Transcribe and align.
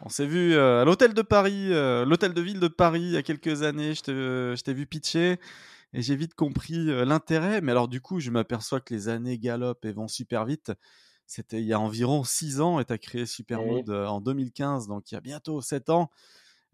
On 0.00 0.08
s'est 0.08 0.26
vu 0.26 0.54
euh, 0.54 0.82
à 0.82 0.84
l'hôtel 0.84 1.14
de 1.14 1.22
Paris, 1.22 1.72
euh, 1.72 2.04
l'hôtel 2.04 2.34
de 2.34 2.40
ville 2.40 2.58
de 2.58 2.68
Paris 2.68 3.02
il 3.02 3.10
y 3.10 3.16
a 3.16 3.22
quelques 3.22 3.62
années. 3.62 3.94
Je 3.94 4.62
t'ai 4.62 4.74
vu 4.74 4.86
pitcher 4.86 5.38
et 5.92 6.02
j'ai 6.02 6.16
vite 6.16 6.34
compris 6.34 6.90
euh, 6.90 7.04
l'intérêt. 7.04 7.60
Mais 7.60 7.72
alors, 7.72 7.88
du 7.88 8.00
coup, 8.00 8.18
je 8.18 8.30
m'aperçois 8.30 8.80
que 8.80 8.92
les 8.92 9.08
années 9.08 9.38
galopent 9.38 9.84
et 9.84 9.92
vont 9.92 10.08
super 10.08 10.44
vite. 10.44 10.72
C'était 11.26 11.60
il 11.60 11.66
y 11.66 11.72
a 11.72 11.80
environ 11.80 12.24
6 12.24 12.60
ans 12.60 12.80
et 12.80 12.84
tu 12.84 12.92
as 12.92 12.98
créé 12.98 13.24
Supermood 13.24 13.88
en 13.88 14.20
2015, 14.20 14.88
donc 14.88 15.10
il 15.10 15.14
y 15.14 15.16
a 15.16 15.22
bientôt 15.22 15.62
7 15.62 15.88
ans. 15.88 16.10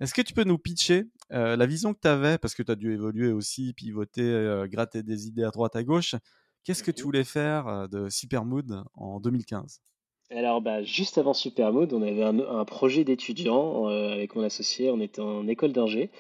Est-ce 0.01 0.13
que 0.13 0.23
tu 0.23 0.35
peux 0.35 0.43
nous 0.43 0.59
pitcher 0.59 1.07
la 1.31 1.67
vision 1.67 1.95
que 1.95 2.01
tu 2.03 2.09
avais, 2.09 2.37
parce 2.37 2.57
que 2.57 2.65
tu 2.65 2.73
as 2.73 2.75
dû 2.75 2.93
évoluer 2.93 3.31
aussi, 3.31 3.75
pivoter, 3.75 4.65
gratter 4.67 5.05
des 5.05 5.29
idées 5.29 5.45
à 5.45 5.51
droite 5.51 5.77
à 5.77 5.85
gauche. 5.85 6.17
Qu'est-ce 6.65 6.83
que 6.83 6.91
tu 6.91 7.05
voulais 7.05 7.23
faire 7.23 7.89
de 7.89 8.09
Supermood 8.09 8.83
en 8.95 9.21
2015 9.21 9.81
alors, 10.31 10.61
bah, 10.61 10.83
juste 10.85 11.19
avant 11.19 11.35
Supermode, 11.35 11.93
on 11.93 12.03
avait 12.03 12.23
un, 12.23 12.65
projet 12.65 13.03
d'étudiant 13.03 13.89
euh, 13.89 14.13
avec 14.13 14.37
mon 14.37 14.45
associé. 14.45 14.91
On 14.91 15.01
était 15.01 15.21
en 15.21 15.49
école 15.49 15.73
d'ingé 15.73 16.11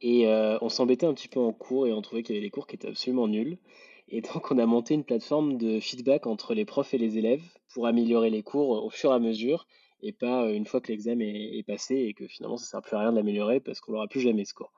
et 0.00 0.26
euh, 0.26 0.56
on 0.62 0.70
s'embêtait 0.70 1.04
un 1.04 1.12
petit 1.12 1.28
peu 1.28 1.40
en 1.40 1.52
cours 1.52 1.86
et 1.86 1.92
on 1.92 2.00
trouvait 2.00 2.22
qu'il 2.22 2.34
y 2.34 2.38
avait 2.38 2.46
des 2.46 2.50
cours 2.50 2.66
qui 2.66 2.76
étaient 2.76 2.88
absolument 2.88 3.28
nuls. 3.28 3.58
Et 4.08 4.22
donc, 4.22 4.50
on 4.50 4.58
a 4.58 4.64
monté 4.64 4.94
une 4.94 5.04
plateforme 5.04 5.58
de 5.58 5.78
feedback 5.78 6.26
entre 6.26 6.54
les 6.54 6.64
profs 6.64 6.94
et 6.94 6.98
les 6.98 7.18
élèves 7.18 7.42
pour 7.74 7.86
améliorer 7.86 8.30
les 8.30 8.42
cours 8.42 8.82
au 8.82 8.88
fur 8.88 9.12
et 9.12 9.14
à 9.14 9.18
mesure 9.18 9.66
et 10.02 10.12
pas 10.12 10.44
euh, 10.44 10.54
une 10.54 10.64
fois 10.64 10.80
que 10.80 10.88
l'examen 10.88 11.26
est, 11.26 11.62
passé 11.66 11.96
et 11.96 12.14
que 12.14 12.26
finalement 12.26 12.56
ça 12.56 12.64
ne 12.64 12.68
sert 12.68 12.82
plus 12.82 12.96
à 12.96 13.00
rien 13.00 13.12
de 13.12 13.16
l'améliorer 13.16 13.60
parce 13.60 13.80
qu'on 13.80 13.92
n'aura 13.92 14.08
plus 14.08 14.20
jamais 14.20 14.46
ce 14.46 14.54
cours. 14.54 14.72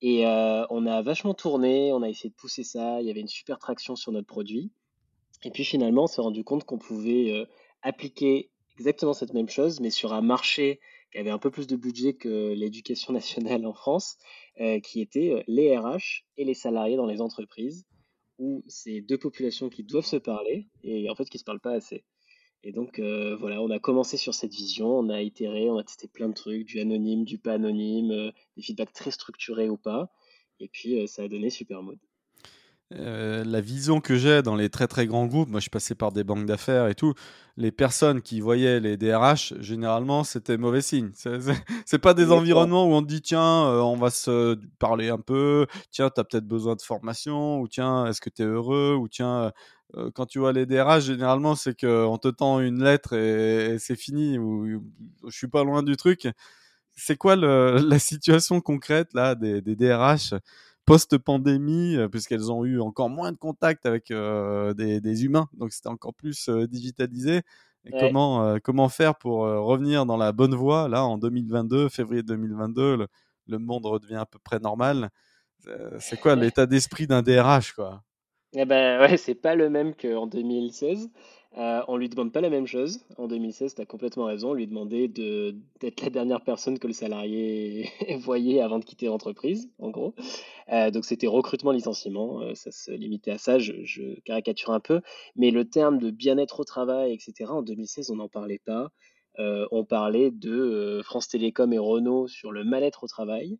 Et 0.00 0.24
on 0.26 0.86
a 0.86 1.02
vachement 1.02 1.34
tourné, 1.34 1.92
on 1.92 2.02
a 2.02 2.08
essayé 2.08 2.28
de 2.30 2.34
pousser 2.34 2.64
ça, 2.64 3.00
il 3.00 3.06
y 3.06 3.10
avait 3.10 3.20
une 3.20 3.28
super 3.28 3.58
traction 3.58 3.96
sur 3.96 4.12
notre 4.12 4.26
produit. 4.26 4.70
Et 5.42 5.50
puis 5.50 5.64
finalement, 5.64 6.04
on 6.04 6.06
s'est 6.06 6.20
rendu 6.20 6.44
compte 6.44 6.64
qu'on 6.64 6.76
pouvait 6.78 7.46
appliquer 7.86 8.50
exactement 8.78 9.14
cette 9.14 9.32
même 9.32 9.48
chose, 9.48 9.80
mais 9.80 9.90
sur 9.90 10.12
un 10.12 10.20
marché 10.20 10.80
qui 11.12 11.18
avait 11.18 11.30
un 11.30 11.38
peu 11.38 11.50
plus 11.50 11.68
de 11.68 11.76
budget 11.76 12.14
que 12.14 12.52
l'éducation 12.52 13.12
nationale 13.12 13.64
en 13.64 13.72
France, 13.72 14.18
euh, 14.60 14.80
qui 14.80 15.00
était 15.00 15.30
euh, 15.30 15.42
les 15.46 15.76
RH 15.76 16.24
et 16.36 16.44
les 16.44 16.54
salariés 16.54 16.96
dans 16.96 17.06
les 17.06 17.20
entreprises, 17.20 17.86
où 18.38 18.64
c'est 18.66 19.00
deux 19.00 19.18
populations 19.18 19.70
qui 19.70 19.84
doivent 19.84 20.04
se 20.04 20.16
parler 20.16 20.66
et 20.82 21.08
en 21.08 21.14
fait 21.14 21.26
qui 21.26 21.36
ne 21.36 21.40
se 21.40 21.44
parlent 21.44 21.60
pas 21.60 21.72
assez. 21.72 22.04
Et 22.64 22.72
donc 22.72 22.98
euh, 22.98 23.36
voilà, 23.36 23.62
on 23.62 23.70
a 23.70 23.78
commencé 23.78 24.16
sur 24.16 24.34
cette 24.34 24.52
vision, 24.52 24.88
on 24.88 25.08
a 25.08 25.22
itéré, 25.22 25.70
on 25.70 25.78
a 25.78 25.84
testé 25.84 26.08
plein 26.08 26.28
de 26.28 26.34
trucs, 26.34 26.66
du 26.66 26.80
anonyme, 26.80 27.24
du 27.24 27.38
pas 27.38 27.52
anonyme, 27.52 28.32
des 28.56 28.62
feedbacks 28.62 28.92
très 28.92 29.12
structurés 29.12 29.70
ou 29.70 29.76
pas, 29.76 30.10
et 30.58 30.68
puis 30.68 31.06
ça 31.06 31.22
a 31.22 31.28
donné 31.28 31.50
Supermode. 31.50 32.00
Euh, 32.94 33.42
la 33.44 33.60
vision 33.60 34.00
que 34.00 34.14
j'ai 34.16 34.42
dans 34.42 34.54
les 34.54 34.70
très 34.70 34.86
très 34.86 35.08
grands 35.08 35.26
groupes, 35.26 35.48
moi 35.48 35.58
je 35.58 35.62
suis 35.62 35.70
passé 35.70 35.96
par 35.96 36.12
des 36.12 36.22
banques 36.22 36.46
d'affaires 36.46 36.86
et 36.86 36.94
tout, 36.94 37.14
les 37.56 37.72
personnes 37.72 38.22
qui 38.22 38.40
voyaient 38.40 38.78
les 38.78 38.96
DRH, 38.96 39.54
généralement 39.58 40.22
c'était 40.22 40.56
mauvais 40.56 40.82
signe. 40.82 41.10
C'est 41.84 41.98
pas 41.98 42.14
des 42.14 42.30
environnements 42.30 42.86
où 42.86 42.92
on 42.92 43.02
te 43.02 43.08
dit 43.08 43.22
tiens, 43.22 43.66
euh, 43.66 43.80
on 43.80 43.96
va 43.96 44.10
se 44.10 44.56
parler 44.78 45.08
un 45.08 45.18
peu, 45.18 45.66
tiens, 45.90 46.10
tu 46.10 46.20
as 46.20 46.24
peut-être 46.24 46.46
besoin 46.46 46.76
de 46.76 46.82
formation, 46.82 47.58
ou 47.60 47.66
tiens, 47.66 48.06
est-ce 48.06 48.20
que 48.20 48.30
tu 48.30 48.42
es 48.42 48.44
heureux, 48.44 48.94
ou 48.94 49.08
tiens, 49.08 49.50
euh, 49.96 50.10
quand 50.14 50.26
tu 50.26 50.38
vois 50.38 50.52
les 50.52 50.64
DRH, 50.64 51.06
généralement 51.06 51.56
c'est 51.56 51.74
qu'on 51.78 52.18
te 52.18 52.28
tend 52.28 52.60
une 52.60 52.84
lettre 52.84 53.14
et, 53.14 53.78
c'est 53.80 53.96
fini, 53.96 54.38
ou 54.38 54.80
je 55.26 55.36
suis 55.36 55.48
pas 55.48 55.64
loin 55.64 55.82
du 55.82 55.96
truc. 55.96 56.28
C'est 56.94 57.16
quoi 57.16 57.34
la 57.36 57.98
situation 57.98 58.60
concrète 58.60 59.12
là 59.12 59.34
des, 59.34 59.60
des 59.60 59.74
DRH 59.74 60.34
post-pandémie, 60.86 61.96
euh, 61.96 62.08
puisqu'elles 62.08 62.50
ont 62.50 62.64
eu 62.64 62.80
encore 62.80 63.10
moins 63.10 63.32
de 63.32 63.36
contact 63.36 63.84
avec 63.84 64.10
euh, 64.10 64.72
des, 64.72 65.24
humains, 65.24 65.48
donc 65.54 65.72
c'était 65.72 65.88
encore 65.88 66.14
plus 66.14 66.48
euh, 66.48 66.66
digitalisé. 66.66 67.42
Et 67.84 67.92
comment, 68.00 68.58
comment 68.64 68.88
faire 68.88 69.14
pour 69.14 69.42
revenir 69.42 70.06
dans 70.06 70.16
la 70.16 70.32
bonne 70.32 70.56
voie 70.56 70.88
Là, 70.88 71.04
en 71.04 71.18
2022, 71.18 71.88
février 71.88 72.24
2022, 72.24 73.06
le, 73.46 73.58
monde 73.60 73.86
redevient 73.86 74.16
à 74.16 74.26
peu 74.26 74.40
près 74.40 74.58
normal. 74.58 75.10
c'est 76.00 76.18
quoi 76.18 76.34
l'état 76.34 76.66
d'esprit 76.66 77.06
d'un 77.06 77.22
DRH 77.22 77.74
quoi? 77.74 78.02
Eh 78.54 78.64
ben 78.64 79.00
ouais, 79.00 79.16
c'est 79.16 79.36
pas 79.36 79.54
le 79.54 79.70
même 79.70 79.94
qu'en 79.94 80.26
2016. 80.26 81.10
Euh, 81.58 81.82
on 81.88 81.96
lui 81.96 82.10
demande 82.10 82.32
pas 82.32 82.42
la 82.42 82.50
même 82.50 82.66
chose. 82.66 83.00
En 83.16 83.28
2016, 83.28 83.74
tu 83.74 83.80
as 83.80 83.86
complètement 83.86 84.26
raison. 84.26 84.50
On 84.50 84.54
lui 84.54 84.66
demandait 84.66 85.08
d'être 85.08 86.02
la 86.02 86.10
dernière 86.10 86.42
personne 86.42 86.78
que 86.78 86.86
le 86.86 86.92
salarié 86.92 87.88
voyait 88.18 88.60
avant 88.60 88.78
de 88.78 88.84
quitter 88.84 89.06
l'entreprise, 89.06 89.70
en 89.78 89.88
gros. 89.90 90.14
Euh, 90.70 90.90
donc 90.90 91.06
c'était 91.06 91.26
recrutement, 91.26 91.72
licenciement. 91.72 92.42
Euh, 92.42 92.54
ça 92.54 92.70
se 92.72 92.90
limitait 92.90 93.30
à 93.30 93.38
ça. 93.38 93.58
Je, 93.58 94.20
caricature 94.20 94.70
un 94.70 94.80
peu. 94.80 95.00
Mais 95.34 95.50
le 95.50 95.64
terme 95.64 95.98
de 95.98 96.10
bien-être 96.10 96.60
au 96.60 96.64
travail, 96.64 97.12
etc., 97.14 97.50
en 97.50 97.62
2016, 97.62 98.10
on 98.10 98.16
n'en 98.16 98.28
parlait 98.28 98.60
pas. 98.64 98.90
Euh, 99.38 99.66
on 99.70 99.84
parlait 99.84 100.30
de 100.30 101.00
France 101.04 101.28
Télécom 101.28 101.72
et 101.72 101.78
Renault 101.78 102.28
sur 102.28 102.52
le 102.52 102.64
mal-être 102.64 103.04
au 103.04 103.06
travail. 103.06 103.58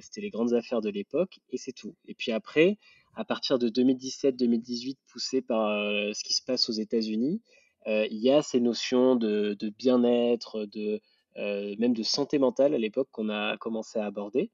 C'était 0.00 0.20
les 0.20 0.30
grandes 0.30 0.52
affaires 0.52 0.80
de 0.80 0.90
l'époque 0.90 1.38
et 1.50 1.58
c'est 1.58 1.72
tout. 1.72 1.94
Et 2.08 2.14
puis 2.14 2.32
après, 2.32 2.76
à 3.16 3.24
partir 3.24 3.58
de 3.58 3.68
2017-2018, 3.68 4.96
poussé 5.10 5.40
par 5.40 5.70
euh, 5.70 6.12
ce 6.12 6.22
qui 6.22 6.34
se 6.34 6.42
passe 6.42 6.68
aux 6.68 6.74
États-Unis, 6.74 7.40
euh, 7.86 8.06
il 8.10 8.18
y 8.18 8.30
a 8.30 8.42
ces 8.42 8.60
notions 8.60 9.16
de, 9.16 9.56
bien-être, 9.78 10.66
de, 10.66 11.00
euh, 11.38 11.74
même 11.78 11.94
de 11.94 12.02
santé 12.02 12.38
mentale 12.38 12.74
à 12.74 12.78
l'époque 12.78 13.08
qu'on 13.10 13.30
a 13.30 13.56
commencé 13.56 13.98
à 13.98 14.04
aborder. 14.04 14.50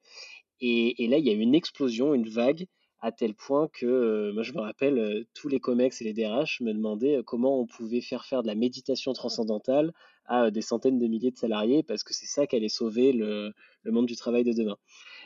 Et, 0.60 1.08
là, 1.08 1.18
il 1.18 1.26
y 1.26 1.30
a 1.30 1.32
une 1.32 1.56
explosion, 1.56 2.14
une 2.14 2.28
vague, 2.28 2.66
à 3.00 3.10
tel 3.10 3.34
point 3.34 3.66
que, 3.72 4.30
moi 4.30 4.44
je 4.44 4.52
me 4.52 4.60
rappelle, 4.60 5.26
tous 5.34 5.48
les 5.48 5.58
COMEX 5.58 6.00
et 6.00 6.04
les 6.04 6.12
DRH 6.12 6.60
me 6.60 6.72
demandaient 6.72 7.20
comment 7.26 7.58
on 7.58 7.66
pouvait 7.66 8.00
faire 8.00 8.24
faire 8.24 8.44
de 8.44 8.46
la 8.46 8.54
méditation 8.54 9.12
transcendantale 9.12 9.92
à 10.26 10.52
des 10.52 10.62
centaines 10.62 11.00
de 11.00 11.08
milliers 11.08 11.32
de 11.32 11.36
salariés, 11.36 11.82
parce 11.82 12.04
que 12.04 12.14
c'est 12.14 12.26
ça 12.26 12.46
qui 12.46 12.54
allait 12.54 12.68
sauver 12.68 13.12
le, 13.12 13.52
le 13.82 13.90
monde 13.90 14.06
du 14.06 14.14
travail 14.14 14.44
de 14.44 14.52
demain. 14.52 14.76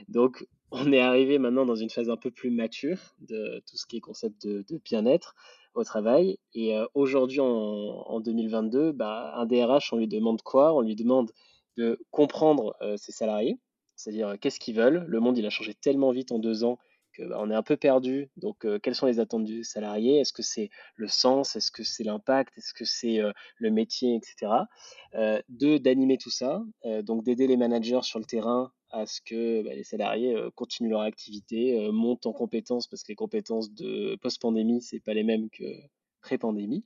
Donc, 0.09 0.47
on 0.71 0.93
est 0.93 1.01
arrivé 1.01 1.39
maintenant 1.39 1.65
dans 1.65 1.77
une 1.77 1.91
phase 1.91 2.11
un 2.11 2.17
peu 2.17 2.31
plus 2.31 2.51
mature 2.51 2.99
de 3.21 3.63
tout 3.69 3.77
ce 3.77 3.87
qui 3.87 3.99
est 3.99 4.01
concept 4.01 4.47
de, 4.47 4.65
bien-être 4.85 5.35
au 5.75 5.85
travail. 5.85 6.39
Et 6.55 6.77
euh, 6.77 6.87
aujourd'hui, 6.95 7.41
en, 7.41 8.21
2022, 8.21 8.93
bah, 8.93 9.33
un 9.37 9.47
DRH, 9.47 9.93
on 9.93 9.97
lui 9.97 10.09
demande 10.09 10.43
quoi? 10.43 10.75
On 10.75 10.81
lui 10.81 10.97
demande 10.97 11.31
de 11.77 12.01
comprendre 12.11 12.75
euh, 12.81 12.97
ses 12.97 13.13
salariés, 13.13 13.59
c'est-à-dire 13.95 14.29
euh, 14.29 14.37
qu'est-ce 14.41 14.59
qu'ils 14.59 14.75
veulent? 14.75 15.05
Le 15.07 15.21
monde, 15.21 15.39
il 15.39 15.47
a 15.47 15.51
changé 15.51 15.75
tellement 15.75 16.11
vite 16.11 16.33
en 16.33 16.39
deux 16.39 16.65
ans 16.65 16.79
qu'on 17.17 17.29
bah, 17.29 17.47
est 17.49 17.55
un 17.55 17.63
peu 17.63 17.77
perdu. 17.77 18.31
Donc, 18.37 18.67
quelles 18.83 18.95
sont 18.95 19.07
les 19.07 19.21
attentes 19.21 19.45
du 19.45 19.65
salarié? 19.65 20.21
Est-ce 20.21 20.33
que 20.33 20.43
c'est 20.43 20.71
le 20.97 21.09
sens? 21.09 21.57
Est-ce 21.57 21.71
que 21.71 21.83
c'est 21.83 22.05
l'impact? 22.05 22.59
Est-ce 22.59 22.75
que 22.75 22.85
c'est 22.85 23.21
le 23.57 23.71
métier, 23.71 24.15
etc. 24.15 24.53
deux, 25.49 25.79
d'animer 25.79 26.19
tout 26.19 26.29
ça, 26.29 26.63
donc 27.05 27.25
d'aider 27.25 27.47
les 27.47 27.57
managers 27.57 28.03
sur 28.03 28.19
le 28.19 28.27
terrain 28.27 28.71
à 28.97 29.07
ce 29.07 29.21
que 29.21 29.63
bah, 29.63 29.75
les 29.75 29.85
salariés 29.85 30.35
euh, 30.35 30.51
continuent 30.55 30.91
leur 30.91 31.03
activité, 31.03 31.79
euh, 31.79 31.93
montent 31.93 32.27
en 32.27 32.33
compétences, 32.33 32.87
parce 32.87 33.03
que 33.03 33.13
les 33.13 33.17
compétences 33.17 33.73
de 33.73 34.17
post-pandémie, 34.17 34.81
c'est 34.81 35.01
pas 35.01 35.15
les 35.15 35.23
mêmes 35.23 35.51
que 35.51 35.65
pré-pandémie. 36.23 36.85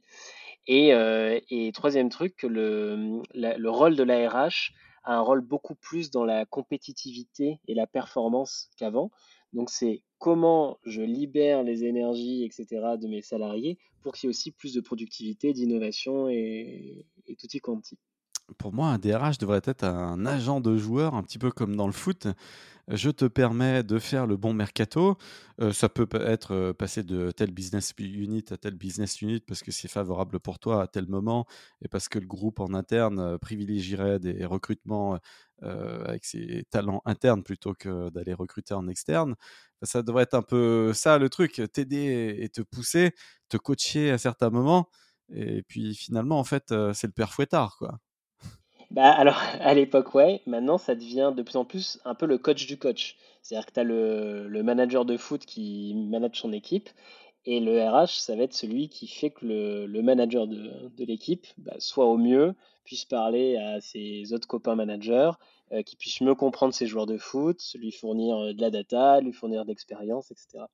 Et, 0.67 0.93
euh, 0.93 1.41
troisième 1.73 2.11
truc, 2.11 2.43
le, 2.43 3.23
le 3.35 3.71
rôle 3.71 3.97
de 3.97 4.03
l'ARH 4.03 4.73
a 5.05 5.17
un 5.17 5.21
rôle 5.21 5.41
beaucoup 5.41 5.75
plus 5.75 6.11
dans 6.11 6.25
la 6.25 6.45
compétitivité 6.45 7.61
et 7.67 7.75
la 7.75 7.87
performance 7.87 8.69
qu'avant. 8.77 9.11
Donc 9.53 9.71
c'est 9.71 10.03
comment 10.19 10.79
je 10.85 11.03
libère 11.03 11.63
les 11.63 11.85
énergies, 11.85 12.45
etc., 12.45 12.67
de 13.01 13.09
mes 13.09 13.23
salariés 13.23 13.79
pour 14.03 14.15
qu'il 14.15 14.27
y 14.27 14.29
ait 14.29 14.31
aussi 14.31 14.51
plus 14.51 14.75
de 14.75 14.81
productivité, 14.81 15.53
d'innovation 15.53 16.29
et, 16.29 17.07
et 17.27 17.37
tutti 17.37 17.61
quanti 17.61 17.99
pour 18.59 18.73
moi, 18.73 18.89
un 18.89 18.99
DRH 18.99 19.39
devrait 19.39 19.63
être 19.65 19.85
un 19.85 20.27
agent 20.27 20.61
de 20.61 20.77
joueur, 20.77 21.15
un 21.15 21.23
petit 21.23 21.39
peu 21.39 21.51
comme 21.51 21.77
dans 21.77 21.87
le 21.87 21.93
foot. 21.93 22.27
Je 22.91 23.11
te 23.11 23.25
permets 23.25 23.85
de 23.85 24.01
faire 24.01 24.27
le 24.27 24.37
bon 24.37 24.53
mercato. 24.53 25.17
Euh, 25.61 25.73
ça 25.73 25.89
peut 25.89 26.09
être 26.21 26.53
euh, 26.55 26.73
passer 26.73 27.05
de 27.05 27.31
tel 27.31 27.53
business 27.53 27.95
unit 27.99 28.45
à 28.51 28.57
tel 28.57 28.75
business 28.75 29.23
unit 29.23 29.41
parce 29.41 29.63
que 29.63 29.71
c'est 29.71 29.87
favorable 29.87 30.41
pour 30.41 30.59
toi 30.59 30.83
à 30.83 30.87
tel 30.89 31.07
moment 31.07 31.47
et 31.83 31.89
parce 31.89 32.09
que 32.09 32.19
le 32.19 32.27
groupe 32.27 32.59
en 32.59 32.75
interne 32.75 33.21
euh, 33.21 33.39
privilégierait 33.39 34.19
des 34.19 34.45
recrutements 34.45 35.19
avec 35.63 36.25
ses 36.25 36.65
talents 36.71 37.03
internes 37.05 37.43
plutôt 37.43 37.75
que 37.75 38.09
d'aller 38.11 38.33
recruter 38.33 38.73
en 38.73 38.89
externe. 38.89 39.35
Ça 39.83 40.03
devrait 40.03 40.23
être 40.23 40.35
un 40.35 40.43
peu 40.43 40.93
ça 40.95 41.19
le 41.19 41.29
truc, 41.29 41.61
t'aider 41.73 42.37
et 42.41 42.49
te 42.49 42.63
pousser, 42.63 43.13
te 43.51 43.59
coacher 43.59 44.11
à 44.11 44.17
certains 44.19 44.49
moments. 44.49 44.89
Et 45.29 45.63
puis 45.63 45.95
finalement, 45.95 46.39
en 46.39 46.45
fait, 46.45 46.75
c'est 46.95 47.09
le 47.09 47.13
père 47.13 47.35
fouettard, 47.35 47.77
quoi. 47.79 47.99
Bah 48.91 49.11
alors, 49.11 49.41
à 49.61 49.75
l'époque, 49.75 50.15
ouais. 50.15 50.43
Maintenant, 50.47 50.79
ça 50.79 50.95
devient 50.95 51.33
de 51.37 51.43
plus 51.43 51.57
en 51.57 51.65
plus 51.65 51.99
un 52.05 52.15
peu 52.15 52.27
le 52.27 52.39
coach 52.39 52.67
du 52.67 52.79
coach. 52.79 53.17
C'est-à-dire 53.43 53.67
que 53.67 53.73
tu 53.73 53.81
as 53.81 53.85
le, 53.85 54.63
manager 54.63 55.05
de 55.05 55.17
foot 55.17 55.45
qui 55.45 55.95
manage 55.95 56.37
son 56.37 56.53
équipe 56.53 56.91
et 57.47 57.59
le 57.59 57.83
RH, 57.83 58.21
ça 58.21 58.37
va 58.37 58.43
être 58.43 58.53
celui 58.53 58.91
qui 58.91 59.09
fait 59.09 59.31
que 59.31 59.47
le, 59.47 60.03
manager 60.03 60.47
de, 60.47 60.91
de 60.97 61.05
l'équipe 61.05 61.47
bah, 61.57 61.75
soit 61.79 62.05
au 62.05 62.19
mieux, 62.19 62.55
puisse 62.85 63.05
parler 63.05 63.57
à 63.57 63.81
ses 63.81 64.33
autres 64.33 64.49
copains 64.49 64.75
managers, 64.75 65.31
euh, 65.73 65.83
qui 65.83 65.97
puisse 65.97 66.21
mieux 66.21 66.35
comprendre 66.35 66.75
ses 66.75 66.87
joueurs 66.87 67.07
de 67.07 67.17
foot, 67.17 67.63
lui 67.79 67.93
fournir 67.93 68.37
euh, 68.37 68.53
de 68.53 68.61
la 68.61 68.71
data, 68.71 69.21
lui 69.21 69.33
fournir 69.33 69.65
d'expérience, 69.65 70.31
etc. 70.31 70.65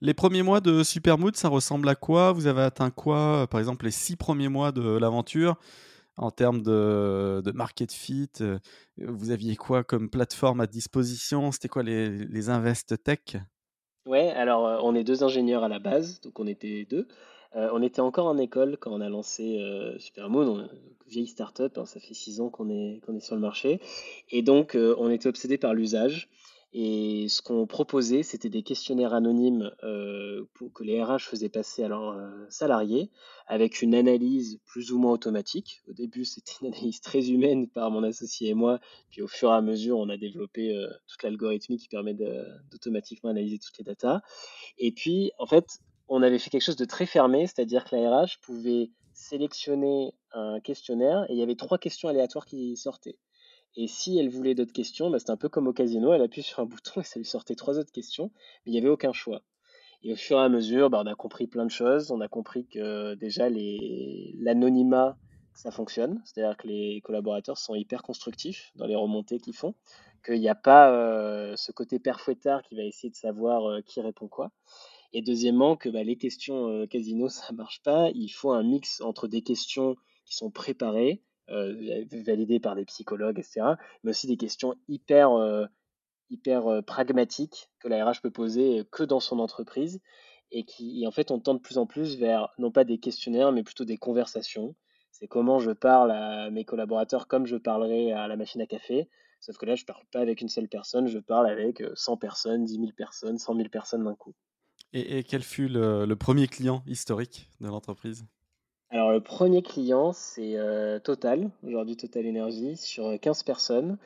Les 0.00 0.14
premiers 0.14 0.42
mois 0.42 0.60
de 0.60 0.82
Supermood, 0.82 1.36
ça 1.36 1.48
ressemble 1.48 1.88
à 1.88 1.94
quoi? 1.94 2.32
Vous 2.32 2.46
avez 2.46 2.62
atteint 2.62 2.90
quoi? 2.90 3.46
Par 3.50 3.58
exemple, 3.58 3.86
les 3.86 3.90
six 3.90 4.16
premiers 4.16 4.48
mois 4.48 4.72
de 4.72 4.82
l'aventure 4.82 5.56
en 6.16 6.30
termes 6.30 6.62
de, 6.62 7.52
market 7.54 7.92
fit, 7.92 8.30
euh, 8.40 8.58
vous 8.98 9.30
aviez 9.30 9.56
quoi 9.56 9.84
comme 9.84 10.10
plateforme 10.10 10.60
à 10.60 10.66
disposition? 10.66 11.52
C'était 11.52 11.68
quoi 11.68 11.82
les, 11.82 12.48
Invest 12.48 13.02
Tech? 13.02 13.36
Ouais, 14.06 14.30
alors 14.30 14.84
on 14.84 14.94
est 14.94 15.04
deux 15.04 15.22
ingénieurs 15.22 15.62
à 15.62 15.68
la 15.68 15.78
base, 15.78 16.20
donc 16.20 16.38
on 16.40 16.46
était 16.46 16.86
deux. 16.90 17.06
On 17.54 17.82
était 17.82 18.00
encore 18.00 18.26
en 18.26 18.38
école 18.38 18.78
quand 18.80 18.90
on 18.92 19.02
a 19.02 19.10
lancé 19.10 19.60
Supermoon, 19.98 20.48
on, 20.48 20.68
vieille 21.06 21.26
startup, 21.26 21.76
hein, 21.76 21.84
ça 21.84 22.00
fait 22.00 22.14
six 22.14 22.40
ans 22.40 22.48
qu'on 22.48 22.70
est, 22.70 23.00
qu'on 23.04 23.14
est 23.14 23.20
sur 23.20 23.34
le 23.34 23.42
marché. 23.42 23.78
Et 24.30 24.42
donc 24.42 24.74
on 24.74 25.10
était 25.10 25.28
obsédé 25.28 25.58
par 25.58 25.74
l'usage. 25.74 26.28
Et 26.74 27.28
ce 27.28 27.42
qu'on 27.42 27.66
proposait, 27.66 28.22
c'était 28.22 28.48
des 28.48 28.62
questionnaires 28.62 29.12
anonymes 29.12 29.70
euh, 29.82 30.46
que 30.74 30.82
les 30.82 31.02
RH 31.02 31.20
faisaient 31.20 31.50
passer 31.50 31.84
à 31.84 31.88
leurs 31.88 32.12
euh, 32.12 32.46
salariés, 32.48 33.10
avec 33.46 33.82
une 33.82 33.94
analyse 33.94 34.58
plus 34.64 34.90
ou 34.90 34.98
moins 34.98 35.12
automatique. 35.12 35.82
Au 35.86 35.92
début, 35.92 36.24
c'était 36.24 36.52
une 36.62 36.68
analyse 36.68 37.02
très 37.02 37.28
humaine 37.30 37.68
par 37.68 37.90
mon 37.90 38.02
associé 38.02 38.48
et 38.48 38.54
moi, 38.54 38.80
puis 39.10 39.20
au 39.20 39.28
fur 39.28 39.50
et 39.50 39.54
à 39.54 39.60
mesure, 39.60 39.98
on 39.98 40.08
a 40.08 40.16
développé 40.16 40.74
euh, 40.74 40.88
toute 41.08 41.22
l'algorithmie 41.22 41.76
qui 41.76 41.88
permet 41.88 42.14
d'automatiquement 42.70 43.30
analyser 43.30 43.58
toutes 43.58 43.76
les 43.76 43.84
datas. 43.84 44.22
Et 44.78 44.92
puis, 44.92 45.30
en 45.38 45.46
fait, 45.46 45.78
on 46.08 46.22
avait 46.22 46.38
fait 46.38 46.48
quelque 46.48 46.64
chose 46.64 46.76
de 46.76 46.86
très 46.86 47.04
fermé, 47.04 47.46
c'est-à-dire 47.46 47.84
que 47.84 47.94
la 47.94 48.22
RH 48.22 48.40
pouvait 48.40 48.90
sélectionner 49.12 50.14
un 50.32 50.60
questionnaire 50.60 51.26
et 51.28 51.34
il 51.34 51.38
y 51.38 51.42
avait 51.42 51.54
trois 51.54 51.76
questions 51.76 52.08
aléatoires 52.08 52.46
qui 52.46 52.76
sortaient. 52.78 53.18
Et 53.76 53.86
si 53.86 54.18
elle 54.18 54.28
voulait 54.28 54.54
d'autres 54.54 54.72
questions, 54.72 55.10
bah, 55.10 55.18
c'était 55.18 55.30
un 55.30 55.36
peu 55.36 55.48
comme 55.48 55.66
au 55.66 55.72
casino, 55.72 56.12
elle 56.12 56.22
appuie 56.22 56.42
sur 56.42 56.60
un 56.60 56.66
bouton 56.66 57.00
et 57.00 57.04
ça 57.04 57.18
lui 57.18 57.26
sortait 57.26 57.54
trois 57.54 57.78
autres 57.78 57.92
questions, 57.92 58.30
mais 58.64 58.70
il 58.70 58.72
n'y 58.72 58.78
avait 58.78 58.88
aucun 58.88 59.12
choix. 59.12 59.42
Et 60.04 60.12
au 60.12 60.16
fur 60.16 60.38
et 60.38 60.42
à 60.42 60.48
mesure, 60.48 60.90
bah, 60.90 61.00
on 61.04 61.06
a 61.06 61.14
compris 61.14 61.46
plein 61.46 61.64
de 61.64 61.70
choses. 61.70 62.10
On 62.10 62.20
a 62.20 62.28
compris 62.28 62.66
que 62.66 63.14
déjà 63.14 63.48
l'anonymat, 63.48 65.16
ça 65.54 65.70
fonctionne. 65.70 66.20
C'est-à-dire 66.24 66.56
que 66.56 66.66
les 66.66 67.00
collaborateurs 67.02 67.58
sont 67.58 67.74
hyper 67.74 68.02
constructifs 68.02 68.72
dans 68.74 68.86
les 68.86 68.96
remontées 68.96 69.38
qu'ils 69.38 69.54
font. 69.54 69.74
Qu'il 70.24 70.40
n'y 70.40 70.48
a 70.48 70.54
pas 70.54 70.92
euh, 70.92 71.54
ce 71.56 71.72
côté 71.72 71.98
père 71.98 72.20
fouettard 72.20 72.62
qui 72.62 72.76
va 72.76 72.82
essayer 72.82 73.10
de 73.10 73.16
savoir 73.16 73.68
euh, 73.68 73.80
qui 73.80 74.00
répond 74.00 74.28
quoi. 74.28 74.50
Et 75.12 75.20
deuxièmement, 75.20 75.76
que 75.76 75.88
bah, 75.88 76.02
les 76.02 76.16
questions 76.16 76.68
euh, 76.68 76.86
casino, 76.86 77.28
ça 77.28 77.52
marche 77.52 77.82
pas. 77.82 78.10
Il 78.14 78.28
faut 78.28 78.52
un 78.52 78.62
mix 78.62 79.00
entre 79.00 79.28
des 79.28 79.42
questions 79.42 79.96
qui 80.24 80.34
sont 80.34 80.50
préparées, 80.50 81.22
validées 81.52 82.60
par 82.60 82.74
des 82.74 82.84
psychologues, 82.84 83.38
etc. 83.38 83.74
Mais 84.02 84.10
aussi 84.10 84.26
des 84.26 84.36
questions 84.36 84.74
hyper, 84.88 85.32
euh, 85.32 85.66
hyper 86.30 86.66
euh, 86.66 86.82
pragmatiques 86.82 87.70
que 87.80 87.88
la 87.88 88.04
RH 88.04 88.20
peut 88.22 88.30
poser 88.30 88.84
que 88.90 89.02
dans 89.02 89.20
son 89.20 89.38
entreprise 89.38 90.00
et 90.50 90.64
qui, 90.64 91.06
en 91.06 91.10
fait, 91.10 91.30
on 91.30 91.40
tend 91.40 91.54
de 91.54 91.60
plus 91.60 91.78
en 91.78 91.86
plus 91.86 92.18
vers 92.18 92.48
non 92.58 92.70
pas 92.70 92.84
des 92.84 92.98
questionnaires, 92.98 93.52
mais 93.52 93.62
plutôt 93.62 93.84
des 93.84 93.96
conversations. 93.96 94.74
C'est 95.10 95.28
comment 95.28 95.58
je 95.58 95.70
parle 95.70 96.10
à 96.10 96.50
mes 96.50 96.64
collaborateurs 96.64 97.26
comme 97.26 97.46
je 97.46 97.56
parlerais 97.56 98.12
à 98.12 98.28
la 98.28 98.36
machine 98.36 98.60
à 98.60 98.66
café. 98.66 99.08
Sauf 99.40 99.56
que 99.56 99.66
là, 99.66 99.74
je 99.74 99.82
ne 99.82 99.86
parle 99.86 100.04
pas 100.12 100.20
avec 100.20 100.40
une 100.40 100.48
seule 100.48 100.68
personne, 100.68 101.08
je 101.08 101.18
parle 101.18 101.48
avec 101.48 101.82
100 101.94 102.16
personnes, 102.16 102.64
10 102.64 102.74
000 102.74 102.86
personnes, 102.96 103.38
100 103.38 103.56
000 103.56 103.68
personnes 103.68 104.04
d'un 104.04 104.14
coup. 104.14 104.34
Et, 104.92 105.24
quel 105.24 105.42
fut 105.42 105.68
le 105.68 106.14
premier 106.14 106.46
client 106.48 106.82
historique 106.86 107.48
de 107.60 107.68
l'entreprise? 107.68 108.26
Alors, 108.92 109.10
le 109.10 109.22
premier 109.22 109.62
client, 109.62 110.12
c'est 110.12 110.58
euh, 110.58 110.98
Total, 110.98 111.50
aujourd'hui 111.66 111.96
Total 111.96 112.28
Energy, 112.28 112.76
sur 112.76 113.18
15 113.18 113.42
personnes, 113.42 113.96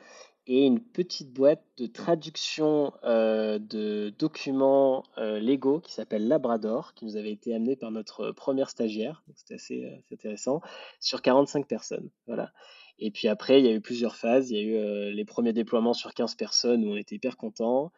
et 0.45 0.65
une 0.65 0.79
petite 0.79 1.33
boîte 1.33 1.61
de 1.77 1.87
traduction 1.87 2.93
euh, 3.03 3.59
de 3.59 4.13
documents 4.17 5.03
euh, 5.17 5.39
légaux 5.41 5.81
qui 5.81 5.91
s'appelle 5.91 6.29
Labrador, 6.29 6.93
qui 6.93 7.03
nous 7.03 7.17
avait 7.17 7.33
été 7.33 7.53
amené 7.53 7.75
par 7.75 7.91
notre 7.91 8.31
première 8.31 8.69
stagiaire, 8.69 9.23
c'était 9.35 9.55
assez, 9.55 10.03
intéressant, 10.09 10.61
sur 11.01 11.21
45 11.21 11.67
personnes. 11.67 12.09
Voilà. 12.25 12.53
Et 12.97 13.11
puis 13.11 13.27
après, 13.27 13.59
il 13.59 13.65
y 13.65 13.69
a 13.69 13.73
eu 13.73 13.81
plusieurs 13.81 14.15
phases. 14.15 14.51
Il 14.51 14.55
y 14.55 14.59
a 14.59 15.09
eu 15.09 15.13
les 15.13 15.25
premiers 15.25 15.51
déploiements 15.51 15.93
sur 15.93 16.13
15 16.13 16.35
personnes 16.35 16.85
où 16.85 16.93
on 16.93 16.95
était 16.95 17.15
hyper 17.15 17.35
contents. 17.35 17.91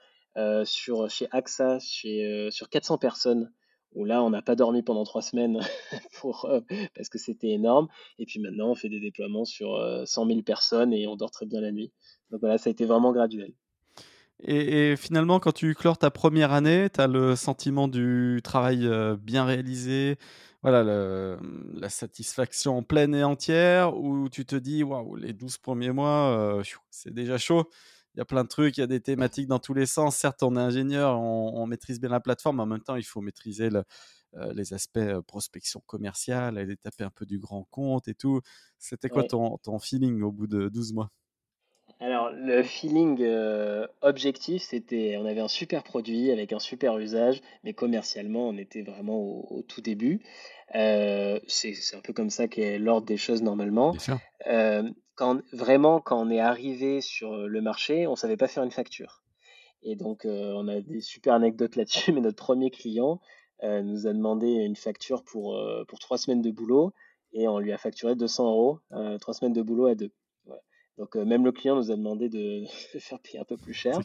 sur, 0.64 1.08
chez 1.10 1.28
AXA, 1.32 1.78
chez, 1.80 2.50
sur 2.50 2.68
400 2.70 2.98
personnes, 2.98 3.52
où 3.94 4.06
là, 4.06 4.24
on 4.24 4.30
n'a 4.30 4.42
pas 4.42 4.56
dormi 4.56 4.84
pendant 4.84 5.04
trois 5.04 5.22
semaines 5.22 5.60
euh, 6.26 6.62
parce 6.96 7.10
que 7.10 7.18
c'était 7.18 7.50
énorme. 7.50 7.88
Et 8.18 8.26
puis 8.26 8.40
maintenant, 8.40 8.70
on 8.70 8.76
fait 8.76 8.90
des 8.90 9.00
déploiements 9.00 9.46
sur 9.46 9.70
100 10.06 10.26
euh, 10.26 10.28
000 10.28 10.42
personnes 10.44 10.94
et 10.94 11.08
on 11.08 11.16
dort 11.16 11.32
très 11.32 11.46
bien 11.46 11.62
la 11.62 11.72
nuit. 11.72 11.92
Donc 12.32 12.42
voilà, 12.42 12.58
ça 12.58 12.70
a 12.70 12.72
été 12.72 12.86
vraiment 12.86 13.12
graduel. 13.12 13.54
Et, 14.42 14.96
finalement, 14.96 15.40
quand 15.42 15.52
tu 15.52 15.76
clores 15.76 15.98
ta 15.98 16.12
première 16.12 16.54
année, 16.54 16.90
tu 16.90 17.02
as 17.02 17.08
le 17.08 17.36
sentiment 17.36 17.90
du 17.90 18.40
travail 18.42 18.88
euh, 18.88 19.18
bien 19.18 19.44
réalisé, 19.44 20.18
voilà, 20.62 20.84
la 21.74 21.90
satisfaction 21.90 22.84
pleine 22.84 23.16
et 23.16 23.24
entière, 23.24 23.98
ou 23.98 24.30
tu 24.30 24.46
te 24.46 24.56
dis, 24.56 24.84
waouh, 24.84 25.16
les 25.16 25.34
12 25.34 25.58
premiers 25.58 25.92
mois, 25.92 26.62
c'est 26.90 27.14
déjà 27.14 27.38
chaud 27.38 27.70
il 28.16 28.18
y 28.20 28.22
a 28.22 28.26
plein 28.26 28.44
de 28.44 28.50
trucs, 28.50 28.78
il 28.78 28.82
y 28.82 28.84
a 28.84 28.88
des 28.88 29.02
thématiques 29.02 29.48
dans 29.48 29.60
tous 29.60 29.74
les 29.74 29.86
sens. 29.86 30.16
Certes, 30.16 30.42
on 30.44 30.56
est 30.56 30.60
ingénieur, 30.60 31.20
on, 31.20 31.66
maîtrise 31.68 32.00
bien 32.00 32.10
la 32.10 32.20
plateforme, 32.20 32.58
mais 32.58 32.64
en 32.64 32.68
même 32.68 32.82
temps, 32.82 32.96
il 32.96 33.04
faut 33.04 33.22
maîtriser 33.22 33.70
euh, 34.36 34.54
les 34.54 34.74
aspects 34.74 34.98
euh, 34.98 35.22
prospection 35.22 35.82
commerciale, 35.86 36.58
aller 36.58 36.76
taper 36.76 37.04
un 37.04 37.12
peu 37.12 37.26
du 37.26 37.38
grand 37.38 37.66
compte 37.70 38.08
et 38.08 38.16
tout. 38.16 38.42
C'était 38.80 39.10
quoi 39.10 39.24
ton, 39.24 39.80
feeling 39.80 40.22
au 40.24 40.32
bout 40.32 40.48
de 40.48 40.70
12 40.70 40.94
mois? 40.94 41.12
Alors, 42.00 42.32
le 42.32 42.64
feeling 42.64 43.18
euh, 43.22 43.86
objectif, 44.02 44.64
c'était, 44.64 45.18
on 45.18 45.26
avait 45.26 45.42
un 45.42 45.48
super 45.48 45.84
produit 45.84 46.32
avec 46.32 46.54
un 46.54 46.60
super 46.60 46.98
usage, 46.98 47.42
mais 47.64 47.74
commercialement, 47.74 48.48
on 48.48 48.58
était 48.58 48.84
vraiment 48.84 49.20
au, 49.20 49.64
tout 49.68 49.82
début. 49.82 50.22
c'est 50.74 51.96
un 51.96 52.02
peu 52.02 52.14
comme 52.14 52.30
ça 52.30 52.48
qu'est 52.48 52.80
l'ordre 52.80 53.06
des 53.06 53.18
choses 53.18 53.44
normalement. 53.44 53.92
Bien 53.92 54.94
sûr 55.26 55.42
vraiment, 55.54 56.00
quand 56.02 56.20
on 56.20 56.30
est 56.30 56.40
arrivé 56.40 57.02
sur 57.02 57.36
le 57.36 57.62
marché, 57.62 58.08
on 58.08 58.16
savait 58.16 58.38
pas 58.38 58.48
faire 58.48 58.64
une 58.64 58.72
facture. 58.72 59.24
Et 59.82 59.96
donc, 59.96 60.26
on 60.26 60.68
a 60.68 60.82
des 60.82 61.02
super 61.02 61.34
anecdotes 61.34 61.76
là-dessus, 61.76 62.12
mais 62.14 62.22
notre 62.22 62.38
premier 62.38 62.72
client 62.72 63.20
nous 63.64 64.08
a 64.08 64.14
demandé 64.14 64.48
une 64.48 64.76
facture 64.76 65.24
pour, 65.24 65.62
pour 65.88 66.00
trois 66.00 66.18
semaines 66.18 66.42
de 66.42 66.52
boulot 66.52 66.94
et 67.34 67.48
on 67.48 67.60
lui 67.60 67.72
a 67.72 67.78
facturé 67.78 68.16
200 68.16 68.48
euros, 68.50 68.80
trois 69.20 69.34
semaines 69.34 69.54
de 69.54 69.62
boulot 69.62 69.88
à 69.88 69.96
deux. 69.96 70.12
Donc, 70.98 71.16
même 71.16 71.46
le 71.46 71.52
client 71.52 71.76
nous 71.76 71.92
a 71.92 71.96
demandé 71.96 72.30
de, 72.30 72.64
faire 73.00 73.20
payer 73.20 73.40
un 73.40 73.46
peu 73.46 73.58
plus 73.58 73.74
cher. 73.74 74.00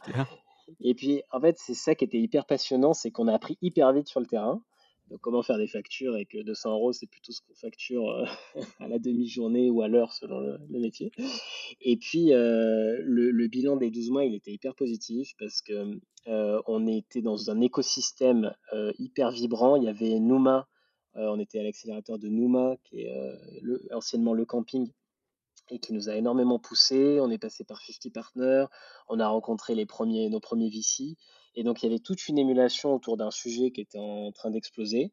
Et 0.81 0.95
puis, 0.95 1.23
en 1.31 1.41
fait, 1.41 1.59
c'est 1.59 1.75
ça 1.75 1.95
qui 1.95 2.05
était 2.05 2.19
hyper 2.19 2.47
passionnant, 2.47 2.95
c'est 2.95 3.11
qu'on 3.11 3.29
a 3.29 3.35
appris 3.35 3.59
hyper 3.63 3.93
vite 3.93 4.09
sur 4.09 4.21
le 4.21 4.27
terrain 4.27 4.63
comment 5.21 5.43
faire 5.43 5.59
des 5.59 5.67
factures 5.67 6.17
et 6.17 6.25
que 6.25 6.43
200 6.43 6.73
euros, 6.73 6.93
c'est 6.93 7.07
plutôt 7.07 7.33
ce 7.33 7.41
qu'on 7.43 7.55
facture 7.55 8.11
euh, 8.11 8.25
à 8.81 8.89
la 8.89 8.99
demi-journée 8.99 9.71
ou 9.71 9.83
à 9.83 9.89
l'heure 9.89 10.13
selon 10.13 10.41
le, 10.41 10.59
métier. 10.69 11.13
Et 11.81 11.97
puis, 11.97 12.33
euh, 12.33 12.99
le, 13.03 13.47
bilan 13.49 13.77
des 13.77 13.91
12 13.91 14.11
mois, 14.11 14.25
il 14.25 14.35
était 14.35 14.53
hyper 14.53 14.75
positif 14.75 15.33
parce 15.39 15.63
que 15.63 15.99
euh, 16.27 16.61
on 16.67 16.87
était 16.87 17.23
dans 17.23 17.51
un 17.51 17.61
écosystème 17.61 18.55
hyper 18.99 19.31
vibrant. 19.31 19.77
Il 19.77 19.85
y 19.85 19.89
avait 19.89 20.19
Numa, 20.19 20.69
on 21.15 21.39
était 21.39 21.61
à 21.61 21.63
l'accélérateur 21.63 22.19
de 22.19 22.29
Numa, 22.29 22.77
qui 22.85 23.03
est 23.03 23.93
anciennement 23.93 24.35
le 24.35 24.45
camping, 24.45 24.91
et 25.71 25.79
qui 25.79 25.93
nous 25.93 26.09
a 26.09 26.17
énormément 26.17 26.59
poussé. 26.59 27.19
On 27.21 27.31
est 27.31 27.39
passé 27.39 27.65
par 27.65 27.81
50 27.81 28.13
Partners, 28.13 28.67
on 29.09 29.21
a 29.21 29.29
rencontré 29.29 29.75
nos 29.75 29.87
premiers 30.41 30.71
VC. 30.71 31.17
Et 31.57 31.63
donc, 31.63 31.83
il 31.83 31.87
y 31.87 31.89
avait 31.89 32.01
toute 32.01 32.29
une 32.29 32.39
émulation 32.39 32.95
autour 32.95 33.17
d'un 33.17 33.31
sujet 33.31 33.71
qui 33.71 33.81
était 33.81 33.99
en 33.99 34.33
train 34.33 34.51
d'exploser. 34.51 35.13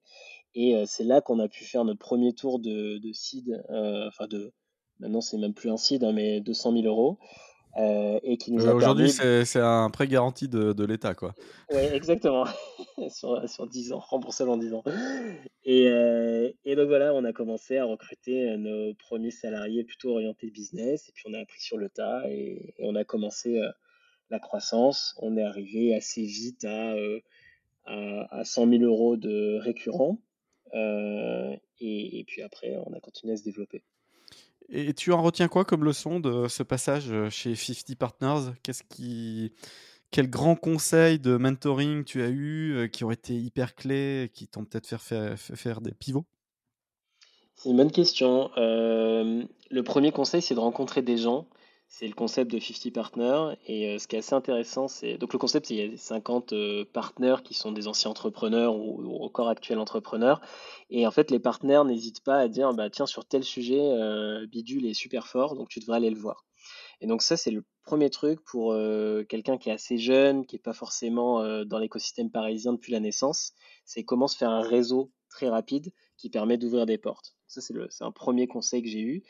Et 0.54 0.76
euh, 0.76 0.84
c'est 0.86 1.04
là 1.04 1.22
qu'on 1.22 1.40
a 1.40 1.48
pu 1.48 1.64
faire 1.64 1.86
notre 1.86 2.00
premier 2.00 2.34
tour 2.34 2.60
de, 2.60 2.98
de 2.98 3.14
seed, 3.14 3.64
euh, 3.70 4.08
enfin 4.08 4.28
de, 4.28 4.52
maintenant 5.00 5.22
c'est 5.22 5.38
même 5.38 5.54
plus 5.54 5.70
un 5.70 5.78
seed, 5.78 6.04
hein, 6.04 6.12
mais 6.12 6.42
200 6.42 6.74
000 6.74 6.86
euros. 6.86 7.20
Euh, 7.78 8.20
et 8.24 8.36
qui 8.36 8.52
nous 8.52 8.68
Aujourd'hui, 8.68 9.10
c'est 9.10 9.60
un 9.62 9.90
prêt 9.90 10.06
garanti 10.06 10.50
de, 10.50 10.74
de 10.74 10.84
l'État, 10.84 11.14
quoi. 11.14 11.34
Oui, 11.72 11.80
exactement. 11.80 12.44
sur, 13.10 13.48
sur 13.48 13.66
10 13.66 13.94
ans, 13.94 14.00
remboursé 14.00 14.44
en 14.44 14.58
10 14.58 14.74
ans. 14.74 14.84
Et, 15.64 15.86
et, 16.66 16.76
donc 16.76 16.90
voilà, 16.90 17.14
on 17.14 17.24
a 17.24 17.32
commencé 17.32 17.78
à 17.78 17.86
recruter 17.86 18.58
nos 18.58 18.94
premiers 18.96 19.32
salariés 19.32 19.86
plutôt 19.86 20.10
orientés 20.10 20.52
business, 20.52 21.08
et 21.08 21.14
puis 21.14 21.24
on 21.30 21.34
a 21.34 21.40
appris 21.40 21.62
sur 21.62 21.78
le 21.78 21.88
tas, 21.88 22.24
et, 22.28 22.74
et 22.78 22.84
on 22.84 22.96
a 22.96 23.06
commencé 23.06 23.58
la 24.32 24.40
croissance, 24.40 25.16
on 25.18 25.38
est 25.38 25.44
arrivé 25.44 25.96
assez 25.96 26.24
vite 26.24 26.66
à, 26.66 26.94
euh, 26.94 27.20
à, 27.86 28.44
100 28.44 28.70
000 28.70 28.84
euros 28.84 29.18
de 29.18 29.60
récurrent. 29.60 30.18
Euh, 30.74 31.56
et, 31.80 32.24
puis 32.28 32.42
après, 32.42 32.78
on 32.86 32.94
a 32.94 33.00
continué 33.00 33.34
à 33.34 33.38
se 33.38 33.44
développer. 33.44 33.84
Et 34.70 34.94
tu 34.94 35.12
en 35.12 35.22
retiens 35.22 35.48
quoi 35.48 35.66
comme 35.66 35.84
leçon 35.84 36.20
de 36.20 36.48
ce 36.48 36.64
passage 36.64 37.12
chez 37.30 37.56
50 37.56 37.98
Partners? 37.98 38.54
Qu'est-ce 38.64 38.84
qui, 38.84 39.52
quel 40.12 40.30
grand 40.30 40.56
conseil 40.56 41.20
de 41.20 41.36
mentoring 41.36 42.06
tu 42.06 42.22
as 42.22 42.30
eu 42.30 42.90
qui 42.94 43.04
ont 43.04 43.12
été 43.12 43.34
hyper 43.34 43.76
clés, 43.76 44.30
qui 44.34 44.48
t'ont 44.48 44.64
peut-être 44.64 44.88
fait 44.88 45.36
faire, 45.36 45.38
faire 45.38 45.82
des 45.82 45.92
pivots? 45.92 46.26
C'est 47.62 47.70
une 47.70 47.78
bonne 47.78 47.92
question. 47.92 48.50
Euh, 48.58 49.44
le 49.70 49.84
premier 49.84 50.12
conseil, 50.12 50.42
c'est 50.42 50.56
de 50.56 50.60
rencontrer 50.60 51.04
des 51.04 51.18
gens. 51.18 51.46
C'est 51.94 52.08
le 52.08 52.14
concept 52.14 52.50
de 52.50 52.58
50 52.58 52.94
Partners. 52.94 53.58
Et 53.68 53.90
euh, 53.90 54.00
ce 54.00 54.08
qui 54.08 54.16
est 54.16 54.20
assez 54.20 54.34
intéressant, 54.34 54.88
c'est. 54.88 55.18
Donc, 55.18 55.34
le 55.34 55.40
concept, 55.40 55.66
c'est 55.68 55.76
qu'il 55.76 55.92
y 55.92 55.94
a 55.94 55.98
50 55.98 56.54
euh, 56.54 56.86
partenaires 56.86 57.44
qui 57.44 57.54
sont 57.54 57.74
des 57.74 57.90
anciens 57.90 58.10
entrepreneurs 58.10 58.78
ou, 58.78 59.22
encore 59.22 59.50
actuels 59.50 59.78
entrepreneurs. 59.78 60.40
Et 60.90 61.06
en 61.06 61.12
fait, 61.12 61.30
les 61.32 61.40
partenaires 61.40 61.84
n'hésitent 61.84 62.24
pas 62.24 62.38
à 62.38 62.48
dire 62.48 62.74
bah, 62.74 62.90
tiens, 62.90 63.06
sur 63.06 63.26
tel 63.26 63.44
sujet, 63.44 63.82
Bidule 64.48 64.86
est 64.86 64.94
super 64.94 65.28
fort, 65.28 65.56
donc 65.56 65.68
tu 65.68 65.82
devrais 65.82 65.98
aller 65.98 66.10
le 66.10 66.18
voir. 66.18 66.46
Et 67.02 67.08
donc, 67.08 67.22
ça, 67.22 67.36
c'est 67.36 67.52
le 67.52 67.66
premier 67.84 68.10
truc 68.10 68.40
pour 68.46 68.74
quelqu'un 69.28 69.58
qui 69.58 69.70
est 69.70 69.74
assez 69.74 69.98
jeune, 69.98 70.46
qui 70.46 70.56
n'est 70.56 70.62
pas 70.62 70.74
forcément 70.74 71.44
dans 71.66 71.78
l'écosystème 71.78 72.32
parisien 72.32 72.72
depuis 72.72 72.94
la 72.94 73.02
naissance. 73.02 73.52
C'est 73.84 74.06
comment 74.06 74.28
se 74.28 74.38
faire 74.38 74.52
un 74.52 74.62
réseau 74.62 75.12
très 75.30 75.50
rapide 75.50 75.92
qui 76.16 76.30
permet 76.30 76.58
d'ouvrir 76.58 76.86
des 76.86 76.98
portes. 76.98 77.36
Ça, 77.48 77.60
c'est 77.60 78.04
un 78.04 78.12
premier 78.12 78.48
conseil 78.48 78.82
que 78.82 78.90
j'ai 78.90 79.02
eu. 79.02 79.24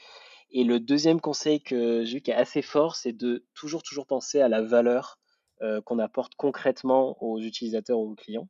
Et 0.51 0.63
le 0.63 0.79
deuxième 0.79 1.21
conseil 1.21 1.61
que 1.61 2.03
j'ai 2.03 2.17
eu 2.17 2.21
qui 2.21 2.31
est 2.31 2.35
assez 2.35 2.61
fort, 2.61 2.95
c'est 2.95 3.13
de 3.13 3.45
toujours, 3.53 3.83
toujours 3.83 4.05
penser 4.05 4.41
à 4.41 4.49
la 4.49 4.61
valeur 4.61 5.17
euh, 5.61 5.81
qu'on 5.81 5.99
apporte 5.99 6.35
concrètement 6.35 7.21
aux 7.23 7.39
utilisateurs 7.39 7.99
ou 7.99 8.11
aux 8.11 8.15
clients. 8.15 8.49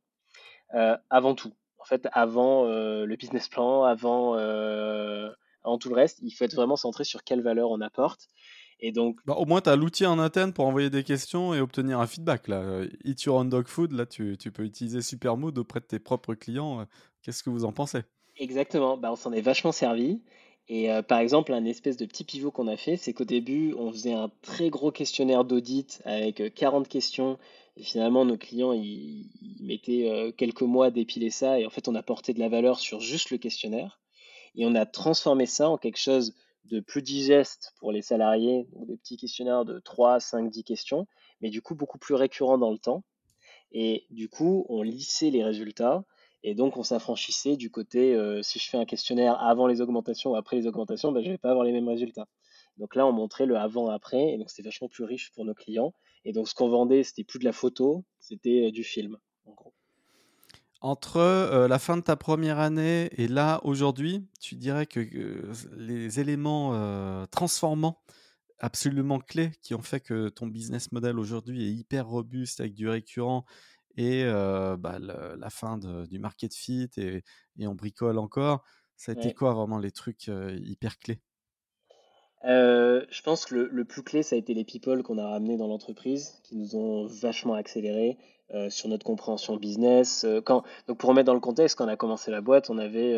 Euh, 0.74 0.96
avant 1.10 1.34
tout. 1.34 1.52
En 1.78 1.84
fait, 1.84 2.08
avant 2.12 2.66
euh, 2.66 3.04
le 3.06 3.16
business 3.16 3.48
plan, 3.48 3.84
avant, 3.84 4.34
avant 4.34 5.78
tout 5.78 5.88
le 5.88 5.94
reste, 5.94 6.18
il 6.22 6.30
faut 6.30 6.44
être 6.44 6.54
vraiment 6.54 6.76
centré 6.76 7.04
sur 7.04 7.24
quelle 7.24 7.42
valeur 7.42 7.70
on 7.70 7.80
apporte. 7.80 8.28
Et 8.80 8.90
donc, 8.90 9.18
bah, 9.26 9.34
au 9.34 9.46
moins, 9.46 9.60
tu 9.60 9.68
as 9.68 9.76
l'outil 9.76 10.06
en 10.06 10.18
interne 10.18 10.52
pour 10.52 10.66
envoyer 10.66 10.90
des 10.90 11.04
questions 11.04 11.54
et 11.54 11.60
obtenir 11.60 12.00
un 12.00 12.06
feedback. 12.06 12.48
Là. 12.48 12.82
Eat 13.04 13.22
Your 13.24 13.36
Own 13.36 13.48
Dog 13.48 13.68
Food, 13.68 13.92
là, 13.92 14.06
tu, 14.06 14.36
tu 14.38 14.50
peux 14.50 14.64
utiliser 14.64 15.02
Supermood 15.02 15.56
auprès 15.58 15.80
de 15.80 15.84
tes 15.84 15.98
propres 16.00 16.34
clients. 16.34 16.86
Qu'est-ce 17.22 17.44
que 17.44 17.50
vous 17.50 17.64
en 17.64 17.72
pensez? 17.72 18.02
Exactement, 18.36 18.96
bah, 18.96 19.12
on 19.12 19.16
s'en 19.16 19.32
est 19.32 19.40
vachement 19.42 19.72
servi. 19.72 20.22
Et 20.68 20.90
euh, 20.90 21.02
par 21.02 21.18
exemple, 21.18 21.52
un 21.52 21.64
espèce 21.64 21.96
de 21.96 22.06
petit 22.06 22.24
pivot 22.24 22.50
qu'on 22.50 22.68
a 22.68 22.76
fait, 22.76 22.96
c'est 22.96 23.12
qu'au 23.12 23.24
début, 23.24 23.74
on 23.76 23.90
faisait 23.92 24.12
un 24.12 24.30
très 24.42 24.70
gros 24.70 24.90
questionnaire 24.90 25.44
d'audit 25.44 26.00
avec 26.04 26.54
40 26.54 26.86
euh, 26.86 26.88
questions. 26.88 27.38
Et 27.76 27.82
finalement, 27.82 28.24
nos 28.24 28.36
clients, 28.36 28.72
ils, 28.72 29.30
mettaient 29.60 30.10
euh, 30.10 30.32
quelques 30.32 30.62
mois 30.62 30.86
à 30.86 30.90
dépiler 30.90 31.30
ça. 31.30 31.58
Et 31.58 31.66
en 31.66 31.70
fait, 31.70 31.88
on 31.88 31.94
a 31.94 32.02
porté 32.02 32.32
de 32.32 32.40
la 32.40 32.48
valeur 32.48 32.78
sur 32.78 33.00
juste 33.00 33.30
le 33.30 33.38
questionnaire. 33.38 34.00
Et 34.54 34.66
on 34.66 34.74
a 34.74 34.86
transformé 34.86 35.46
ça 35.46 35.68
en 35.68 35.78
quelque 35.78 35.98
chose 35.98 36.34
de 36.64 36.80
plus 36.80 37.02
digeste 37.02 37.74
pour 37.78 37.90
les 37.90 38.02
salariés, 38.02 38.66
donc 38.72 38.86
des 38.86 38.96
petits 38.96 39.16
questionnaires 39.16 39.64
de 39.64 39.78
3, 39.80 40.20
5, 40.20 40.48
10 40.50 40.62
questions, 40.62 41.06
mais 41.40 41.50
du 41.50 41.60
coup 41.60 41.74
beaucoup 41.74 41.98
plus 41.98 42.14
récurrents 42.14 42.58
dans 42.58 42.70
le 42.70 42.78
temps. 42.78 43.02
Et 43.72 44.06
du 44.10 44.28
coup, 44.28 44.64
on 44.68 44.82
lissait 44.82 45.30
les 45.30 45.42
résultats 45.42 46.04
et 46.44 46.54
donc, 46.54 46.76
on 46.76 46.82
s'affranchissait 46.82 47.56
du 47.56 47.70
côté, 47.70 48.14
euh, 48.14 48.42
si 48.42 48.58
je 48.58 48.68
fais 48.68 48.76
un 48.76 48.84
questionnaire 48.84 49.40
avant 49.40 49.66
les 49.66 49.80
augmentations 49.80 50.32
ou 50.32 50.36
après 50.36 50.56
les 50.56 50.66
augmentations, 50.66 51.12
ben, 51.12 51.22
je 51.22 51.28
ne 51.28 51.32
vais 51.32 51.38
pas 51.38 51.50
avoir 51.50 51.64
les 51.64 51.72
mêmes 51.72 51.88
résultats. 51.88 52.26
Donc 52.78 52.96
là, 52.96 53.06
on 53.06 53.12
montrait 53.12 53.46
le 53.46 53.56
avant-après, 53.56 54.32
et 54.32 54.38
donc 54.38 54.50
c'était 54.50 54.62
vachement 54.62 54.88
plus 54.88 55.04
riche 55.04 55.30
pour 55.34 55.44
nos 55.44 55.54
clients. 55.54 55.94
Et 56.24 56.32
donc, 56.32 56.48
ce 56.48 56.54
qu'on 56.54 56.68
vendait, 56.68 57.04
c'était 57.04 57.24
plus 57.24 57.38
de 57.38 57.44
la 57.44 57.52
photo, 57.52 58.04
c'était 58.18 58.68
euh, 58.68 58.70
du 58.72 58.82
film, 58.82 59.18
en 59.44 59.52
gros. 59.52 59.72
Entre 60.80 61.18
euh, 61.18 61.68
la 61.68 61.78
fin 61.78 61.96
de 61.96 62.02
ta 62.02 62.16
première 62.16 62.58
année 62.58 63.08
et 63.16 63.28
là, 63.28 63.60
aujourd'hui, 63.62 64.26
tu 64.40 64.56
dirais 64.56 64.86
que 64.86 65.00
les 65.76 66.18
éléments 66.18 67.24
transformants 67.30 68.02
absolument 68.62 69.18
clés 69.18 69.50
qui 69.60 69.74
ont 69.74 69.82
fait 69.82 70.00
que 70.00 70.28
ton 70.28 70.46
business 70.46 70.90
model 70.92 71.18
aujourd'hui 71.18 71.64
est 71.64 71.72
hyper 71.72 72.06
robuste 72.06 72.60
avec 72.60 72.74
du 72.74 72.88
récurrent 72.88 73.44
et 73.96 74.24
bah, 74.24 74.98
la 74.98 75.50
fin 75.50 75.78
du 75.78 76.18
market 76.18 76.54
fit 76.54 76.90
et, 76.96 77.22
on 77.60 77.74
bricole 77.74 78.18
encore. 78.18 78.64
Ça 78.96 79.12
a 79.12 79.14
été 79.14 79.34
quoi 79.34 79.52
vraiment 79.52 79.78
les 79.78 79.90
trucs 79.90 80.28
hyper 80.28 80.98
clés? 80.98 81.20
Je 82.44 83.22
pense 83.22 83.46
que 83.46 83.54
le, 83.54 83.84
plus 83.84 84.02
clé, 84.02 84.22
ça 84.22 84.36
a 84.36 84.38
été 84.38 84.54
les 84.54 84.64
people 84.64 85.02
qu'on 85.02 85.18
a 85.18 85.28
ramenés 85.28 85.56
dans 85.56 85.68
l'entreprise, 85.68 86.40
qui 86.44 86.56
nous 86.56 86.76
ont 86.76 87.06
vachement 87.06 87.54
accéléré 87.54 88.18
sur 88.68 88.88
notre 88.88 89.04
compréhension 89.04 89.56
business. 89.56 90.26
quand, 90.44 90.62
donc 90.86 90.98
pour 90.98 91.08
remettre 91.08 91.26
dans 91.26 91.34
le 91.34 91.40
contexte, 91.40 91.76
quand 91.76 91.86
on 91.86 91.88
a 91.88 91.96
commencé 91.96 92.30
la 92.30 92.40
boîte, 92.40 92.70
on 92.70 92.78
avait 92.78 93.16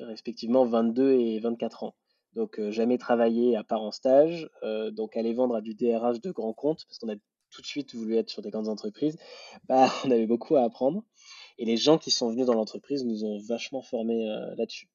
respectivement 0.00 0.64
22 0.64 1.12
et 1.12 1.40
24 1.40 1.84
ans. 1.84 1.94
Donc 2.34 2.60
jamais 2.70 2.96
travaillé 2.96 3.56
à 3.56 3.64
part 3.64 3.82
en 3.82 3.90
stage, 3.90 4.48
donc 4.92 5.16
aller 5.16 5.34
vendre 5.34 5.56
à 5.56 5.60
du 5.60 5.74
DRH 5.74 6.20
de 6.20 6.30
grands 6.30 6.52
comptes, 6.52 6.84
parce 6.86 6.98
qu'on 6.98 7.12
a 7.12 7.16
tout 7.50 7.62
de 7.62 7.66
suite 7.66 7.94
voulu 7.94 8.16
être 8.16 8.30
sur 8.30 8.42
des 8.42 8.50
grandes 8.50 8.68
entreprises, 8.68 9.16
bah, 9.68 9.90
on 10.04 10.10
avait 10.10 10.26
beaucoup 10.26 10.56
à 10.56 10.62
apprendre. 10.62 11.02
Et 11.58 11.64
les 11.64 11.76
gens 11.76 11.98
qui 11.98 12.10
sont 12.10 12.30
venus 12.30 12.46
dans 12.46 12.54
l'entreprise 12.54 13.04
nous 13.04 13.24
ont 13.24 13.38
vachement 13.38 13.82
formés 13.82 14.28
euh, 14.28 14.54
là-dessus. 14.56 14.88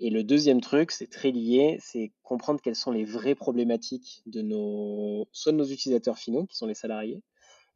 Et 0.00 0.10
le 0.10 0.24
deuxième 0.24 0.60
truc, 0.60 0.90
c'est 0.90 1.06
très 1.06 1.30
lié, 1.30 1.78
c'est 1.80 2.12
comprendre 2.22 2.60
quelles 2.60 2.74
sont 2.74 2.90
les 2.90 3.04
vraies 3.04 3.36
problématiques 3.36 4.22
de 4.26 4.42
nos, 4.42 5.28
soit 5.30 5.52
de 5.52 5.56
nos 5.56 5.64
utilisateurs 5.64 6.18
finaux, 6.18 6.46
qui 6.46 6.56
sont 6.56 6.66
les 6.66 6.74
salariés, 6.74 7.22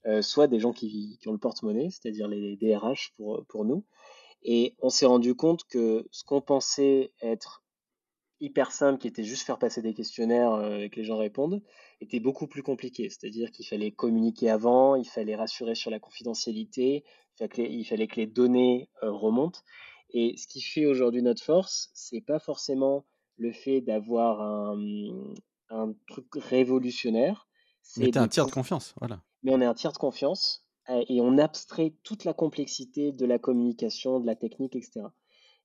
euh, 0.07 0.21
soit 0.21 0.49
des 0.49 0.59
gens 0.59 0.73
qui, 0.73 1.19
ont 1.27 1.33
le 1.33 1.39
porte-monnaie, 1.39 1.91
c'est-à-dire 1.91 2.27
les 2.27 2.57
DRH 2.57 3.13
pour, 3.17 3.45
pour 3.47 3.65
nous. 3.65 3.85
Et 4.43 4.75
on 4.81 4.91
s'est 4.91 5.07
rendu 5.07 5.35
compte 5.35 5.65
que 5.65 6.09
ce 6.11 6.25
qu'on 6.25 6.41
pensait 6.41 7.13
être 7.23 7.63
hyper 8.41 8.73
simple, 8.73 8.99
qui 9.01 9.09
était 9.09 9.25
juste 9.25 9.45
faire 9.45 9.59
passer 9.59 9.83
des 9.83 9.95
questionnaires 9.95 10.53
euh, 10.53 10.79
et 10.79 10.91
que 10.91 10.97
les 10.97 11.05
gens 11.05 11.17
répondent, 11.17 11.63
était 12.01 12.21
beaucoup 12.21 12.47
plus 12.47 12.63
compliqué. 12.63 13.09
C'est-à-dire 13.11 13.51
qu'il 13.51 13.67
fallait 13.67 13.91
communiquer 13.91 14.51
avant, 14.51 14.95
il 14.95 15.09
fallait 15.09 15.37
rassurer 15.37 15.75
sur 15.75 15.91
la 15.91 15.99
confidentialité, 15.99 17.05
il 17.57 17.85
fallait 17.85 18.09
que 18.09 18.17
les 18.17 18.27
données 18.27 18.89
euh, 19.03 19.11
remontent. 19.11 19.61
Et 20.11 20.37
ce 20.37 20.47
qui 20.47 20.63
fait 20.63 20.87
aujourd'hui 20.87 21.23
notre 21.23 21.43
force, 21.43 21.91
c'est 21.93 22.21
pas 22.21 22.39
forcément 22.39 23.05
le 23.37 23.53
fait 23.53 23.81
d'avoir 23.81 24.41
un, 24.41 24.79
un, 25.71 25.93
truc 26.07 26.27
révolutionnaire. 26.35 27.49
Mais 27.97 28.17
un 28.17 28.29
tiers 28.29 28.47
de 28.47 28.51
confiance, 28.51 28.95
voilà. 28.99 29.23
Mais 29.43 29.53
on 29.53 29.61
est 29.61 29.67
un 29.67 29.75
tiers 29.75 29.93
de 29.93 29.99
confiance 29.99 30.67
et 30.89 31.21
on 31.21 31.37
abstrait 31.37 31.95
toute 32.03 32.25
la 32.25 32.33
complexité 32.33 33.13
de 33.13 33.27
la 33.27 33.39
communication, 33.39 34.21
de 34.21 34.27
la 34.27 34.35
technique, 34.35 34.75
etc. 34.75 35.03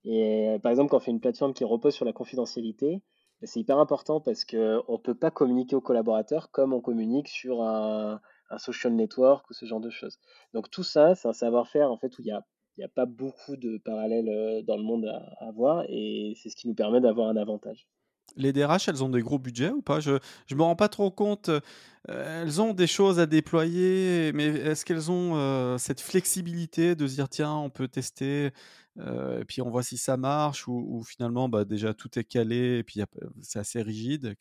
Et 0.06 0.50
euh, 0.50 0.60
par 0.60 0.72
exemple, 0.72 0.90
quand 0.90 0.98
on 0.98 1.00
fait 1.00 1.12
une 1.12 1.20
plateforme 1.22 1.54
qui 1.54 1.64
repose 1.64 1.94
sur 1.94 2.06
la 2.06 2.14
confidentialité, 2.14 3.02
bah, 3.42 3.48
c'est 3.48 3.60
hyper 3.60 3.78
important 3.80 4.20
parce 4.22 4.46
qu'on 4.46 4.58
ne 4.58 4.98
peut 4.98 5.16
pas 5.16 5.32
communiquer 5.32 5.76
aux 5.76 5.82
collaborateurs 5.82 6.52
comme 6.52 6.74
on 6.74 6.82
communique 6.82 7.30
sur 7.30 7.62
un, 7.62 8.20
social 8.58 8.94
network 8.94 9.50
ou 9.50 9.54
ce 9.54 9.66
genre 9.66 9.80
de 9.80 9.90
choses. 9.90 10.20
Donc 10.54 10.70
tout 10.70 10.84
ça, 10.84 11.16
c'est 11.16 11.28
un 11.28 11.34
savoir-faire 11.34 11.92
en 11.92 11.98
fait 11.98 12.16
où 12.20 12.22
il 12.22 12.26
n'y 12.26 12.32
a, 12.32 12.44
a, 12.84 12.88
pas 12.88 13.08
beaucoup 13.08 13.56
de 13.58 13.80
parallèles 13.80 14.30
euh, 14.30 14.62
dans 14.62 14.78
le 14.78 14.84
monde 14.84 15.06
à, 15.06 15.48
avoir 15.48 15.86
et 15.90 16.34
c'est 16.38 16.50
ce 16.50 16.56
qui 16.56 16.68
nous 16.68 16.76
permet 16.76 17.02
d'avoir 17.02 17.30
un 17.30 17.36
avantage. 17.36 17.88
Les 18.36 18.54
DRH, 18.54 18.88
elles 18.88 19.04
ont 19.04 19.10
des 19.10 19.22
gros 19.22 19.40
budgets 19.40 19.72
ou 19.72 19.82
pas? 19.82 20.00
Je 20.00 20.12
ne 20.12 20.56
me 20.56 20.64
rends 20.64 20.76
pas 20.76 20.90
trop 20.90 21.12
compte. 21.12 21.50
Euh, 21.50 22.44
elles 22.44 22.62
ont 22.62 22.74
des 22.74 22.88
choses 22.88 23.20
à 23.20 23.26
déployer, 23.26 24.32
mais 24.34 24.46
est-ce 24.46 24.86
qu'elles 24.86 25.12
ont 25.12 25.78
cette 25.78 26.02
flexibilité 26.02 26.96
de 26.96 27.08
se 27.08 27.16
dire 27.16 27.30
tiens, 27.30 27.54
on 27.54 27.70
peut 27.70 27.88
tester 27.88 28.52
euh, 29.00 29.42
et 29.42 29.46
puis 29.46 29.62
on 29.62 29.70
voit 29.70 29.84
si 29.84 29.98
ça 29.98 30.18
marche 30.18 30.68
ou, 30.68 31.04
finalement 31.04 31.50
bah, 31.50 31.66
déjà 31.66 31.94
tout 31.94 32.20
est 32.20 32.24
calé 32.24 32.78
et 32.78 32.84
puis 32.84 33.02
c'est 33.42 33.60
assez 33.60 33.82
rigide? 33.82 34.36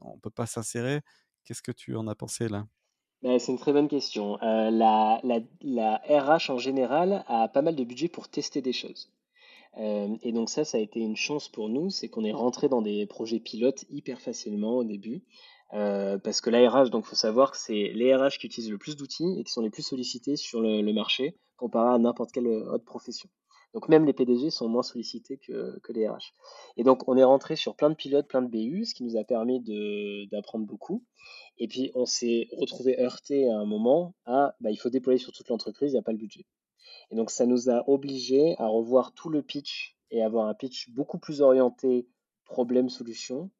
on 0.00 0.14
ne 0.14 0.20
peut 0.20 0.30
pas 0.30 0.46
s'insérer? 0.46 1.00
Qu'est-ce 1.44 1.62
que 1.62 1.72
tu 1.72 1.96
en 1.96 2.06
as 2.08 2.14
pensé 2.14 2.48
là? 2.48 2.66
Bah, 3.22 3.38
C'est 3.38 3.52
une 3.52 3.58
très 3.58 3.72
bonne 3.72 3.88
question. 3.88 4.40
Euh, 4.42 4.70
la, 4.70 5.20
RH 6.08 6.50
en 6.50 6.58
général 6.58 7.24
a 7.28 7.48
pas 7.48 7.62
mal 7.62 7.76
de 7.76 7.84
budget 7.84 8.08
pour 8.08 8.28
tester 8.28 8.62
des 8.62 8.72
choses. 8.72 9.10
Euh, 9.76 10.16
et 10.22 10.32
donc 10.32 10.50
ça, 10.50 10.64
ça 10.64 10.78
a 10.78 10.80
été 10.80 11.00
une 11.00 11.16
chance 11.16 11.48
pour 11.48 11.68
nous, 11.68 11.90
c'est 11.90 12.08
qu'on 12.08 12.24
est 12.24 12.32
rentré 12.32 12.68
dans 12.68 12.82
des 12.82 13.06
projets 13.06 13.40
pilotes 13.40 13.84
hyper 13.90 14.20
facilement 14.20 14.78
au 14.78 14.84
début. 14.84 15.22
parce 15.70 16.40
que 16.40 16.50
la 16.50 16.68
RH, 16.68 16.90
donc 16.90 17.04
faut 17.04 17.16
savoir 17.16 17.50
que 17.50 17.58
c'est 17.58 17.92
les 17.94 18.14
RH 18.14 18.38
qui 18.38 18.46
utilisent 18.46 18.70
le 18.70 18.78
plus 18.78 18.96
d'outils 18.96 19.38
et 19.38 19.44
qui 19.44 19.52
sont 19.52 19.62
les 19.62 19.70
plus 19.70 19.82
sollicités 19.82 20.36
sur 20.36 20.60
le, 20.60 20.80
le 20.80 20.92
marché 20.92 21.36
comparé 21.56 21.94
à 21.94 21.98
n'importe 21.98 22.32
quelle 22.32 22.46
autre 22.46 22.84
profession. 22.84 23.28
Donc 23.74 23.88
même 23.88 24.06
les 24.06 24.12
PDG 24.12 24.50
sont 24.50 24.68
moins 24.68 24.82
sollicités 24.82 25.36
que, 25.36 25.78
les 25.90 26.08
RH. 26.08 26.32
Et 26.76 26.84
donc 26.84 27.06
on 27.06 27.16
est 27.16 27.24
rentré 27.24 27.54
sur 27.56 27.76
plein 27.76 27.90
de 27.90 27.94
pilotes, 27.94 28.26
plein 28.26 28.42
de 28.42 28.48
BU, 28.48 28.84
ce 28.84 28.94
qui 28.94 29.04
nous 29.04 29.16
a 29.16 29.24
permis 29.24 29.60
d'apprendre 30.30 30.66
beaucoup. 30.66 31.04
Et 31.58 31.68
puis 31.68 31.90
on 31.94 32.06
s'est 32.06 32.48
retrouvé 32.52 32.98
heurté 32.98 33.50
à 33.50 33.58
un 33.58 33.66
moment 33.66 34.14
à 34.24 34.54
bah, 34.60 34.70
il 34.70 34.76
faut 34.76 34.90
déployer 34.90 35.18
sur 35.18 35.32
toute 35.32 35.48
l'entreprise, 35.48 35.92
il 35.92 35.94
n'y 35.94 36.00
a 36.00 36.02
pas 36.02 36.12
le 36.12 36.18
budget. 36.18 36.46
Et 37.10 37.16
donc 37.16 37.30
ça 37.30 37.46
nous 37.46 37.70
a 37.70 37.88
obligé 37.88 38.56
à 38.58 38.66
revoir 38.66 39.12
tout 39.12 39.30
le 39.30 39.42
pitch 39.42 39.96
et 40.10 40.22
avoir 40.22 40.46
un 40.46 40.54
pitch 40.54 40.90
beaucoup 40.90 41.18
plus 41.18 41.40
orienté 41.40 42.06
problème-solution 42.44 43.50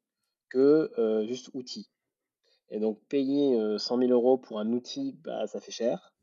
que 0.49 0.91
euh, 0.97 1.25
juste 1.25 1.49
outil. 1.53 1.89
Et 2.69 2.79
donc 2.79 2.99
payer 3.07 3.55
100 3.77 3.97
euh, 3.97 4.07
000 4.07 4.11
euros 4.11 4.37
pour 4.37 4.59
un 4.59 4.71
outil, 4.71 5.17
bah, 5.23 5.47
ça 5.47 5.59
fait 5.59 5.71
cher. 5.71 6.13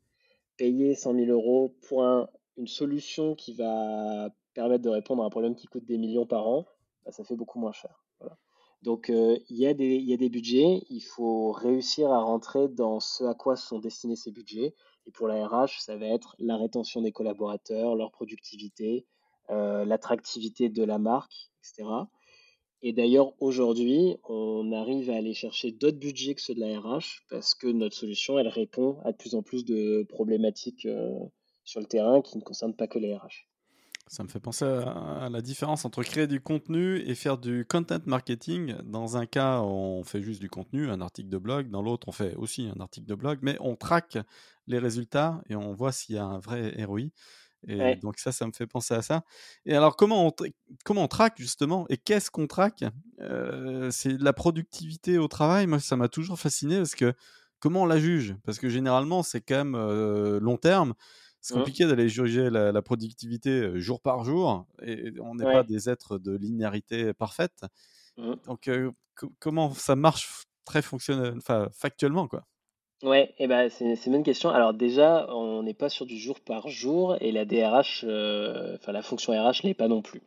Payer 0.57 0.95
100 0.95 1.13
000 1.13 1.25
euros 1.27 1.75
pour 1.87 2.03
un 2.03 2.29
une 2.57 2.67
solution 2.67 3.35
qui 3.35 3.53
va 3.53 4.29
permettre 4.53 4.83
de 4.83 4.89
répondre 4.89 5.23
à 5.23 5.27
un 5.27 5.29
problème 5.29 5.55
qui 5.55 5.67
coûte 5.67 5.85
des 5.85 5.97
millions 5.97 6.25
par 6.25 6.47
an, 6.47 6.65
bah, 7.05 7.11
ça 7.11 7.23
fait 7.23 7.35
beaucoup 7.35 7.59
moins 7.59 7.71
cher. 7.71 8.03
Donc, 8.83 9.09
il 9.09 9.57
y 9.57 9.65
a 9.65 9.73
des, 9.73 9.95
il 9.95 10.05
y 10.07 10.13
a 10.13 10.17
des 10.17 10.29
budgets, 10.29 10.83
il 10.89 11.01
faut 11.01 11.51
réussir 11.51 12.11
à 12.11 12.21
rentrer 12.21 12.67
dans 12.67 12.99
ce 12.99 13.23
à 13.23 13.33
quoi 13.33 13.55
sont 13.55 13.79
destinés 13.79 14.15
ces 14.15 14.31
budgets. 14.31 14.75
Et 15.07 15.11
pour 15.11 15.27
la 15.27 15.47
RH, 15.47 15.79
ça 15.79 15.97
va 15.97 16.05
être 16.07 16.35
la 16.37 16.57
rétention 16.57 17.01
des 17.01 17.11
collaborateurs, 17.11 17.95
leur 17.95 18.11
productivité, 18.11 19.05
l'attractivité 19.49 20.69
de 20.69 20.83
la 20.83 20.99
marque, 20.99 21.49
etc. 21.59 21.89
Et 22.81 22.93
d'ailleurs, 22.93 23.33
aujourd'hui, 23.39 24.17
on 24.27 24.71
arrive 24.71 25.09
à 25.09 25.15
aller 25.15 25.33
chercher 25.33 25.71
d'autres 25.71 25.97
budgets 25.97 26.35
que 26.35 26.41
ceux 26.41 26.53
de 26.53 26.59
la 26.59 26.79
RH 26.79 27.23
parce 27.29 27.55
que 27.55 27.67
notre 27.67 27.95
solution, 27.95 28.37
elle 28.37 28.49
répond 28.49 28.99
à 29.03 29.11
de 29.11 29.17
plus 29.17 29.33
en 29.33 29.41
plus 29.41 29.65
de 29.65 30.05
problématiques 30.09 30.87
sur 31.63 31.79
le 31.79 31.87
terrain 31.87 32.21
qui 32.21 32.37
ne 32.37 32.43
concernent 32.43 32.75
pas 32.75 32.87
que 32.87 32.99
les 32.99 33.15
RH. 33.15 33.47
Ça 34.09 34.23
me 34.23 34.29
fait 34.29 34.39
penser 34.39 34.63
à, 34.63 35.27
la 35.29 35.41
différence 35.41 35.83
entre 35.83 36.01
créer 36.01 36.27
du 36.27 36.39
contenu 36.39 36.97
et 36.99 37.13
faire 37.13 37.37
du 37.37 37.65
content 37.65 37.99
marketing. 38.05 38.75
Dans 38.85 39.17
un 39.17 39.25
cas, 39.25 39.59
on 39.59 40.03
fait 40.03 40.21
juste 40.21 40.39
du 40.39 40.49
contenu, 40.49 40.89
un 40.89 41.01
article 41.01 41.29
de 41.29 41.37
blog. 41.37 41.69
Dans 41.69 41.81
l'autre, 41.81 42.07
on 42.07 42.13
fait 42.13 42.33
aussi 42.35 42.69
un 42.73 42.79
article 42.79 43.05
de 43.05 43.15
blog, 43.15 43.39
mais 43.41 43.57
on 43.59 43.75
traque 43.75 44.17
les 44.67 44.79
résultats 44.79 45.41
et 45.49 45.55
on 45.55 45.73
voit 45.73 45.91
s'il 45.91 46.15
y 46.15 46.17
a 46.17 46.25
un 46.25 46.39
vrai 46.39 46.73
ROI. 46.85 47.09
Et 47.67 47.95
donc 47.95 48.19
ça, 48.19 48.31
ça 48.31 48.45
me 48.45 48.51
fait 48.53 48.67
penser 48.67 48.93
à 48.93 49.01
ça. 49.01 49.23
Et 49.65 49.75
alors, 49.75 49.97
comment 49.97 50.27
on, 50.27 50.31
comment 50.85 51.03
on 51.03 51.07
traque 51.07 51.37
justement 51.37 51.85
Et 51.89 51.97
qu'est-ce 51.97 52.31
qu'on 52.31 52.47
traque? 52.47 52.85
Euh, 53.19 53.89
C'est 53.91 54.17
la 54.21 54.31
productivité 54.31 55.17
au 55.17 55.27
travail. 55.27 55.67
Moi, 55.67 55.79
ça 55.79 55.97
m'a 55.97 56.07
toujours 56.07 56.39
fasciné 56.39 56.77
parce 56.77 56.95
que 56.95 57.13
comment 57.59 57.81
on 57.81 57.85
la 57.85 57.99
juge? 57.99 58.35
Parce 58.45 58.59
que 58.59 58.69
généralement, 58.69 59.23
c'est 59.23 59.41
quand 59.41 59.57
même 59.57 59.75
euh, 59.75 60.39
long 60.39 60.57
terme. 60.57 60.93
C'est 61.47 61.55
mmh. 61.55 61.59
compliqué 61.59 61.85
d'aller 61.85 62.09
juger 62.09 62.49
la, 62.49 62.81
productivité 62.81 63.49
euh, 63.51 63.79
jour 63.79 64.01
par 64.01 64.25
jour. 64.25 64.65
Et 64.81 65.13
on 65.21 65.35
n'est 65.35 65.45
pas 65.45 65.63
des 65.63 65.89
êtres 65.89 66.17
de 66.17 66.35
linéarité 66.35 67.13
parfaite. 67.13 67.61
Mmh. 68.17 68.33
Donc, 68.47 68.69
comment 69.39 69.73
ça 69.73 69.95
marche 69.95 70.43
très 70.65 70.81
fonctionnel, 70.81 71.35
enfin, 71.37 71.69
factuellement, 71.71 72.27
quoi? 72.27 72.43
Ouais, 73.01 73.33
et 73.37 73.47
ben 73.47 73.69
c'est 73.69 73.95
c'est 73.95 74.07
une 74.07 74.13
bonne 74.13 74.23
question. 74.23 74.49
Alors 74.49 74.73
déjà, 74.73 75.27
on 75.29 75.63
n'est 75.63 75.75
pas 75.75 75.87
sur 75.87 76.05
du 76.05 76.17
jour 76.17 76.41
par 76.41 76.67
jour 76.67 77.15
et 77.21 77.31
la 77.31 77.45
DRH, 77.45 78.03
euh, 78.05 78.75
enfin 78.75 78.91
la 78.91 79.03
fonction 79.03 79.31
RH 79.31 79.63
n'est 79.63 79.75
pas 79.75 79.87
non 79.87 80.01
plus. 80.01 80.21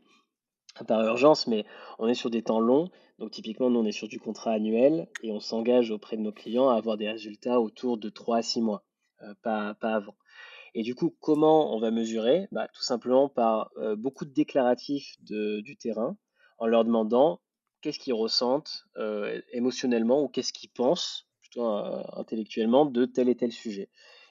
Par 0.86 1.04
urgence, 1.04 1.48
mais 1.48 1.66
on 1.98 2.08
est 2.08 2.14
sur 2.14 2.30
des 2.30 2.42
temps 2.42 2.60
longs. 2.60 2.88
Donc 3.18 3.32
typiquement, 3.32 3.68
nous 3.68 3.80
on 3.80 3.84
est 3.84 3.92
sur 3.92 4.08
du 4.08 4.20
contrat 4.20 4.52
annuel 4.52 5.08
et 5.22 5.32
on 5.32 5.40
s'engage 5.40 5.90
auprès 5.90 6.16
de 6.16 6.22
nos 6.22 6.32
clients 6.32 6.70
à 6.70 6.76
avoir 6.76 6.96
des 6.96 7.10
résultats 7.10 7.60
autour 7.60 7.98
de 7.98 8.08
3 8.08 8.38
à 8.38 8.42
6 8.42 8.62
mois, 8.62 8.84
euh, 9.22 9.34
pas, 9.42 9.74
pas 9.74 9.94
avant. 9.96 10.14
Et 10.74 10.82
du 10.82 10.94
coup, 10.94 11.14
comment 11.20 11.74
on 11.74 11.80
va 11.80 11.90
mesurer? 11.90 12.48
Bah, 12.52 12.68
tout 12.72 12.82
simplement 12.82 13.28
par 13.28 13.70
euh, 13.76 13.96
beaucoup 13.96 14.24
de 14.24 14.32
déclaratifs 14.32 15.16
du 15.20 15.76
terrain 15.76 16.16
en 16.58 16.66
leur 16.66 16.84
demandant 16.84 17.40
qu'est-ce 17.80 17.98
qu'ils 17.98 18.14
ressentent 18.14 18.84
émotionnellement 19.52 20.22
ou 20.22 20.28
qu'est-ce 20.28 20.52
qu'ils 20.52 20.70
pensent 20.70 21.26
euh, 21.56 22.02
intellectuellement 22.12 22.86
de 22.86 23.06
tel 23.06 23.28
et 23.28 23.34
tel 23.34 23.50
sujet. 23.50 23.88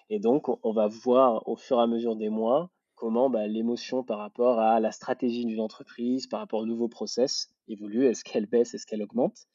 Et 0.10 0.20
donc, 0.20 0.48
on 0.66 0.72
va 0.72 0.88
voir 0.88 1.46
au 1.50 1.58
fur 1.58 1.78
et 1.78 1.82
à 1.82 1.88
mesure 1.88 2.16
des 2.16 2.30
mois 2.30 2.72
comment 2.96 3.30
bah, 3.30 3.46
l'émotion 3.46 4.04
par 4.04 4.20
rapport 4.20 4.60
à 4.60 4.80
la 4.80 4.94
stratégie 4.94 5.44
d'une 5.46 5.60
entreprise, 5.60 6.28
par 6.28 6.40
rapport 6.40 6.62
au 6.62 6.66
nouveau 6.66 6.88
process 6.88 7.50
évolue. 7.68 8.06
Est-ce 8.06 8.24
qu'elle 8.24 8.46
baisse, 8.46 8.74
est-ce 8.74 8.86
qu'elle 8.86 9.04
augmente? 9.04 9.48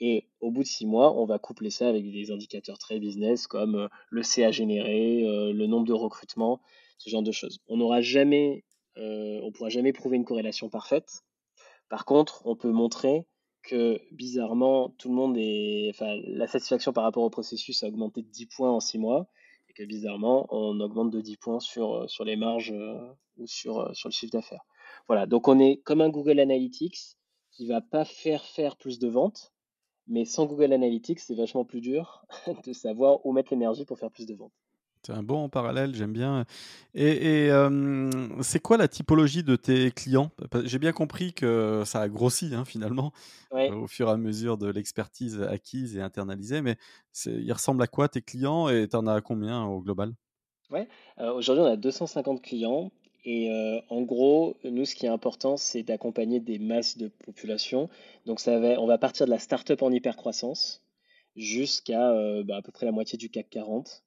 Et 0.00 0.28
au 0.40 0.50
bout 0.50 0.62
de 0.62 0.68
six 0.68 0.86
mois, 0.86 1.16
on 1.16 1.24
va 1.24 1.38
coupler 1.38 1.70
ça 1.70 1.88
avec 1.88 2.10
des 2.10 2.30
indicateurs 2.30 2.78
très 2.78 2.98
business 2.98 3.46
comme 3.46 3.76
euh, 3.76 3.88
le 4.10 4.22
CA 4.22 4.50
généré, 4.50 5.24
euh, 5.24 5.52
le 5.52 5.66
nombre 5.66 5.86
de 5.86 5.92
recrutements, 5.92 6.60
ce 6.98 7.10
genre 7.10 7.22
de 7.22 7.32
choses. 7.32 7.60
On 7.68 7.76
n'aura 7.76 8.00
jamais, 8.00 8.64
on 8.96 9.50
pourra 9.52 9.68
jamais 9.68 9.92
prouver 9.92 10.16
une 10.16 10.24
corrélation 10.24 10.68
parfaite. 10.68 11.22
Par 11.88 12.04
contre, 12.04 12.42
on 12.44 12.56
peut 12.56 12.70
montrer 12.70 13.26
que 13.64 14.00
bizarrement, 14.12 14.90
tout 14.98 15.08
le 15.08 15.14
monde 15.14 15.36
est. 15.38 15.88
Enfin, 15.90 16.14
la 16.26 16.46
satisfaction 16.46 16.92
par 16.92 17.04
rapport 17.04 17.24
au 17.24 17.30
processus 17.30 17.82
a 17.82 17.88
augmenté 17.88 18.22
de 18.22 18.28
10 18.28 18.46
points 18.46 18.70
en 18.70 18.80
6 18.80 18.98
mois, 18.98 19.26
et 19.68 19.72
que 19.72 19.82
bizarrement, 19.84 20.46
on 20.50 20.78
augmente 20.80 21.10
de 21.10 21.20
10 21.20 21.36
points 21.38 21.60
sur, 21.60 21.94
euh, 21.94 22.06
sur 22.06 22.24
les 22.24 22.36
marges 22.36 22.72
euh, 22.72 22.98
ou 23.38 23.46
sur, 23.46 23.80
euh, 23.80 23.92
sur 23.94 24.08
le 24.08 24.12
chiffre 24.12 24.32
d'affaires. 24.32 24.64
Voilà, 25.08 25.26
donc 25.26 25.48
on 25.48 25.58
est 25.58 25.78
comme 25.84 26.00
un 26.00 26.10
Google 26.10 26.40
Analytics 26.40 27.16
qui 27.50 27.66
va 27.66 27.80
pas 27.80 28.04
faire 28.04 28.44
faire 28.44 28.76
plus 28.76 28.98
de 28.98 29.08
ventes, 29.08 29.53
mais 30.06 30.24
sans 30.24 30.46
Google 30.46 30.72
Analytics, 30.72 31.20
c'est 31.20 31.34
vachement 31.34 31.64
plus 31.64 31.80
dur 31.80 32.24
de 32.66 32.72
savoir 32.72 33.24
où 33.24 33.32
mettre 33.32 33.52
l'énergie 33.52 33.84
pour 33.84 33.98
faire 33.98 34.10
plus 34.10 34.26
de 34.26 34.34
ventes. 34.34 34.52
C'est 35.06 35.12
un 35.12 35.22
bon 35.22 35.50
parallèle, 35.50 35.94
j'aime 35.94 36.14
bien. 36.14 36.46
Et, 36.94 37.50
c'est 38.40 38.60
quoi 38.60 38.78
la 38.78 38.88
typologie 38.88 39.42
de 39.42 39.54
tes 39.54 39.90
clients? 39.90 40.30
J'ai 40.64 40.78
bien 40.78 40.92
compris 40.92 41.34
que 41.34 41.82
ça 41.84 42.00
a 42.00 42.08
grossi 42.08 42.54
hein, 42.54 42.64
finalement 42.64 43.12
au 43.52 43.86
fur 43.86 44.08
et 44.08 44.12
à 44.12 44.16
mesure 44.16 44.56
de 44.56 44.66
l'expertise 44.66 45.42
acquise 45.42 45.96
et 45.96 46.00
internalisée, 46.00 46.62
mais 46.62 46.76
ils 47.26 47.52
ressemblent 47.52 47.82
à 47.82 47.86
quoi 47.86 48.08
tes 48.08 48.22
clients 48.22 48.68
et 48.68 48.88
tu 48.88 48.96
en 48.96 49.06
as 49.06 49.20
combien 49.20 49.64
au 49.64 49.80
global? 49.80 50.14
Ouais, 50.70 50.88
aujourd'hui 51.18 51.62
on 51.62 51.66
a 51.66 51.76
250 51.76 52.40
clients 52.40 52.90
et 53.24 53.50
en 53.88 54.02
gros, 54.02 54.56
nous 54.64 54.84
ce 54.84 54.94
qui 54.94 55.06
est 55.06 55.08
important 55.08 55.56
c'est 55.56 55.82
d'accompagner 55.82 56.40
des 56.40 56.58
masses 56.58 56.98
de 56.98 57.08
population. 57.08 57.88
Donc 58.26 58.40
ça 58.40 58.58
va, 58.58 58.80
on 58.80 58.86
va 58.86 58.98
partir 58.98 59.26
de 59.26 59.30
la 59.30 59.38
start-up 59.38 59.82
en 59.82 59.90
hypercroissance 59.90 60.84
jusqu'à 61.36 62.12
bah, 62.44 62.56
à 62.56 62.62
peu 62.62 62.72
près 62.72 62.86
la 62.86 62.92
moitié 62.92 63.16
du 63.18 63.30
CAC 63.30 63.48
40. 63.50 64.04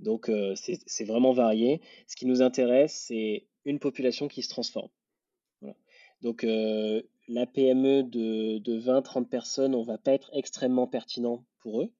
Donc 0.00 0.28
euh, 0.28 0.54
c'est 0.56 1.04
vraiment 1.04 1.32
varié. 1.32 1.80
Ce 2.06 2.16
qui 2.16 2.26
nous 2.26 2.42
intéresse, 2.42 3.04
c'est 3.06 3.46
une 3.64 3.78
population 3.78 4.28
qui 4.28 4.42
se 4.42 4.48
transforme. 4.48 4.90
Donc 6.22 6.44
euh, 6.44 7.02
la 7.28 7.46
PME 7.46 8.02
de, 8.02 8.58
de 8.58 8.80
20-30 8.80 9.26
personnes, 9.26 9.74
on 9.74 9.82
va 9.82 9.98
pas 9.98 10.12
être 10.12 10.30
extrêmement 10.32 10.86
pertinent 10.86 11.44
pour 11.60 11.82
eux. 11.82 11.92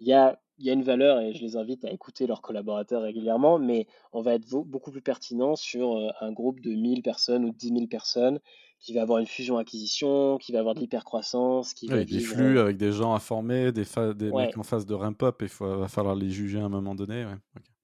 Il 0.00 0.08
y 0.08 0.12
a, 0.12 0.42
il 0.62 0.66
y 0.66 0.70
a 0.70 0.74
une 0.74 0.84
valeur 0.84 1.20
et 1.20 1.34
je 1.34 1.42
les 1.42 1.56
invite 1.56 1.84
à 1.84 1.90
écouter 1.90 2.28
leurs 2.28 2.40
collaborateurs 2.40 3.02
régulièrement, 3.02 3.58
mais 3.58 3.88
on 4.12 4.20
va 4.20 4.34
être 4.34 4.46
beaucoup 4.48 4.92
plus 4.92 5.02
pertinent 5.02 5.56
sur 5.56 5.96
euh, 5.96 6.10
un 6.20 6.30
groupe 6.30 6.60
de 6.60 6.70
1000 6.70 7.02
personnes 7.02 7.44
ou 7.44 7.52
10 7.52 7.68
000 7.68 7.86
personnes 7.88 8.38
qui 8.78 8.94
va 8.94 9.02
avoir 9.02 9.18
une 9.18 9.26
fusion-acquisition, 9.26 10.38
qui 10.38 10.52
va 10.52 10.60
avoir 10.60 10.76
de 10.76 10.80
l'hypercroissance, 10.80 11.74
qui 11.74 11.88
va 11.88 12.04
des 12.04 12.20
flux 12.20 12.60
avec 12.60 12.76
des 12.76 12.92
gens 12.92 13.12
informés, 13.12 13.72
des, 13.72 13.84
des 14.14 14.32
mecs 14.32 14.56
en 14.56 14.62
phase 14.62 14.86
de 14.86 14.94
ramp-up, 14.94 15.42
il 15.42 15.48
va 15.66 15.88
falloir 15.88 16.14
les 16.14 16.30
juger 16.30 16.58
à 16.58 16.64
un 16.64 16.68
moment 16.68 16.94
donné. 16.94 17.24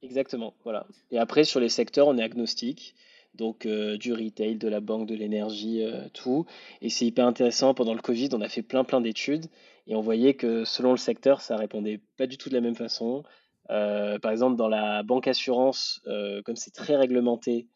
Exactement, 0.02 0.54
voilà. 0.64 0.86
Et 1.10 1.18
après, 1.18 1.44
sur 1.44 1.60
les 1.60 1.68
secteurs, 1.68 2.08
on 2.08 2.18
est 2.18 2.22
agnostique, 2.22 2.96
donc 3.34 3.64
euh, 3.64 3.96
du 3.96 4.12
retail, 4.12 4.56
de 4.56 4.68
la 4.68 4.80
banque, 4.80 5.06
de 5.06 5.14
l'énergie, 5.14 5.84
euh, 5.84 6.08
tout. 6.12 6.46
Et 6.82 6.88
c'est 6.88 7.06
hyper 7.06 7.26
intéressant, 7.26 7.74
pendant 7.74 7.94
le 7.94 8.00
Covid, 8.00 8.30
on 8.32 8.40
a 8.40 8.48
fait 8.48 8.62
plein 8.62 8.82
plein 8.82 9.00
d'études, 9.00 9.46
et 9.88 9.96
on 9.96 10.00
voyait 10.00 10.34
que 10.34 10.64
selon 10.64 10.92
le 10.92 10.96
secteur, 10.96 11.40
ça 11.40 11.56
répondait 11.56 12.00
pas 12.16 12.28
du 12.28 12.38
tout 12.38 12.48
de 12.48 12.54
la 12.54 12.60
même 12.60 12.76
façon. 12.76 13.24
Euh, 13.70 14.18
par 14.20 14.30
exemple, 14.30 14.56
dans 14.56 14.68
la 14.68 15.02
banque 15.02 15.26
assurance, 15.26 16.00
comme 16.44 16.56
c'est 16.56 16.74
très 16.74 16.94
réglementé, 16.94 17.66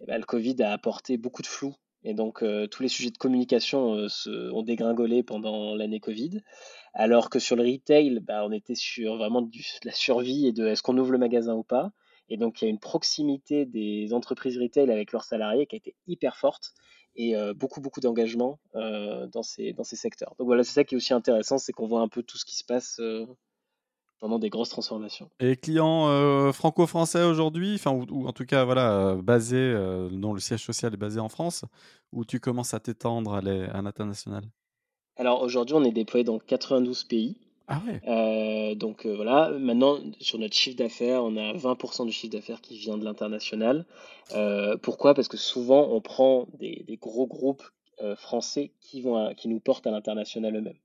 eh 0.00 0.06
ben, 0.06 0.18
le 0.18 0.24
Covid 0.24 0.62
a 0.62 0.72
apporté 0.72 1.16
beaucoup 1.16 1.42
de 1.42 1.48
flou 1.48 1.74
et 2.04 2.14
donc, 2.14 2.42
euh, 2.42 2.66
tous 2.66 2.82
les 2.82 2.88
sujets 2.88 3.10
de 3.10 3.18
communication 3.18 3.94
euh, 3.94 4.50
ont 4.52 4.62
dégringolé 4.62 5.22
pendant 5.22 5.74
l'année 5.74 6.00
Covid. 6.00 6.40
Alors 6.94 7.30
que 7.30 7.38
sur 7.38 7.56
le 7.56 7.62
retail, 7.62 8.18
bah, 8.20 8.44
on 8.44 8.52
était 8.52 8.74
sur 8.74 9.16
vraiment 9.16 9.42
de 9.42 9.50
la 9.84 9.92
survie 9.92 10.46
et 10.46 10.52
de 10.52 10.66
est-ce 10.66 10.82
qu'on 10.82 10.98
ouvre 10.98 11.12
le 11.12 11.18
magasin 11.18 11.54
ou 11.54 11.62
pas. 11.62 11.92
Et 12.28 12.36
donc, 12.36 12.60
il 12.60 12.64
y 12.64 12.68
a 12.68 12.70
une 12.70 12.80
proximité 12.80 13.66
des 13.66 14.12
entreprises 14.14 14.58
retail 14.58 14.90
avec 14.90 15.12
leurs 15.12 15.24
salariés 15.24 15.66
qui 15.66 15.76
a 15.76 15.78
été 15.78 15.94
hyper 16.06 16.36
forte 16.36 16.72
et 17.14 17.36
euh, 17.36 17.54
beaucoup, 17.54 17.80
beaucoup 17.80 18.00
d'engagement 18.00 18.58
dans, 18.74 19.42
ces, 19.42 19.72
dans 19.72 19.84
ces 19.84 19.96
secteurs. 19.96 20.34
Donc 20.38 20.46
voilà, 20.46 20.64
c'est 20.64 20.72
ça 20.72 20.84
qui 20.84 20.94
est 20.94 20.96
aussi 20.96 21.14
intéressant, 21.14 21.58
c'est 21.58 21.72
qu'on 21.72 21.86
voit 21.86 22.00
un 22.00 22.08
peu 22.08 22.22
tout 22.22 22.38
ce 22.38 22.44
qui 22.44 22.56
se 22.56 22.64
passe 22.64 23.00
pendant 24.22 24.38
des 24.38 24.50
grosses 24.50 24.68
transformations. 24.68 25.28
Et 25.40 25.56
clients 25.56 26.06
euh, 26.08 26.52
franco-français 26.52 27.24
aujourd'hui, 27.24 27.74
enfin 27.74 27.90
ou, 27.90 28.28
en 28.28 28.32
tout 28.32 28.46
cas 28.46 28.64
voilà 28.64 28.92
euh, 28.92 29.16
basés, 29.20 29.56
euh, 29.56 30.08
dont 30.10 30.32
le 30.32 30.38
siège 30.38 30.64
social 30.64 30.94
est 30.94 30.96
basé 30.96 31.18
en 31.18 31.28
France, 31.28 31.64
où 32.12 32.24
tu 32.24 32.38
commences 32.38 32.72
à 32.72 32.78
t'étendre 32.78 33.34
à 33.34 33.40
l'international? 33.82 34.44
Alors 35.16 35.42
aujourd'hui, 35.42 35.74
on 35.74 35.82
est 35.82 35.90
déployé 35.90 36.22
dans 36.22 36.38
92 36.38 37.02
pays. 37.02 37.36
Ah 37.68 37.80
ouais. 37.86 38.74
donc 38.74 39.06
voilà, 39.06 39.50
maintenant 39.50 39.98
sur 40.20 40.38
notre 40.38 40.54
chiffre 40.54 40.76
d'affaires, 40.76 41.22
on 41.24 41.36
a 41.36 41.52
20% 41.52 42.06
du 42.06 42.12
chiffre 42.12 42.32
d'affaires 42.32 42.60
qui 42.60 42.76
vient 42.76 42.98
de 42.98 43.04
l'international. 43.04 43.86
pourquoi? 44.82 45.14
Parce 45.14 45.28
que 45.28 45.36
souvent 45.36 45.88
on 45.90 46.00
prend 46.00 46.46
des, 46.58 46.84
gros 47.00 47.26
groupes 47.26 47.62
français 48.16 48.72
qui, 48.80 49.00
vont 49.02 49.34
qui 49.34 49.48
nous 49.48 49.60
portent 49.60 49.86
à 49.86 49.90
l'international 49.90 50.56
eux-mêmes. 50.56 50.78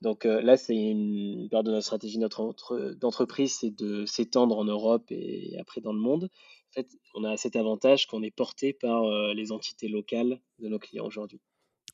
Donc 0.00 0.26
euh, 0.26 0.40
là, 0.40 0.56
c'est 0.56 0.76
une 0.76 1.48
part 1.50 1.64
de 1.64 1.72
notre 1.72 1.84
stratégie 1.84 2.18
d'entreprise, 2.18 3.58
c'est 3.58 3.70
de 3.70 4.06
s'étendre 4.06 4.56
en 4.56 4.64
Europe 4.64 5.06
et 5.10 5.56
après 5.58 5.80
dans 5.80 5.92
le 5.92 5.98
monde. 5.98 6.30
En 6.70 6.72
fait, 6.72 6.88
on 7.14 7.24
a 7.24 7.36
cet 7.36 7.56
avantage 7.56 8.06
qu'on 8.06 8.22
est 8.22 8.30
porté 8.30 8.72
par 8.72 9.04
euh, 9.04 9.34
les 9.34 9.50
entités 9.50 9.88
locales 9.88 10.40
de 10.60 10.68
nos 10.68 10.78
clients 10.78 11.06
aujourd'hui. 11.06 11.40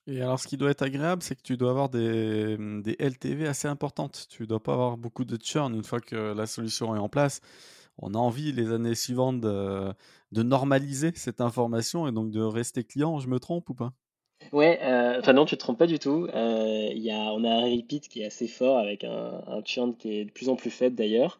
Et 0.07 0.21
alors, 0.21 0.39
ce 0.39 0.47
qui 0.47 0.57
doit 0.59 0.71
être 0.71 0.83
agréable, 0.83 1.23
c'est 1.23 1.35
que 1.35 1.43
tu 1.43 1.57
dois 1.57 1.71
avoir 1.71 1.89
des, 1.89 2.59
des, 2.83 2.97
LTV 2.99 3.47
assez 3.47 3.69
importantes. 3.69 4.27
Tu 4.29 4.43
ne 4.43 4.49
dois 4.49 4.63
pas 4.63 4.75
avoir 4.75 4.99
beaucoup 4.99 5.25
de 5.25 5.39
churn 5.43 5.75
une 5.75 5.85
fois 5.85 6.01
que 6.01 6.35
la 6.35 6.47
solution 6.47 6.95
est 6.95 6.99
en 6.99 7.09
place. 7.09 7.41
On 7.99 8.15
a 8.15 8.19
envie 8.19 8.53
les 8.53 8.73
années 8.73 8.95
suivantes 8.95 9.41
de, 9.41 9.95
normaliser 10.33 11.13
cette 11.15 11.41
information 11.41 12.09
et 12.09 12.13
donc 12.13 12.31
de 12.31 12.43
rester 12.43 12.85
client. 12.85 13.19
Je 13.19 13.29
me 13.29 13.39
trompe 13.39 13.71
ou 13.71 13.75
pas? 13.75 13.93
Ouais, 14.53 14.79
euh, 14.83 15.21
enfin 15.21 15.33
non, 15.33 15.47
tu 15.47 15.55
te 15.55 15.61
trompes 15.61 15.79
pas 15.79 15.87
du 15.87 15.99
tout. 15.99 16.27
Euh, 16.35 16.91
y 16.93 17.11
a, 17.11 17.33
on 17.33 17.45
a 17.45 17.51
un 17.51 17.65
repeat 17.65 18.09
qui 18.09 18.23
est 18.23 18.27
assez 18.27 18.49
fort 18.49 18.79
avec 18.79 19.05
un, 19.05 19.43
un 19.47 19.63
churn 19.65 19.97
qui 19.97 20.19
est 20.19 20.25
de 20.25 20.31
plus 20.31 20.49
en 20.49 20.57
plus 20.57 20.71
faible 20.71 20.97
d'ailleurs, 20.97 21.39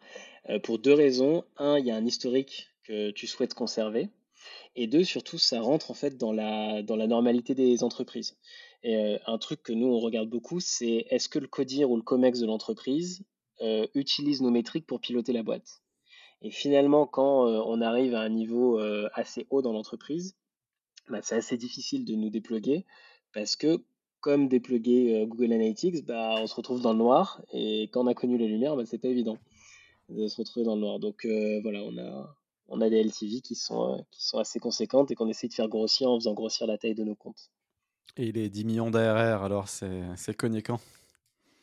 euh, 0.49 0.59
pour 0.59 0.79
deux 0.79 0.93
raisons. 0.93 1.43
Un, 1.57 1.77
il 1.77 1.85
y 1.85 1.91
a 1.91 1.95
un 1.95 2.05
historique 2.05 2.69
que 2.83 3.11
tu 3.11 3.27
souhaites 3.27 3.53
conserver. 3.53 4.09
Et 4.75 4.87
deux, 4.87 5.03
surtout, 5.03 5.37
ça 5.37 5.61
rentre 5.61 5.91
en 5.91 5.93
fait 5.93 6.17
dans 6.17 6.33
la, 6.33 6.81
normalité 6.83 7.55
des 7.55 7.83
entreprises. 7.83 8.37
Et 8.83 8.95
euh, 8.97 9.17
un 9.25 9.37
truc 9.37 9.63
que 9.63 9.73
nous, 9.73 9.87
on 9.87 9.99
regarde 9.99 10.29
beaucoup, 10.29 10.59
c'est 10.59 11.05
est-ce 11.09 11.29
que 11.29 11.39
le 11.39 11.47
CODIR 11.47 11.89
ou 11.89 11.95
le 11.95 12.03
COMEX 12.03 12.39
de 12.39 12.45
l'entreprise 12.45 13.23
euh, 13.61 13.87
utilise 13.95 14.41
nos 14.41 14.51
métriques 14.51 14.85
pour 14.85 14.99
piloter 14.99 15.33
la 15.33 15.43
boîte? 15.43 15.81
Et 16.41 16.51
finalement, 16.51 17.07
quand 17.07 17.47
euh, 17.47 17.61
on 17.65 17.81
arrive 17.81 18.13
à 18.13 18.21
un 18.21 18.29
niveau 18.29 18.79
euh, 18.79 19.09
assez 19.13 19.47
haut 19.49 19.61
dans 19.61 19.73
l'entreprise, 19.73 20.35
bah, 21.09 21.19
c'est 21.23 21.35
assez 21.35 21.57
difficile 21.57 22.05
de 22.05 22.13
nous 22.13 22.29
dépluguer 22.29 22.85
parce 23.33 23.55
que 23.55 23.83
comme 24.19 24.47
dépluguer 24.47 25.15
euh, 25.15 25.25
Google 25.25 25.53
Analytics, 25.53 26.05
bah, 26.05 26.35
on 26.39 26.47
se 26.47 26.55
retrouve 26.55 26.81
dans 26.81 26.93
le 26.93 26.99
noir 26.99 27.41
et 27.51 27.89
quand 27.91 28.03
on 28.03 28.07
a 28.07 28.13
connu 28.13 28.37
les 28.37 28.47
lumières, 28.47 28.75
bah, 28.75 28.85
c'est 28.85 28.97
pas 28.97 29.07
évident 29.07 29.37
de 30.09 30.27
se 30.27 30.37
retrouver 30.37 30.65
dans 30.65 30.75
le 30.75 30.81
noir. 30.81 30.99
Donc 30.99 31.25
voilà, 31.63 31.81
on 31.81 31.97
a, 31.97 32.35
on 32.67 32.81
a 32.81 32.89
des 32.89 33.03
LTV 33.03 33.41
qui 33.41 33.55
sont, 33.55 33.93
euh, 33.93 34.01
qui 34.11 34.25
sont 34.25 34.39
assez 34.39 34.59
conséquentes 34.59 35.11
et 35.11 35.15
qu'on 35.15 35.27
essaie 35.27 35.47
de 35.47 35.53
faire 35.53 35.67
grossir 35.67 36.09
en 36.09 36.19
faisant 36.19 36.33
grossir 36.33 36.67
la 36.67 36.77
taille 36.77 36.95
de 36.95 37.03
nos 37.03 37.15
comptes. 37.15 37.51
Et 38.17 38.31
les 38.31 38.49
10 38.49 38.65
millions 38.65 38.91
d'ARR, 38.91 39.43
alors 39.43 39.67
c'est 39.67 40.37
cogné 40.37 40.61
quand? 40.61 40.79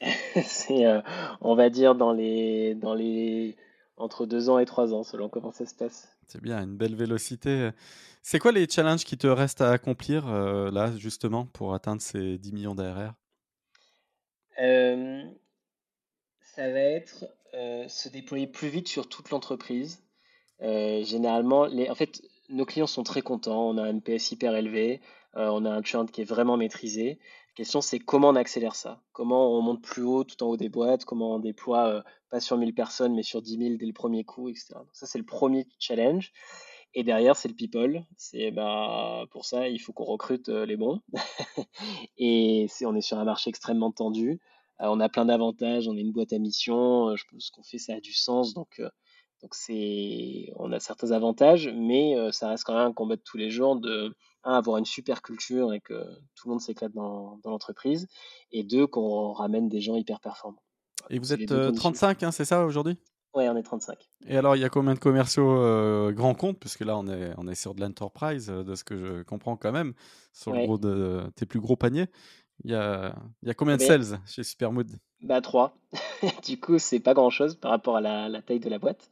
C'est, 0.44 0.84
euh, 0.84 1.00
on 1.40 1.54
va 1.54 1.70
dire, 1.70 1.94
dans 1.94 2.12
les, 2.12 2.74
dans 2.74 2.94
les, 2.94 3.56
entre 3.96 4.26
deux 4.26 4.50
ans 4.50 4.58
et 4.58 4.66
trois 4.66 4.92
ans, 4.92 5.04
selon 5.04 5.28
comment 5.28 5.52
ça 5.52 5.64
se 5.64 5.74
passe. 5.74 6.08
C'est 6.26 6.42
bien, 6.42 6.62
une 6.62 6.76
belle 6.76 6.96
vélocité. 6.96 7.70
C'est 8.22 8.38
quoi 8.38 8.52
les 8.52 8.68
challenges 8.68 9.04
qui 9.04 9.16
te 9.16 9.26
restent 9.26 9.60
à 9.60 9.70
accomplir 9.70 10.28
euh, 10.28 10.70
là, 10.70 10.96
justement, 10.96 11.46
pour 11.46 11.74
atteindre 11.74 12.02
ces 12.02 12.38
10 12.38 12.52
millions 12.52 12.74
d'ARR? 12.74 13.14
Euh, 14.60 15.22
ça 16.40 16.70
va 16.70 16.80
être 16.80 17.26
se 17.88 18.08
déployer 18.08 18.46
plus 18.46 18.68
vite 18.68 18.88
sur 18.88 19.08
toute 19.08 19.30
l'entreprise. 19.30 20.02
Euh, 20.62 21.03
généralement, 21.05 21.62
en 21.62 21.94
fait, 21.94 22.22
nos 22.48 22.64
clients 22.64 22.87
sont 22.87 23.03
très 23.03 23.22
contents. 23.22 23.68
On 23.70 23.79
a 23.79 23.83
un 23.83 23.88
NPS 23.88 24.33
hyper 24.33 24.55
élevé, 24.55 25.01
euh, 25.37 25.48
on 25.48 25.64
a 25.64 25.70
un 25.70 25.83
churn 25.83 26.09
qui 26.09 26.22
est 26.22 26.25
vraiment 26.25 26.57
maîtrisé. 26.57 27.18
La 27.51 27.55
question, 27.57 27.81
c'est 27.81 27.98
comment 27.98 28.29
on 28.29 28.37
accélère 28.37 28.75
ça? 28.75 29.03
Comment 29.12 29.57
on 29.57 29.61
monte 29.61 29.83
plus 29.83 30.03
haut, 30.03 30.25
tout 30.25 30.42
en 30.42 30.48
haut 30.48 30.57
des 30.57 30.68
boîtes? 30.68 31.05
Comment 31.05 31.35
on 31.35 31.38
déploie, 31.38 31.88
euh, 31.88 32.03
pas 32.31 32.40
sur 32.40 32.57
1000 32.57 32.75
personnes, 32.75 33.14
mais 33.14 33.22
sur 33.22 33.42
dix 33.42 33.59
mille 33.59 33.77
dès 33.77 33.87
le 33.87 33.92
premier 33.92 34.25
coup, 34.25 34.48
etc. 34.48 34.75
Ça, 34.92 35.07
c'est 35.07 35.18
le 35.18 35.25
premier 35.25 35.66
challenge. 35.79 36.33
Et 36.94 37.05
derrière, 37.05 37.37
c'est 37.37 37.48
le 37.48 37.55
people. 37.55 38.05
C'est 38.16 38.51
bah, 38.51 39.25
pour 39.31 39.44
ça, 39.46 39.68
il 39.68 39.79
faut 39.79 39.92
qu'on 39.92 40.05
recrute 40.05 40.48
les 40.48 40.77
bons. 40.77 41.01
Et 42.18 42.68
on 42.85 42.94
est 42.94 43.01
sur 43.01 43.18
un 43.18 43.25
marché 43.25 43.48
extrêmement 43.48 43.92
tendu. 43.92 44.40
On 44.79 45.01
a 45.01 45.09
plein 45.09 45.25
d'avantages. 45.25 45.88
On 45.88 45.96
est 45.96 46.03
une 46.03 46.12
boîte 46.12 46.35
à 46.35 46.38
mission. 46.38 47.16
je 47.16 47.25
pense 47.31 47.51
qu'on 47.51 47.62
fait 47.62 47.79
ça 47.79 47.94
a 47.94 48.01
du 48.01 48.12
sens. 48.12 48.53
Donc, 48.53 48.83
donc 49.42 49.55
c'est, 49.55 50.52
on 50.57 50.72
a 50.72 50.78
certains 50.78 51.11
avantages, 51.11 51.68
mais 51.74 52.16
euh, 52.16 52.31
ça 52.31 52.48
reste 52.48 52.64
quand 52.64 52.74
même 52.74 52.88
un 52.88 52.92
combat 52.92 53.16
de 53.16 53.22
tous 53.22 53.37
les 53.37 53.50
jours 53.50 53.76
de, 53.76 54.14
un, 54.44 54.55
avoir 54.55 54.78
une 54.78 54.85
super 54.85 55.20
culture 55.20 55.72
et 55.72 55.81
que 55.81 56.05
tout 56.35 56.46
le 56.46 56.50
monde 56.50 56.61
s'éclate 56.61 56.92
dans, 56.92 57.38
dans 57.42 57.50
l'entreprise, 57.50 58.07
et 58.52 58.62
deux, 58.62 58.87
qu'on 58.87 59.33
ramène 59.33 59.68
des 59.68 59.81
gens 59.81 59.96
hyper 59.96 60.20
performants. 60.20 60.62
Et 61.11 61.18
vous 61.18 61.33
êtes 61.33 61.48
deux 61.48 61.55
euh, 61.55 61.66
conditions. 61.66 61.92
35, 61.92 62.22
hein, 62.22 62.31
c'est 62.31 62.44
ça 62.44 62.64
aujourd'hui? 62.64 62.96
Ouais, 63.35 63.48
on 63.48 63.57
est 63.57 63.62
35. 63.62 63.96
Et 64.26 64.37
alors, 64.37 64.57
il 64.57 64.61
y 64.61 64.64
a 64.64 64.68
combien 64.68 64.92
de 64.92 64.98
commerciaux 64.98 65.57
euh, 65.57 66.12
grands 66.12 66.35
comptes? 66.35 66.59
Puisque 66.59 66.81
là, 66.81 66.98
on 66.98 67.09
est, 67.09 67.33
on 67.38 67.48
est 67.48 67.55
sur 67.55 67.74
de 67.74 67.81
l'enterprise, 67.81 68.50
euh, 68.50 68.62
de 68.62 68.74
ce 68.74 68.85
que 68.85 68.96
je 68.96 69.22
comprends 69.22 69.57
quand 69.57 69.72
même, 69.72 69.94
sur 70.35 70.52
le 70.52 70.66
gros 70.66 70.76
de 70.78 71.22
tes 71.35 71.46
plus 71.46 71.61
gros 71.61 71.76
paniers. 71.76 72.09
Il 72.64 72.70
y 72.70 72.75
a, 72.75 73.14
il 73.42 73.48
y 73.48 73.51
a 73.51 73.55
combien 73.55 73.77
Eh 73.77 73.77
de 73.77 73.83
sales 73.83 74.20
chez 74.27 74.42
Supermood? 74.44 74.90
bah 75.22 75.40
3. 75.40 75.75
Du 76.46 76.59
coup, 76.61 76.79
c'est 76.79 77.01
pas 77.01 77.14
grand-chose 77.14 77.57
par 77.57 77.70
rapport 77.70 77.96
à 77.96 78.01
la, 78.01 78.29
la 78.29 78.42
taille 78.42 78.61
de 78.61 78.68
la 78.70 78.79
boîte. 78.79 79.11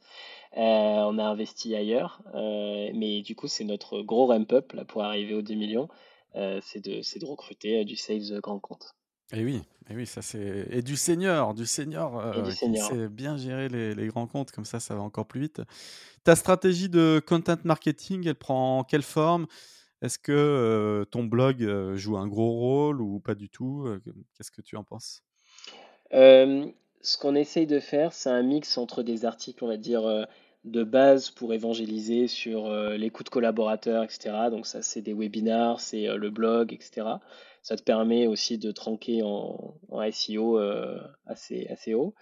Euh, 0.57 0.59
on 0.61 1.17
a 1.19 1.23
investi 1.25 1.75
ailleurs, 1.75 2.21
euh, 2.35 2.91
mais 2.95 3.21
du 3.21 3.35
coup, 3.35 3.47
c'est 3.47 3.63
notre 3.65 4.01
gros 4.01 4.27
ramp-up 4.27 4.73
pour 4.87 5.03
arriver 5.03 5.33
aux 5.35 5.41
10 5.41 5.55
millions. 5.57 5.89
Euh, 6.35 6.59
c'est 6.63 6.81
de, 6.81 7.25
recruter 7.25 7.85
du 7.85 7.95
sales 7.97 8.39
grand 8.41 8.59
compte 8.59 8.95
Et 9.33 9.45
oui, 9.45 9.61
et 9.89 9.95
oui, 9.95 10.05
ça 10.05 10.21
c'est. 10.21 10.67
Et 10.71 10.81
du 10.81 10.97
senior, 10.97 11.53
du 11.53 11.65
senior 11.65 12.21
et 12.33 12.41
du 12.41 12.51
euh, 12.51 12.55
qui 12.55 12.75
senior. 12.75 12.87
sait 12.87 13.07
bien 13.07 13.37
gérer 13.37 13.69
les, 13.69 13.95
les 13.95 14.07
grands 14.07 14.27
comptes, 14.27 14.51
comme 14.51 14.65
ça, 14.65 14.79
ça 14.81 14.93
va 14.95 15.01
encore 15.01 15.25
plus 15.25 15.39
vite. 15.39 15.61
Ta 16.23 16.35
stratégie 16.35 16.89
de 16.89 17.21
content 17.25 17.57
marketing, 17.63 18.27
elle 18.27 18.35
prend 18.35 18.83
quelle 18.83 19.03
forme? 19.03 19.47
Est-ce 20.01 20.17
que 20.17 21.05
ton 21.11 21.23
blog 21.23 21.95
joue 21.95 22.17
un 22.17 22.27
gros 22.27 22.51
rôle 22.51 23.01
ou 23.01 23.19
pas 23.19 23.35
du 23.35 23.49
tout? 23.49 23.87
Qu'est-ce 24.35 24.51
que 24.51 24.61
tu 24.61 24.75
en 24.75 24.83
penses? 24.83 25.23
Ce 26.11 27.17
qu'on 27.19 27.35
essaye 27.35 27.67
de 27.67 27.79
faire, 27.79 28.13
c'est 28.13 28.29
un 28.29 28.43
mix 28.43 28.77
entre 28.77 29.03
des 29.03 29.25
articles, 29.25 29.63
on 29.63 29.67
va 29.67 29.77
dire, 29.77 30.27
de 30.63 30.83
base 30.83 31.29
pour 31.29 31.53
évangéliser 31.53 32.27
sur 32.27 32.69
les 32.71 33.09
coûts 33.11 33.23
de 33.23 33.29
collaborateurs, 33.29 34.03
etc. 34.03 34.31
Donc 34.49 34.65
ça, 34.65 34.81
c'est 34.81 35.01
des 35.01 35.13
webinars, 35.13 35.79
c'est 35.79 36.07
le 36.07 36.29
blog, 36.31 36.73
etc. 36.73 37.07
Ça 37.61 37.75
te 37.75 37.83
permet 37.83 38.25
aussi 38.25 38.57
de 38.57 38.71
tranquer 38.71 39.21
en, 39.23 39.75
SEO 40.11 40.57
assez, 41.27 41.67
assez 41.67 41.93
haut. 41.93 42.15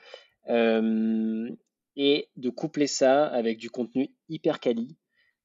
Et 1.95 2.29
de 2.35 2.49
coupler 2.49 2.87
ça 2.87 3.25
avec 3.25 3.57
du 3.57 3.69
contenu 3.69 4.09
hyper 4.27 4.59
quali 4.59 4.97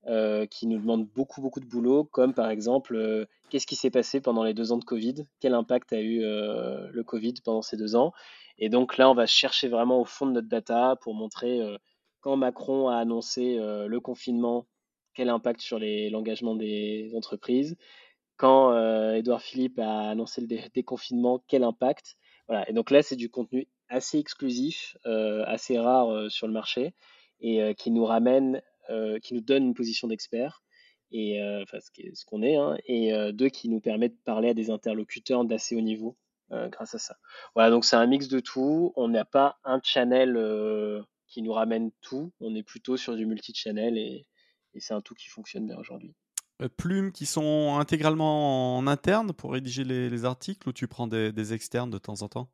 euh, 0.06 0.46
qui 0.46 0.66
nous 0.66 0.78
demande 0.78 1.06
beaucoup, 1.06 1.40
beaucoup 1.40 1.60
de 1.60 1.66
boulot, 1.66 2.04
comme 2.04 2.34
par 2.34 2.50
exemple, 2.50 2.94
euh, 2.94 3.24
qu'est-ce 3.48 3.66
qui 3.66 3.76
s'est 3.76 3.90
passé 3.90 4.20
pendant 4.20 4.44
les 4.44 4.52
deux 4.54 4.70
ans 4.72 4.76
de 4.76 4.84
Covid? 4.84 5.26
Quel 5.40 5.54
impact 5.54 5.92
a 5.92 6.00
eu 6.00 6.22
euh, 6.22 6.88
le 6.92 7.04
Covid 7.04 7.34
pendant 7.44 7.62
ces 7.62 7.76
deux 7.76 7.96
ans? 7.96 8.12
Et 8.58 8.68
donc 8.68 8.98
là, 8.98 9.10
on 9.10 9.14
va 9.14 9.26
chercher 9.26 9.68
vraiment 9.68 10.00
au 10.00 10.04
fond 10.04 10.26
de 10.26 10.32
notre 10.32 10.48
data 10.48 10.96
pour 11.00 11.14
montrer 11.14 11.60
quand 12.20 12.36
Macron 12.36 12.88
a 12.88 12.96
annoncé 12.96 13.56
le 13.58 13.98
confinement, 13.98 14.66
quel 15.14 15.28
impact 15.28 15.60
sur 15.60 15.78
l'engagement 15.80 16.54
des 16.54 17.12
entreprises? 17.16 17.76
Quand 18.36 18.72
Édouard 19.14 19.42
Philippe 19.42 19.80
a 19.80 20.10
annoncé 20.10 20.40
le 20.40 20.46
dé- 20.46 20.70
déconfinement, 20.72 21.42
quel 21.48 21.64
impact? 21.64 22.16
Voilà. 22.46 22.68
Et 22.70 22.72
donc 22.72 22.92
là, 22.92 23.02
c'est 23.02 23.16
du 23.16 23.28
contenu 23.28 23.66
assez 23.88 24.18
exclusif, 24.18 24.96
assez 25.04 25.76
rare 25.76 26.30
sur 26.30 26.46
le 26.46 26.52
marché, 26.52 26.94
et 27.40 27.74
qui 27.74 27.90
nous 27.90 28.04
ramène, 28.04 28.62
euh, 28.90 29.18
qui 29.18 29.34
nous 29.34 29.40
donne 29.40 29.64
une 29.64 29.74
position 29.74 30.08
d'expert, 30.08 30.62
et 31.10 31.42
euh, 31.42 31.62
enfin 31.62 31.78
ce 31.80 32.24
qu'on 32.24 32.42
est, 32.42 32.56
hein, 32.56 32.76
et 32.86 33.12
euh, 33.12 33.32
deux 33.32 33.48
qui 33.48 33.68
nous 33.68 33.80
permet 33.80 34.08
de 34.08 34.16
parler 34.24 34.50
à 34.50 34.54
des 34.54 34.70
interlocuteurs 34.70 35.44
d'assez 35.44 35.76
haut 35.76 35.80
niveau 35.80 36.16
grâce 36.50 36.94
à 36.94 36.98
ça. 36.98 37.16
Voilà, 37.54 37.70
donc 37.70 37.84
c'est 37.84 37.96
un 37.96 38.06
mix 38.06 38.28
de 38.28 38.38
tout. 38.38 38.92
On 38.94 39.08
n'a 39.08 39.24
pas 39.24 39.58
un 39.64 39.80
channel 39.82 40.38
qui 41.26 41.42
nous 41.42 41.52
ramène 41.52 41.90
tout. 42.00 42.32
On 42.38 42.54
est 42.54 42.62
plutôt 42.62 42.96
sur 42.96 43.16
du 43.16 43.26
multi-channel, 43.26 43.98
et, 43.98 44.26
et 44.74 44.80
c'est 44.80 44.94
un 44.94 45.00
tout 45.00 45.14
qui 45.14 45.28
fonctionne 45.28 45.66
bien 45.66 45.76
aujourd'hui. 45.78 46.14
Plumes 46.76 47.10
qui 47.10 47.26
sont 47.26 47.76
intégralement 47.80 48.76
en 48.76 48.86
interne 48.86 49.32
pour 49.32 49.52
rédiger 49.52 49.82
les, 49.82 50.08
les 50.08 50.24
articles 50.24 50.68
ou 50.68 50.72
tu 50.72 50.86
prends 50.86 51.08
des, 51.08 51.32
des 51.32 51.52
externes 51.54 51.90
de 51.90 51.98
temps 51.98 52.22
en 52.22 52.28
temps? 52.28 52.48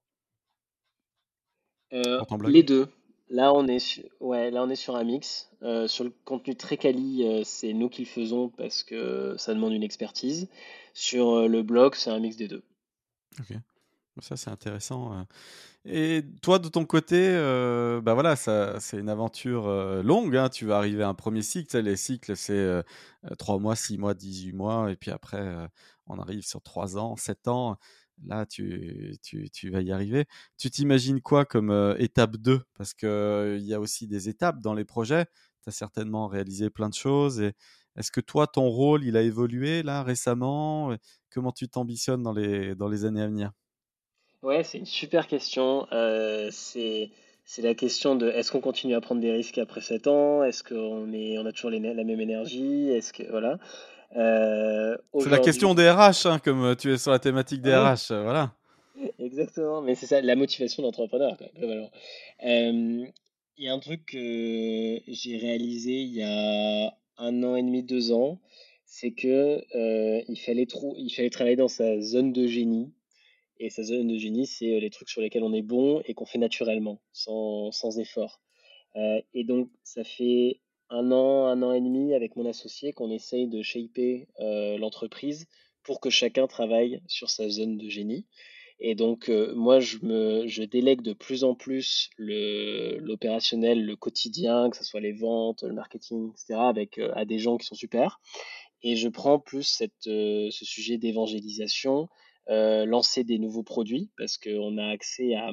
Euh, 1.93 2.23
les 2.47 2.63
deux. 2.63 2.89
Là, 3.31 3.55
on 3.55 3.67
est 3.69 3.79
sur, 3.79 4.03
ouais, 4.19 4.51
là, 4.51 4.63
on 4.65 4.69
est 4.71 4.77
sur 4.77 4.97
un 4.97 5.05
mix. 5.05 5.49
Euh, 5.63 5.87
sur 5.87 6.03
le 6.05 6.13
contenu 6.25 6.57
très 6.57 6.77
quali, 6.77 7.25
euh, 7.25 7.43
c'est 7.45 7.73
nous 7.73 7.89
qui 7.89 8.03
le 8.03 8.09
faisons 8.09 8.49
parce 8.49 8.83
que 8.83 9.37
ça 9.39 9.55
demande 9.55 9.73
une 9.73 9.85
expertise. 9.85 10.49
Sur 10.95 11.31
euh, 11.31 11.47
le 11.47 11.63
blog, 11.63 11.95
c'est 11.95 12.11
un 12.11 12.19
mix 12.19 12.37
des 12.37 12.49
deux. 12.49 12.65
Ok. 13.39 13.57
Ça, 14.21 14.37
c'est 14.37 14.51
intéressant. 14.51 15.25
Et 15.87 16.23
toi, 16.43 16.59
de 16.59 16.69
ton 16.69 16.85
côté, 16.85 17.31
bah 18.03 18.13
voilà, 18.13 18.37
c'est 18.37 18.99
une 18.99 19.09
aventure 19.09 19.67
longue. 20.03 20.37
hein. 20.37 20.51
Tu 20.51 20.67
vas 20.67 20.77
arriver 20.77 21.05
à 21.05 21.09
un 21.09 21.15
premier 21.15 21.41
cycle. 21.41 21.79
Les 21.79 21.97
cycles, 21.97 22.37
c'est 22.37 22.53
euh, 22.53 22.83
euh, 23.31 23.35
3 23.37 23.59
mois, 23.59 23.77
6 23.77 23.97
mois, 23.97 24.13
18 24.13 24.53
mois. 24.53 24.91
Et 24.91 24.97
puis 24.97 25.11
après, 25.11 25.43
on 26.07 26.19
arrive 26.19 26.43
sur 26.43 26.61
3 26.61 26.99
ans, 26.99 27.17
7 27.17 27.49
ans. 27.49 27.79
Là, 28.27 28.47
tu, 28.47 29.17
tu, 29.23 29.51
tu 29.51 29.71
vas 29.71 29.81
y 29.81 29.93
arriver. 29.93 30.27
Tu 30.59 30.71
t'imagines 30.71 31.21
quoi 31.21 31.45
comme 31.45 31.97
étape 31.99 32.37
2? 32.37 32.61
Parce 32.77 32.95
que, 32.95 33.07
euh, 33.07 33.59
il 33.59 33.65
y 33.65 33.75
a 33.75 33.81
aussi 33.81 34.07
des 34.07 34.29
étapes 34.29 34.61
dans 34.61 34.75
les 34.75 34.85
projets. 34.85 35.27
Tu 35.63 35.69
as 35.69 35.73
certainement 35.73 36.27
réalisé 36.29 36.71
plein 36.71 36.89
de 36.89 36.95
choses. 36.95 37.41
Et 37.41 37.53
est-ce 37.97 38.11
que 38.11 38.21
toi, 38.21 38.47
ton 38.47 38.69
rôle, 38.69 39.05
il 39.05 39.17
a 39.17 39.23
évolué 39.23 39.83
là 39.83 40.03
récemment? 40.03 40.95
Comment 41.31 41.53
tu 41.53 41.69
t'ambitionnes 41.69 42.23
dans 42.23 42.33
les, 42.33 42.75
dans 42.75 42.89
les 42.89 43.05
années 43.05 43.23
à 43.23 43.27
venir? 43.27 43.53
Ouais, 44.43 44.65
c'est 44.65 44.79
une 44.79 44.87
super 44.87 45.27
question. 45.27 45.87
C'est, 46.51 47.11
la 47.59 47.75
question 47.75 48.17
de 48.17 48.29
est-ce 48.29 48.53
qu'on 48.53 48.61
continue 48.61 48.95
à 48.95 49.01
prendre 49.01 49.21
des 49.21 49.33
risques 49.33 49.59
après 49.59 49.81
7 49.81 50.07
ans? 50.07 50.45
Est-ce 50.45 50.63
qu'on 50.63 51.13
est, 51.13 51.39
on 51.39 51.47
a 51.47 51.53
toujours 51.53 51.71
la 51.71 51.81
même 51.81 52.21
énergie? 52.21 52.91
Est-ce 52.91 53.13
que, 53.13 53.29
voilà. 53.29 53.59
Euh, 54.17 54.97
C'est 55.21 55.31
la 55.31 55.39
question 55.39 55.75
des 55.75 55.89
RH, 55.89 56.27
hein, 56.27 56.39
comme 56.43 56.65
euh, 56.65 56.75
tu 56.75 56.93
es 56.93 56.99
sur 56.99 57.13
la 57.13 57.19
thématique 57.19 57.63
des 57.63 57.71
oui, 57.71 57.77
RH, 57.77 58.11
euh, 58.13 58.23
voilà. 58.23 58.55
exactement. 59.19 59.83
Mais 59.83 59.95
c'est 59.95 60.07
ça, 60.07 60.21
la 60.21 60.37
motivation 60.37 60.83
d'entrepreneur, 60.83 61.37
globalement. 61.57 61.91
Euh, 62.45 63.07
Il 63.57 63.65
y 63.65 63.69
a 63.69 63.73
un 63.75 63.79
truc 63.79 64.07
que 64.07 65.01
j'ai 65.07 65.37
réalisé 65.37 65.93
il 65.93 66.15
y 66.15 66.23
a 66.23 66.95
un 67.19 67.43
an 67.45 67.55
et 67.57 67.63
demi, 67.63 67.83
deux 67.83 68.13
ans, 68.13 68.41
c'est 68.85 69.13
que 69.13 69.63
il 70.29 70.41
fallait 70.41 70.67
il 70.97 71.11
fallait 71.15 71.31
travailler 71.31 71.57
dans 71.57 71.69
sa 71.69 72.01
zone 72.01 72.33
de 72.33 72.47
génie. 72.47 72.93
Et 73.63 73.69
sa 73.69 73.83
zone 73.83 74.09
de 74.09 74.17
génie, 74.17 74.47
c'est 74.47 74.81
les 74.81 74.89
trucs 74.89 75.11
sur 75.11 75.21
lesquels 75.21 75.43
on 75.43 75.53
est 75.53 75.61
bon 75.61 76.01
et 76.07 76.15
qu'on 76.15 76.25
fait 76.25 76.39
naturellement, 76.39 76.99
sans, 77.13 77.71
sans 77.73 77.99
effort. 77.99 78.41
et 78.97 79.45
donc, 79.45 79.69
ça 79.85 80.03
fait 80.03 80.61
un 80.91 81.11
an, 81.13 81.47
un 81.47 81.63
an 81.63 81.73
et 81.73 81.81
demi 81.81 82.15
avec 82.15 82.37
mon 82.37 82.47
associé 82.47 82.93
qu'on 82.93 83.11
essaye 83.11 83.49
de 83.49 83.63
shaper 83.63 84.29
l'entreprise 84.39 85.47
pour 85.83 86.01
que 86.01 86.11
chacun 86.11 86.47
travaille 86.47 87.01
sur 87.07 87.31
sa 87.31 87.49
zone 87.49 87.79
de 87.79 87.89
génie. 87.89 88.27
Et 88.83 88.95
donc, 88.95 89.29
euh, 89.29 89.53
moi, 89.55 89.79
je, 89.79 89.99
me, 90.03 90.47
je 90.47 90.63
délègue 90.63 91.03
de 91.03 91.13
plus 91.13 91.45
en 91.45 91.55
plus 91.55 92.09
l'opérationnel, 92.17 93.85
le, 93.85 93.95
quotidien, 93.95 94.71
que 94.71 94.77
ce 94.77 94.85
soit 94.85 95.01
les 95.01 95.13
ventes, 95.13 95.63
le 95.63 95.75
marketing, 95.75 96.31
etc., 96.31 96.55
avec, 96.61 96.99
euh, 96.99 97.13
à 97.15 97.27
des 97.27 97.39
gens 97.39 97.59
qui 97.59 97.67
sont 97.67 97.75
super. 97.75 98.21
Et 98.83 98.97
je 98.97 99.09
prends 99.09 99.39
plus 99.39 99.65
cette, 99.65 100.07
euh, 100.07 100.49
ce 100.51 100.65
sujet 100.65 100.97
d'évangélisation, 100.97 102.09
lancer 102.49 103.23
des 103.23 103.39
nouveaux 103.39 103.63
produits, 103.63 104.11
parce 104.17 104.37
qu'on 104.37 104.77
a 104.77 104.89
accès 104.89 105.35
à. 105.35 105.53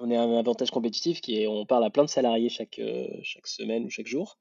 On 0.00 0.10
a 0.10 0.18
un 0.18 0.38
avantage 0.38 0.70
compétitif 0.70 1.20
qui 1.20 1.42
est 1.42 1.46
on 1.46 1.66
parle 1.66 1.84
à 1.84 1.90
plein 1.90 2.04
de 2.04 2.08
salariés 2.08 2.48
chaque, 2.48 2.80
chaque 3.22 3.46
semaine 3.46 3.84
ou 3.84 3.90
chaque 3.90 4.06
jour. 4.06 4.38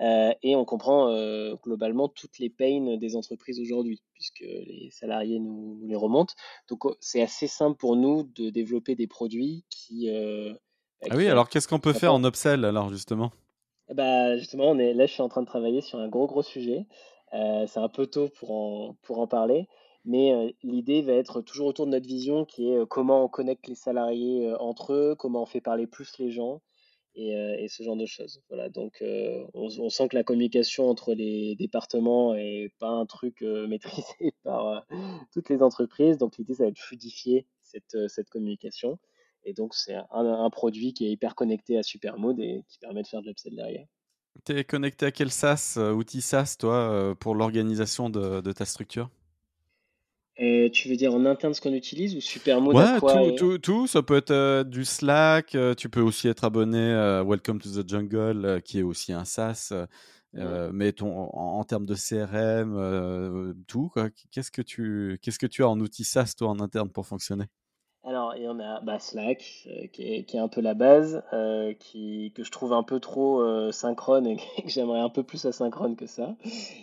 Euh, 0.00 0.32
et 0.42 0.56
on 0.56 0.64
comprend 0.64 1.08
euh, 1.08 1.54
globalement 1.62 2.08
toutes 2.08 2.38
les 2.38 2.48
pains 2.48 2.96
des 2.96 3.14
entreprises 3.14 3.60
aujourd'hui, 3.60 4.02
puisque 4.14 4.40
les 4.40 4.88
salariés 4.90 5.38
nous, 5.38 5.80
les 5.86 5.96
remontent. 5.96 6.34
Donc 6.68 6.84
c'est 7.00 7.22
assez 7.22 7.46
simple 7.46 7.76
pour 7.76 7.96
nous 7.96 8.24
de 8.34 8.50
développer 8.50 8.94
des 8.94 9.06
produits 9.06 9.64
qui... 9.68 10.08
Euh, 10.08 10.52
bah, 11.02 11.08
ah 11.10 11.16
oui, 11.16 11.28
alors 11.28 11.48
qu'est-ce 11.48 11.68
qu'on 11.68 11.80
peut 11.80 11.92
faire 11.92 12.14
en 12.14 12.24
upsell 12.24 12.64
alors 12.64 12.88
justement? 12.88 13.32
Bah, 13.92 14.38
Justement, 14.38 14.70
on 14.70 14.78
est, 14.78 14.94
là 14.94 15.06
je 15.06 15.12
suis 15.12 15.22
en 15.22 15.28
train 15.28 15.42
de 15.42 15.46
travailler 15.46 15.80
sur 15.82 15.98
un 15.98 16.08
gros 16.08 16.26
gros 16.26 16.42
sujet. 16.42 16.86
c'est 17.32 17.78
un 17.78 17.88
peu 17.88 18.06
tôt 18.06 18.28
pour 18.38 18.52
en, 18.52 18.96
pour 19.02 19.18
en 19.18 19.26
parler, 19.26 19.68
mais 20.04 20.54
l'idée 20.62 21.02
va 21.02 21.12
être 21.12 21.40
toujours 21.42 21.68
autour 21.68 21.86
de 21.86 21.92
notre 21.92 22.06
vision 22.06 22.44
qui 22.44 22.70
est 22.70 22.86
comment 22.88 23.24
on 23.24 23.28
connecte 23.28 23.68
les 23.68 23.74
salariés 23.74 24.52
entre 24.58 24.92
eux, 24.92 25.14
comment 25.18 25.42
on 25.42 25.46
fait 25.46 25.60
parler 25.60 25.86
plus 25.86 26.18
les 26.18 26.30
gens, 26.30 26.60
euh, 27.18 27.56
et, 27.58 27.68
ce 27.68 27.82
genre 27.82 27.96
de 27.96 28.06
choses. 28.06 28.42
Voilà, 28.48 28.70
donc 28.70 29.02
euh, 29.02 29.44
on, 29.52 29.90
sent 29.90 30.08
que 30.08 30.16
la 30.16 30.24
communication 30.24 30.88
entre 30.88 31.12
les 31.12 31.54
départements 31.56 32.34
est 32.34 32.72
pas 32.78 32.88
un 32.88 33.04
truc 33.04 33.42
euh, 33.42 33.66
maîtrisé 33.68 34.32
par 34.44 34.86
toutes 35.32 35.50
les 35.50 35.62
entreprises. 35.62 36.16
Donc 36.16 36.38
l'idée, 36.38 36.54
ça 36.54 36.64
va 36.64 36.70
être 36.70 36.78
fluidifier 36.78 37.46
cette, 37.62 38.08
cette 38.08 38.30
communication. 38.30 38.98
Et 39.44 39.52
donc 39.52 39.74
c'est 39.74 39.96
un, 40.10 40.50
produit 40.50 40.94
qui 40.94 41.06
est 41.06 41.10
hyper 41.10 41.34
connecté 41.34 41.76
à 41.76 41.82
Supermood 41.82 42.38
et 42.38 42.64
qui 42.68 42.78
permet 42.78 43.02
de 43.02 43.08
faire 43.08 43.20
de 43.22 43.26
l'upsell 43.26 43.56
derrière. 43.56 43.86
Tu 44.46 44.56
es 44.56 44.64
connecté 44.64 45.06
à 45.06 45.10
quel 45.10 45.30
SaaS, 45.30 45.76
outil 45.76 46.22
SaaS, 46.22 46.56
toi, 46.58 47.14
pour 47.18 47.34
l'organisation 47.34 48.08
de, 48.08 48.40
de 48.40 48.52
ta 48.52 48.64
structure? 48.64 49.10
Tu 50.36 50.88
veux 50.88 50.96
dire 50.96 51.14
en 51.14 51.24
interne 51.24 51.54
ce 51.54 51.60
qu'on 51.60 51.72
utilise 51.72 52.16
ou 52.16 52.20
Supermood 52.20 52.74
Ouais, 52.74 53.00
tout, 53.00 53.32
tout, 53.36 53.58
tout, 53.58 53.86
Ça 53.86 54.02
peut 54.02 54.16
être 54.16 54.30
euh, 54.30 54.64
du 54.64 54.84
Slack. 54.84 55.54
Euh, 55.54 55.74
tu 55.74 55.88
peux 55.88 56.00
aussi 56.00 56.28
être 56.28 56.44
abonné 56.44 56.92
à 56.92 57.22
Welcome 57.22 57.60
to 57.60 57.68
the 57.70 57.88
Jungle, 57.88 58.44
euh, 58.44 58.60
qui 58.60 58.78
est 58.78 58.82
aussi 58.82 59.12
un 59.12 59.24
SaaS. 59.24 59.72
mais 60.34 60.92
ton, 60.92 61.10
en, 61.10 61.62
termes 61.64 61.86
de 61.86 61.94
CRM, 61.94 63.54
tout, 63.66 63.90
Qu'est-ce 64.30 64.50
que 64.50 64.62
tu 64.62 65.18
qu'est-ce 65.20 65.38
que 65.38 65.46
tu 65.46 65.62
as 65.62 65.68
en 65.68 65.78
outil 65.80 66.04
SaaS 66.04 66.34
toi 66.36 66.48
en 66.48 66.60
interne 66.60 66.90
pour 66.90 67.06
fonctionner? 67.06 67.44
Alors, 68.04 68.34
il 68.36 68.42
y 68.42 68.48
en 68.48 68.58
a 68.58 68.80
bah, 68.80 68.98
Slack, 68.98 69.68
euh, 69.68 69.86
qui, 69.86 70.02
est, 70.02 70.34
un 70.34 70.48
peu 70.48 70.60
la 70.60 70.74
base, 70.74 71.22
euh, 71.32 71.72
qui, 71.74 72.32
que 72.34 72.42
je 72.42 72.50
trouve 72.50 72.72
un 72.72 72.82
peu 72.82 72.98
trop 72.98 73.40
euh, 73.40 73.70
synchrone 73.70 74.26
et 74.26 74.36
que 74.62 74.68
j'aimerais 74.68 74.98
un 74.98 75.08
peu 75.08 75.22
plus 75.22 75.44
asynchrone 75.46 75.94
que 75.94 76.06
ça. 76.06 76.36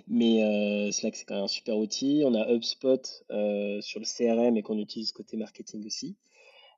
Mais 0.07 0.91
Slack, 0.93 1.17
c'est 1.17 1.25
quand 1.25 1.35
même 1.35 1.43
un 1.43 1.47
super 1.47 1.77
outil. 1.77 2.23
On 2.25 2.33
a 2.35 2.49
HubSpot 2.49 3.05
sur 3.81 3.99
le 3.99 4.05
CRM 4.05 4.55
et 4.55 4.61
qu'on 4.61 4.77
utilise 4.77 5.11
côté 5.11 5.35
marketing 5.35 5.85
aussi. 5.85 6.15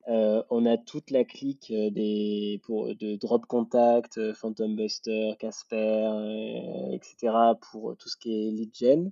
on 0.08 0.66
a 0.66 0.78
toute 0.78 1.12
la 1.12 1.24
clique 1.24 1.72
de 1.72 3.16
Drop 3.18 3.46
Contact, 3.46 4.34
Phantom 4.34 4.76
Buster, 4.76 5.34
Casper, 5.38 6.90
etc. 6.94 7.34
pour 7.72 7.96
tout 7.96 8.10
ce 8.10 8.18
qui 8.18 8.48
est 8.48 8.52
lead 8.52 8.72
gen. 8.74 9.12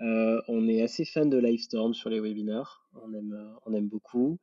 on 0.00 0.68
est 0.68 0.80
assez 0.80 1.04
fan 1.04 1.28
de 1.28 1.36
Livestorm 1.36 1.92
sur 1.92 2.08
les 2.08 2.20
webinars. 2.20 2.88
On 3.66 3.74
aime 3.74 3.88
beaucoup 3.88 4.38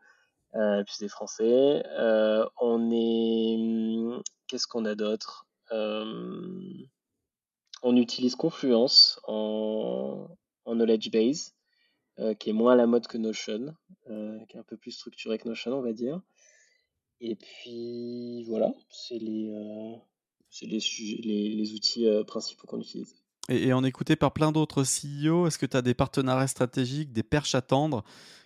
euh, 0.55 0.83
puis 0.83 0.95
des 0.99 1.07
Français. 1.07 1.83
Euh, 1.97 2.45
on 2.59 2.91
est. 2.91 3.57
Hmm, 3.57 4.21
qu'est-ce 4.47 4.67
qu'on 4.67 4.85
a 4.85 4.95
d'autre? 4.95 5.45
Euh, 5.71 6.61
On 7.83 7.95
utilise 7.95 8.35
Confluence 8.35 9.19
en, 9.27 10.27
en 10.65 10.75
knowledge 10.75 11.09
base, 11.11 11.55
euh, 12.19 12.33
qui 12.33 12.49
est 12.49 12.53
moins 12.53 12.73
à 12.73 12.75
la 12.75 12.87
mode 12.87 13.07
que 13.07 13.17
Notion, 13.17 13.73
qui 14.05 14.57
est 14.57 14.59
un 14.59 14.63
peu 14.63 14.77
plus 14.77 14.91
structuré 14.91 15.37
que 15.37 15.47
Notion, 15.47 15.73
on 15.73 15.81
va 15.81 15.93
dire. 15.93 16.21
Et 17.21 17.35
puis 17.35 18.43
voilà, 18.45 18.73
c'est 18.89 19.19
les, 19.19 19.53
les, 20.61 20.77
les, 21.23 21.49
les, 21.49 21.73
outils 21.73 22.07
principaux 22.25 22.67
qu'on 22.67 22.81
utilise. 22.81 23.15
Et, 23.49 23.73
on 23.73 23.83
est 23.83 23.89
écouté 23.89 24.15
par 24.15 24.33
plein 24.33 24.51
d'autres 24.51 24.83
CEO. 24.83 25.47
Est-ce 25.47 25.57
que 25.57 25.65
tu 25.65 25.77
as 25.77 25.81
des 25.81 25.93
partenariats 25.93 26.47
stratégiques, 26.47 27.11
des 27.11 27.23
perches 27.23 27.55
à 27.55 27.61
tendre? 27.61 28.03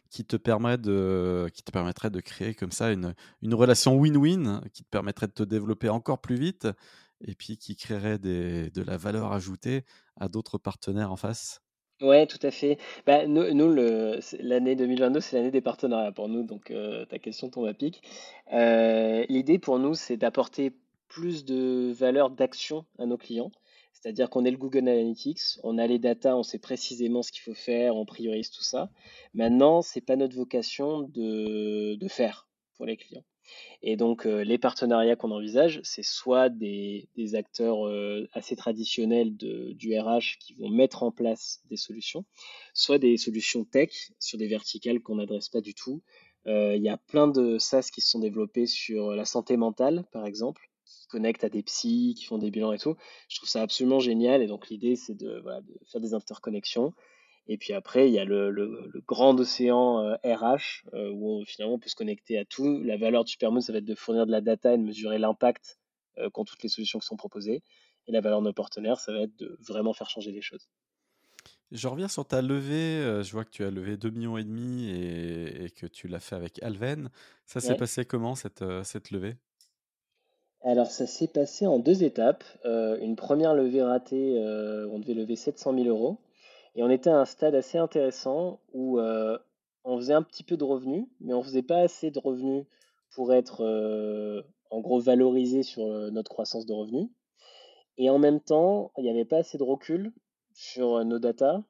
Qui 0.09 0.25
te, 0.25 0.35
permet 0.35 0.77
de, 0.77 1.47
qui 1.53 1.63
te 1.63 1.71
permettrait 1.71 2.09
de 2.09 2.19
créer 2.19 2.53
comme 2.53 2.71
ça 2.71 2.91
une, 2.91 3.13
une 3.41 3.53
relation 3.53 3.95
win-win, 3.95 4.61
qui 4.73 4.83
te 4.83 4.89
permettrait 4.89 5.27
de 5.27 5.33
te 5.33 5.43
développer 5.43 5.89
encore 5.89 6.19
plus 6.19 6.35
vite 6.35 6.67
et 7.21 7.35
puis 7.35 7.57
qui 7.57 7.75
créerait 7.75 8.19
de 8.19 8.83
la 8.85 8.97
valeur 8.97 9.31
ajoutée 9.31 9.83
à 10.17 10.27
d'autres 10.27 10.57
partenaires 10.57 11.11
en 11.11 11.15
face? 11.15 11.61
Ouais, 12.01 12.27
tout 12.27 12.39
à 12.41 12.51
fait. 12.51 12.77
Bah, 13.05 13.25
nous, 13.25 13.53
nous 13.53 13.73
l'année 13.73 14.75
2022, 14.75 15.21
c'est 15.21 15.37
l'année 15.37 15.51
des 15.51 15.61
partenariats 15.61 16.11
pour 16.11 16.27
nous, 16.27 16.43
donc 16.43 16.71
euh, 16.71 17.05
ta 17.05 17.19
question 17.19 17.49
tombe 17.49 17.65
à 17.67 17.73
pic. 17.73 18.01
Euh, 18.51 19.23
l'idée 19.29 19.59
pour 19.59 19.79
nous, 19.79 19.93
c'est 19.93 20.17
d'apporter 20.17 20.73
plus 21.07 21.45
de 21.45 21.93
valeur 21.93 22.31
d'action 22.31 22.85
à 22.99 23.05
nos 23.05 23.17
clients. 23.17 23.51
C'est-à-dire 24.05 24.29
qu'on 24.29 24.45
est 24.45 24.51
le 24.51 24.57
Google 24.57 24.87
Analytics, 24.87 25.57
on 25.63 25.79
a 25.79 25.87
les 25.87 25.97
data, 25.97 26.37
on 26.37 26.43
sait 26.43 26.59
précisément 26.59 27.23
ce 27.23 27.31
qu'il 27.31 27.41
faut 27.41 27.55
faire, 27.55 27.95
on 27.95 28.05
priorise 28.05 28.51
tout 28.51 28.61
ça. 28.61 28.91
Maintenant, 29.33 29.81
c'est 29.81 29.99
pas 29.99 30.15
notre 30.15 30.35
vocation 30.35 31.01
de, 31.01 31.97
faire 32.07 32.47
pour 32.77 32.85
les 32.85 32.97
clients. 32.97 33.25
Et 33.81 33.97
donc, 33.97 34.27
euh, 34.27 34.43
les 34.43 34.59
partenariats 34.59 35.15
qu'on 35.15 35.31
envisage, 35.31 35.79
c'est 35.81 36.03
soit 36.03 36.49
des, 36.49 37.09
acteurs 37.33 37.87
euh, 37.87 38.29
assez 38.33 38.55
traditionnels 38.55 39.35
du 39.35 39.99
RH 39.99 40.37
qui 40.39 40.53
vont 40.53 40.69
mettre 40.69 41.01
en 41.01 41.09
place 41.09 41.63
des 41.71 41.77
solutions, 41.77 42.25
soit 42.75 42.99
des 42.99 43.17
solutions 43.17 43.65
tech 43.65 44.11
sur 44.19 44.37
des 44.37 44.47
verticales 44.47 45.01
qu'on 45.01 45.15
n'adresse 45.15 45.49
pas 45.49 45.61
du 45.61 45.73
tout. 45.73 46.03
Euh, 46.45 46.75
il 46.75 46.83
y 46.83 46.89
a 46.89 46.97
plein 46.97 47.27
de 47.27 47.57
SaaS 47.57 47.89
qui 47.91 48.01
se 48.01 48.11
sont 48.11 48.19
développés 48.19 48.67
sur 48.67 49.15
la 49.15 49.25
santé 49.25 49.57
mentale, 49.57 50.05
par 50.11 50.27
exemple, 50.27 50.69
connectent 51.07 51.43
à 51.43 51.49
des 51.49 51.63
psys, 51.63 52.15
qui 52.17 52.25
font 52.25 52.37
des 52.37 52.51
bilans 52.51 52.71
et 52.71 52.79
tout. 52.79 52.95
Je 53.29 53.37
trouve 53.37 53.49
ça 53.49 53.61
absolument 53.61 53.99
génial. 53.99 54.41
Et 54.41 54.47
donc 54.47 54.69
l'idée, 54.69 54.95
c'est 54.95 55.15
de, 55.15 55.43
faire 55.91 56.01
des 56.01 56.13
interconnexions. 56.13 56.93
Et 57.47 57.57
puis 57.57 57.73
après, 57.73 58.09
il 58.09 58.13
y 58.13 58.19
a 58.19 58.25
le, 58.25 58.91
grand 59.07 59.39
océan 59.39 60.17
RH, 60.23 60.83
euh, 60.93 60.95
euh, 60.95 61.11
où 61.11 61.43
finalement 61.45 61.75
on 61.75 61.79
peut 61.79 61.89
se 61.89 61.95
connecter 61.95 62.37
à 62.37 62.45
tout. 62.45 62.81
La 62.83 62.97
valeur 62.97 63.23
du 63.23 63.31
Supermoon, 63.31 63.61
ça 63.61 63.71
va 63.71 63.79
être 63.79 63.85
de 63.85 63.95
fournir 63.95 64.25
de 64.25 64.31
la 64.31 64.41
data 64.41 64.73
et 64.73 64.77
de 64.77 64.83
mesurer 64.83 65.19
l'impact 65.19 65.77
euh, 66.17 66.29
qu'ont 66.29 66.43
toutes 66.43 66.63
les 66.63 66.69
solutions 66.69 66.99
qui 66.99 67.05
sont 67.05 67.17
proposées. 67.17 67.61
Et 68.07 68.11
la 68.11 68.21
valeur 68.21 68.41
de 68.41 68.47
nos 68.47 68.53
partenaires, 68.53 68.99
ça 68.99 69.11
va 69.11 69.21
être 69.21 69.35
de 69.37 69.57
vraiment 69.67 69.93
faire 69.93 70.09
changer 70.09 70.31
les 70.31 70.41
choses. 70.41 70.67
Je 71.71 71.87
reviens 71.87 72.07
sur 72.07 72.25
ta 72.25 72.41
levée. 72.41 73.23
Je 73.23 73.31
vois 73.31 73.43
que 73.43 73.49
tu 73.49 73.63
as 73.63 73.71
levé 73.71 73.97
2,5 73.97 74.11
millions 74.11 74.37
et, 74.37 74.43
demi 74.43 74.89
et, 74.89 75.71
que 75.71 75.87
tu 75.87 76.07
l'as 76.07 76.19
fait 76.19 76.35
avec 76.35 76.61
Alven. 76.61 77.09
Ça 77.45 77.59
s'est 77.59 77.75
passé 77.75 78.05
comment 78.05 78.35
cette, 78.35 78.63
cette 78.83 79.09
levée? 79.09 79.35
Alors 80.65 80.89
ça 80.89 81.05
s'est 81.05 81.27
passé 81.27 81.67
en 81.67 81.77
deux 81.77 82.03
étapes. 82.03 82.43
Euh, 82.65 82.97
une 82.99 83.15
première 83.15 83.53
levée 83.53 83.83
ratée, 83.83 84.39
euh, 84.39 84.89
on 84.91 84.97
devait 84.97 85.13
lever 85.13 85.35
700 85.35 85.75
000 85.75 85.87
euros. 85.87 86.17
Et 86.75 86.83
on 86.83 86.89
était 86.89 87.11
à 87.11 87.19
un 87.19 87.25
stade 87.25 87.53
assez 87.53 87.77
intéressant 87.77 88.59
où 88.73 88.99
euh, 88.99 89.37
on 89.83 89.97
faisait 89.97 90.13
un 90.13 90.23
petit 90.23 90.43
peu 90.43 90.57
de 90.57 90.63
revenus, 90.63 91.05
mais 91.21 91.33
on 91.33 91.43
faisait 91.43 91.61
pas 91.61 91.77
assez 91.77 92.09
de 92.09 92.19
revenus 92.19 92.65
pour 93.11 93.31
être 93.33 93.63
en 94.71 94.81
gros 94.81 94.99
valorisé 94.99 95.63
sur 95.63 95.85
notre 96.11 96.29
croissance 96.29 96.65
de 96.65 96.73
revenus. 96.73 97.09
Et 97.97 98.09
en 98.09 98.17
même 98.17 98.41
temps, 98.41 98.91
il 98.97 99.03
n'y 99.03 99.09
avait 99.09 99.23
pas 99.23 99.37
assez 99.37 99.57
de 99.57 99.63
recul 99.63 100.11
sur 100.53 101.05
nos 101.05 101.19
datas 101.19 101.61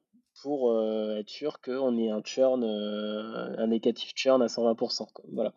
pour 0.42 0.72
euh, 0.72 1.18
être 1.18 1.30
sûr 1.30 1.62
qu'on 1.62 1.98
ait 1.98 2.10
un 2.10 2.22
churn, 2.24 2.64
euh, 2.64 3.56
un 3.58 3.68
négatif 3.68 4.14
churn 4.16 4.42
à 4.42 4.48
120%. 4.48 5.08
Voilà. 5.32 5.54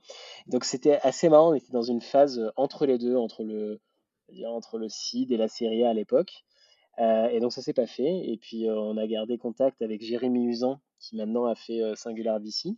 Donc 0.47 0.65
c'était 0.65 0.99
assez 1.03 1.29
marrant, 1.29 1.51
on 1.51 1.55
était 1.55 1.73
dans 1.73 1.83
une 1.83 2.01
phase 2.01 2.39
euh, 2.39 2.51
entre 2.57 2.87
les 2.87 2.99
deux, 2.99 3.17
entre 3.17 3.43
le, 3.43 3.81
entre 4.47 4.79
le 4.79 4.89
seed 4.89 5.33
et 5.33 5.37
la 5.37 5.49
série 5.49 5.85
A 5.85 5.91
à 5.91 5.95
l'époque. 5.95 6.45
et 6.99 7.41
donc 7.41 7.53
ça 7.53 7.63
s'est 7.63 7.73
pas 7.73 7.87
fait. 7.87 8.29
Et 8.29 8.37
puis 8.37 8.69
on 8.69 8.97
a 8.97 9.07
gardé 9.07 9.39
contact 9.39 9.83
avec 9.83 10.03
Jérémy 10.03 10.47
Usan, 10.47 10.81
qui 11.01 11.17
maintenant 11.17 11.47
a 11.47 11.55
fait 11.55 11.81
Singular 11.97 12.39
VC. 12.41 12.77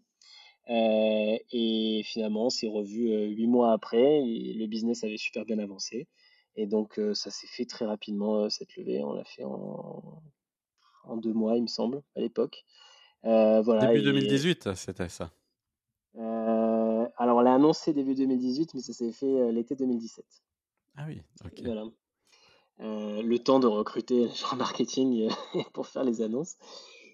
et 0.69 2.03
finalement, 2.05 2.47
on 2.47 2.51
s'est 2.51 2.69
revu 2.69 3.11
huit 3.35 3.47
mois 3.49 3.73
après. 3.73 4.23
Le 4.23 4.67
business 4.67 5.05
avait 5.05 5.17
super 5.17 5.45
bien 5.45 5.59
avancé. 5.59 6.07
Et 6.57 6.67
donc 6.67 7.01
ça 7.15 7.31
s'est 7.31 7.49
fait 7.49 7.67
très 7.67 7.87
rapidement, 7.87 8.49
cette 8.51 8.77
levée. 8.77 9.03
On 9.03 9.15
l'a 9.15 9.25
fait 9.25 9.45
en 9.45 10.23
en 11.05 11.17
deux 11.17 11.33
mois, 11.33 11.57
il 11.57 11.63
me 11.63 11.69
semble, 11.69 12.03
à 12.17 12.21
l'époque. 12.21 12.65
voilà, 13.23 13.87
Début 13.87 14.03
2018, 14.03 14.75
c'était 14.75 15.09
ça. 15.09 15.31
alors, 16.15 17.37
on 17.37 17.41
l'a 17.41 17.55
annoncé 17.55 17.93
début 17.93 18.15
2018, 18.15 18.75
mais 18.75 18.81
ça 18.81 18.93
s'est 18.93 19.13
fait 19.13 19.53
l'été 19.53 19.77
2017. 19.77 20.25
Ah 20.97 21.05
oui, 21.07 21.23
ok. 21.45 21.63
Voilà. 21.65 21.85
le 22.79 23.37
temps 23.39 23.61
de 23.61 23.67
recruter 23.67 24.27
les 24.27 24.35
gens 24.35 24.57
marketing 24.57 25.29
pour 25.73 25.87
faire 25.87 26.05
les 26.05 26.23
annonces. 26.23 26.57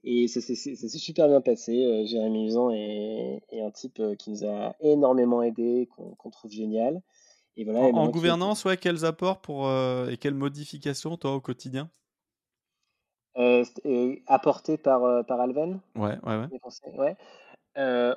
Et 0.08 0.28
ça 0.28 0.40
s'est 0.40 0.88
super 0.88 1.26
bien 1.26 1.40
passé. 1.40 2.06
Jérémy 2.06 2.46
Usan 2.46 2.70
est, 2.70 3.42
un 3.52 3.70
type 3.72 4.00
qui 4.18 4.30
nous 4.30 4.44
a 4.44 4.76
énormément 4.80 5.42
aidé, 5.42 5.88
qu'on 5.96 6.30
trouve 6.30 6.52
génial. 6.52 7.02
Et 7.56 7.64
voilà, 7.64 7.80
en, 7.80 8.08
gouvernance, 8.08 8.64
ouais, 8.66 8.76
quels 8.76 9.04
apports 9.04 9.40
pour, 9.40 9.68
et 10.08 10.16
quelles 10.18 10.34
modifications, 10.34 11.16
toi, 11.16 11.34
au 11.34 11.40
quotidien? 11.40 11.90
Euh, 13.36 13.64
Apportés 14.26 14.76
par, 14.78 15.24
par 15.26 15.40
Alven 15.40 15.80
Ouais, 15.94 16.18
ouais, 16.24 16.36
ouais. 16.36 16.48
ouais. 16.96 17.16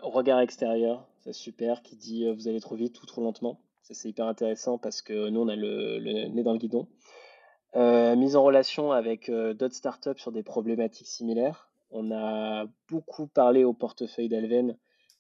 regard 0.02 0.40
extérieur, 0.40 1.08
c'est 1.20 1.34
super, 1.34 1.82
qui 1.82 1.96
dit 1.96 2.32
vous 2.34 2.48
allez 2.48 2.62
trop 2.62 2.76
vite 2.76 3.02
ou 3.02 3.06
trop 3.06 3.22
lentement. 3.22 3.60
Ça, 3.84 3.94
c'est 3.94 4.10
hyper 4.10 4.28
intéressant 4.28 4.78
parce 4.78 5.02
que 5.02 5.30
nous, 5.30 5.42
on 5.42 5.48
a 5.48 5.56
le, 5.56 5.98
le 6.00 6.28
nez 6.28 6.44
dans 6.44 6.54
le 6.54 6.60
guidon. 6.60 6.88
mise 7.76 8.36
en 8.36 8.44
relation 8.44 8.92
avec 8.92 9.30
d'autres 9.30 9.76
startups 9.76 10.18
sur 10.18 10.32
des 10.32 10.44
problématiques 10.44 11.08
similaires. 11.08 11.70
On 11.92 12.12
a 12.12 12.66
beaucoup 12.88 13.28
parlé 13.28 13.64
au 13.64 13.74
portefeuille 13.74 14.30
d'Alven 14.30 14.78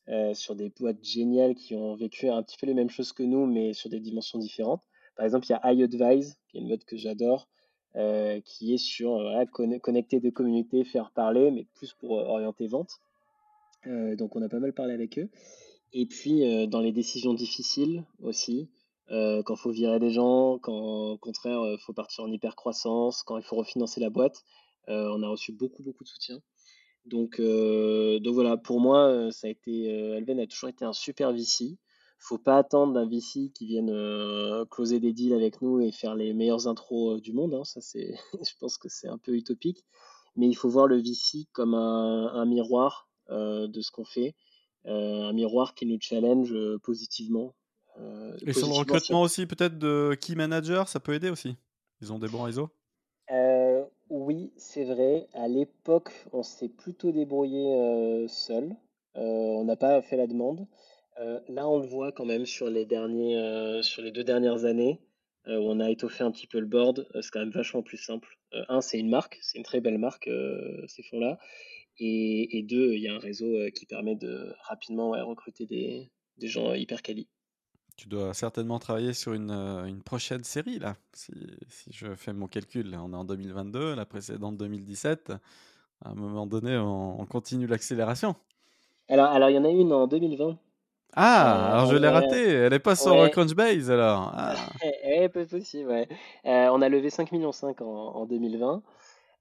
euh, 0.07 0.33
sur 0.33 0.55
des 0.55 0.69
boîtes 0.69 1.03
géniales 1.03 1.55
qui 1.55 1.75
ont 1.75 1.95
vécu 1.95 2.29
un 2.29 2.41
petit 2.43 2.57
peu 2.57 2.67
les 2.67 2.73
mêmes 2.73 2.89
choses 2.89 3.11
que 3.13 3.23
nous, 3.23 3.45
mais 3.45 3.73
sur 3.73 3.89
des 3.89 3.99
dimensions 3.99 4.39
différentes. 4.39 4.83
Par 5.15 5.25
exemple, 5.25 5.45
il 5.47 5.51
y 5.51 5.55
a 5.55 5.73
iAdvise, 5.73 6.39
qui 6.47 6.57
est 6.57 6.61
une 6.61 6.67
boîte 6.67 6.85
que 6.85 6.95
j'adore, 6.97 7.47
euh, 7.95 8.39
qui 8.41 8.73
est 8.73 8.77
sur 8.77 9.17
euh, 9.17 9.45
connecter 9.81 10.19
des 10.19 10.31
communautés, 10.31 10.83
faire 10.83 11.11
parler, 11.11 11.51
mais 11.51 11.65
plus 11.75 11.93
pour 11.93 12.11
orienter 12.11 12.67
vente. 12.67 12.99
donc 13.85 14.35
on 14.35 14.41
a 14.41 14.49
pas 14.49 14.59
mal 14.59 14.73
parlé 14.73 14.93
avec 14.93 15.17
eux. 15.19 15.29
Et 15.93 16.05
puis 16.05 16.67
dans 16.67 16.81
les 16.81 16.91
décisions 16.91 17.33
difficiles 17.33 18.03
aussi, 18.21 18.69
quand 19.09 19.55
il 19.55 19.57
faut 19.57 19.71
virer 19.71 19.99
des 19.99 20.11
gens, 20.11 20.59
quand 20.59 21.13
au 21.13 21.17
contraire 21.17 21.61
il 21.65 21.79
faut 21.79 21.93
partir 21.93 22.25
en 22.25 22.31
hyper 22.31 22.55
croissance, 22.55 23.23
quand 23.23 23.37
il 23.37 23.43
faut 23.43 23.55
refinancer 23.55 23.99
la 23.99 24.09
boîte, 24.09 24.43
on 24.87 25.23
a 25.23 25.27
reçu 25.27 25.51
beaucoup 25.51 25.81
beaucoup 25.81 26.03
de 26.03 26.09
soutien. 26.09 26.41
Donc, 27.05 27.39
euh, 27.39 28.19
donc 28.19 28.35
voilà, 28.35 28.57
pour 28.57 28.79
moi, 28.79 29.07
euh, 29.07 29.31
ça 29.31 29.47
a 29.47 29.49
été, 29.49 29.91
euh, 29.91 30.17
Alven 30.17 30.39
a 30.39 30.47
toujours 30.47 30.69
été 30.69 30.85
un 30.85 30.93
super 30.93 31.33
VC. 31.33 31.77
Faut 32.19 32.37
pas 32.37 32.57
attendre 32.57 32.93
d'un 32.93 33.07
VC 33.07 33.51
qui 33.53 33.65
vienne 33.65 34.65
closer 34.69 34.99
des 34.99 35.13
deals 35.13 35.33
avec 35.33 35.61
nous 35.61 35.79
et 35.79 35.91
faire 35.91 36.15
les 36.15 36.33
meilleures 36.33 36.67
intros 36.67 37.21
du 37.21 37.33
monde. 37.33 37.53
Hein. 37.53 37.63
Ça, 37.63 37.81
c'est, 37.81 38.13
je 38.33 38.53
pense 38.59 38.77
que 38.77 38.89
c'est 38.89 39.07
un 39.07 39.17
peu 39.17 39.33
utopique. 39.33 39.85
Mais 40.35 40.47
il 40.47 40.55
faut 40.55 40.69
voir 40.69 40.87
le 40.87 40.97
VC 40.97 41.47
comme 41.53 41.73
un, 41.73 42.45
miroir 42.45 43.09
de 43.29 43.81
ce 43.81 43.91
qu'on 43.91 44.05
fait, 44.05 44.35
un 44.85 45.33
miroir 45.33 45.73
qui 45.73 45.85
nous 45.85 45.97
challenge 45.99 46.53
positivement. 46.83 47.55
et 48.45 48.53
sur 48.53 48.67
le 48.67 48.73
recrutement 48.73 49.21
aussi, 49.21 49.45
peut-être 49.47 49.77
de 49.77 50.15
key 50.21 50.35
manager, 50.35 50.87
ça 50.87 50.99
peut 50.99 51.13
aider 51.13 51.29
aussi. 51.29 51.55
Ils 52.01 52.13
ont 52.13 52.19
des 52.19 52.27
bons 52.27 52.43
réseaux. 52.43 52.69
Oui, 54.09 54.51
c'est 54.57 54.85
vrai. 54.85 55.27
À 55.33 55.47
l'époque, 55.47 56.11
on 56.33 56.41
s'est 56.41 56.67
plutôt 56.67 57.11
débrouillé 57.11 57.75
euh, 57.75 58.27
seul. 58.27 58.75
Euh, 59.15 59.21
on 59.21 59.65
n'a 59.65 59.75
pas 59.75 60.01
fait 60.01 60.17
la 60.17 60.25
demande. 60.25 60.65
Euh, 61.19 61.39
là, 61.47 61.67
on 61.67 61.79
le 61.79 61.87
voit 61.87 62.11
quand 62.11 62.25
même 62.25 62.45
sur 62.45 62.69
les 62.69 62.85
derniers, 62.85 63.81
sur 63.83 64.01
les 64.01 64.11
deux 64.11 64.23
dernières 64.23 64.65
années, 64.65 65.01
où 65.47 65.51
on 65.51 65.79
a 65.79 65.89
étoffé 65.89 66.23
un 66.23 66.31
petit 66.31 66.47
peu 66.47 66.59
le 66.59 66.67
board. 66.67 67.07
c'est 67.21 67.31
quand 67.31 67.39
même 67.39 67.51
vachement 67.51 67.81
plus 67.83 67.97
simple. 67.97 68.37
un, 68.69 68.81
c'est 68.81 68.99
une 68.99 69.09
marque, 69.09 69.39
c'est 69.41 69.57
une 69.57 69.63
très 69.63 69.81
belle 69.81 69.97
marque, 69.97 70.29
ces 70.87 71.03
fonds-là. 71.03 71.39
Et, 71.97 72.63
deux, 72.69 72.93
il 72.93 73.01
y 73.01 73.07
a 73.09 73.15
un 73.15 73.19
réseau 73.19 73.69
qui 73.75 73.85
permet 73.85 74.15
de 74.15 74.53
rapidement 74.63 75.11
recruter 75.11 75.65
des, 75.65 76.09
des 76.37 76.47
gens 76.47 76.73
hyper 76.73 77.01
quali. 77.01 77.27
Tu 77.99 78.07
dois 78.07 78.33
certainement 78.33 78.79
travailler 78.79 79.11
sur 79.11 79.33
une, 79.33 79.51
euh, 79.51 79.83
une 79.83 80.01
prochaine 80.01 80.45
série, 80.45 80.79
là. 80.79 80.95
Si, 81.11 81.33
si, 81.67 81.91
je 81.91 82.15
fais 82.15 82.31
mon 82.31 82.47
calcul, 82.47 82.97
on 82.97 83.11
est 83.11 83.15
en 83.17 83.25
2022, 83.25 83.93
la 83.93 84.05
précédente 84.05 84.55
2017. 84.55 85.33
À 86.05 86.11
un 86.11 86.13
moment 86.13 86.47
donné, 86.47 86.77
on, 86.77 87.25
continue 87.25 87.67
l'accélération. 87.67 88.37
Alors, 89.09 89.25
alors, 89.25 89.49
il 89.49 89.57
y 89.57 89.59
en 89.59 89.65
a 89.65 89.69
une 89.69 89.91
en 89.91 90.07
2020. 90.07 90.57
Ah, 91.15 91.71
euh, 91.71 91.73
alors 91.73 91.91
je 91.91 91.97
l'ai 91.97 92.07
ratée. 92.07 92.47
Elle 92.47 92.71
n'est 92.71 92.79
pas 92.79 92.95
sur 92.95 93.17
ouais. 93.17 93.29
Crunchbase, 93.31 93.89
alors. 93.89 94.31
Ah. 94.35 94.55
ouais, 95.05 95.29
peu 95.29 95.45
possible, 95.45 95.89
ouais. 95.89 96.07
Euh, 96.45 96.69
on 96.71 96.81
a 96.81 96.89
levé 96.89 97.09
5,5 97.09 97.33
millions 97.33 97.51
en, 97.81 97.83
en 97.83 98.25
2020. 98.25 98.83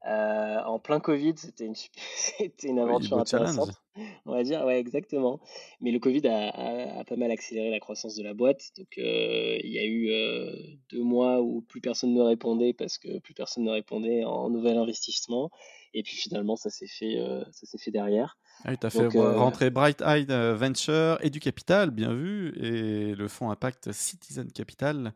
Euh, 0.07 0.63
en 0.63 0.79
plein 0.79 1.01
Covid, 1.01 1.35
c'était 1.37 1.67
une, 1.67 1.75
c'était 2.15 2.69
une 2.69 2.79
aventure 2.79 3.19
intéressante, 3.19 3.83
on 4.27 4.33
va 4.33 4.43
dire. 4.45 4.65
Ouais, 4.65 4.79
exactement. 4.79 5.41
Mais 5.81 5.91
le 5.91 5.99
Covid 5.99 6.27
a, 6.29 7.01
a, 7.01 7.05
pas 7.05 7.17
mal 7.17 7.31
accéléré 7.31 7.71
la 7.71 7.81
croissance 7.81 8.15
de 8.15 8.23
la 8.23 8.33
boîte. 8.33 8.63
Donc, 8.77 8.97
euh, 8.99 9.59
il 9.63 9.71
y 9.73 9.79
a 9.79 9.85
eu 9.85 10.11
euh, 10.11 10.53
deux 10.91 11.03
mois 11.03 11.41
où 11.43 11.63
plus 11.63 11.81
personne 11.81 12.15
ne 12.15 12.23
répondait 12.23 12.73
parce 12.73 12.97
que 12.97 13.19
plus 13.19 13.35
personne 13.35 13.65
ne 13.65 13.71
répondait 13.71 14.25
en 14.25 14.51
nouvel 14.51 14.79
investissement. 14.79 15.51
Et 15.95 16.03
puis 16.03 16.17
finalement, 16.17 16.57
ça 16.57 16.71
s'est 16.71 16.87
fait, 16.87 17.19
ça 17.51 17.67
s'est 17.67 17.79
fait 17.79 17.91
derrière. 17.91 18.37
Ah 18.65 18.77
tu 18.77 18.87
as 18.87 18.91
fait 18.91 19.07
rentrer 19.07 19.71
Bright 19.71 20.01
Eye 20.01 20.27
Venture 20.27 21.19
et 21.21 21.31
du 21.31 21.41
capital, 21.41 21.91
bien 21.91 22.13
vu, 22.13 22.53
et 22.57 23.15
le 23.15 23.29
fonds 23.29 23.51
Impact 23.51 23.93
Citizen 23.93 24.51
Capital 24.51 25.15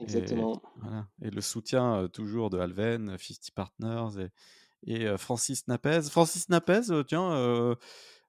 Exactement. 0.00 0.54
Et, 0.54 0.80
voilà. 0.82 1.06
et 1.22 1.30
le 1.30 1.40
soutien 1.40 2.08
toujours 2.12 2.50
de 2.50 2.58
Alven, 2.58 3.16
50 3.16 3.50
Partners 3.54 4.28
et, 4.86 5.04
et 5.04 5.16
Francis 5.16 5.66
Napez. 5.68 6.02
Francis 6.10 6.48
Napez, 6.48 6.82
tiens, 7.06 7.76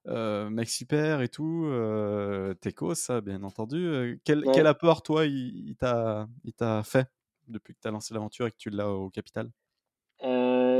mec 0.06 0.68
super 0.68 1.20
et 1.20 1.28
tout, 1.28 1.64
euh, 1.66 2.54
Teco, 2.54 2.94
ça 2.94 3.20
bien 3.20 3.42
entendu. 3.42 4.20
Quel, 4.24 4.44
quel, 4.54 4.66
apport, 4.66 5.02
toi, 5.02 5.26
il, 5.26 5.68
il 5.68 5.76
t'a 5.76 6.82
fait 6.84 7.08
depuis 7.48 7.74
que 7.74 7.80
tu 7.80 7.88
as 7.88 7.90
lancé 7.90 8.14
l'aventure 8.14 8.46
et 8.46 8.50
que 8.50 8.56
tu 8.56 8.70
l'as 8.70 8.88
au 8.88 9.10
capital? 9.10 9.50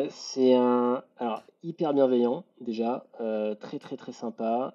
Euh, 0.07 0.11
c'est 0.11 0.55
un 0.55 1.03
alors 1.19 1.43
hyper 1.63 1.95
bienveillant 1.95 2.45
déjà, 2.61 3.07
euh, 3.21 3.55
très 3.55 3.79
très 3.79 3.97
très 3.97 4.13
sympa, 4.13 4.75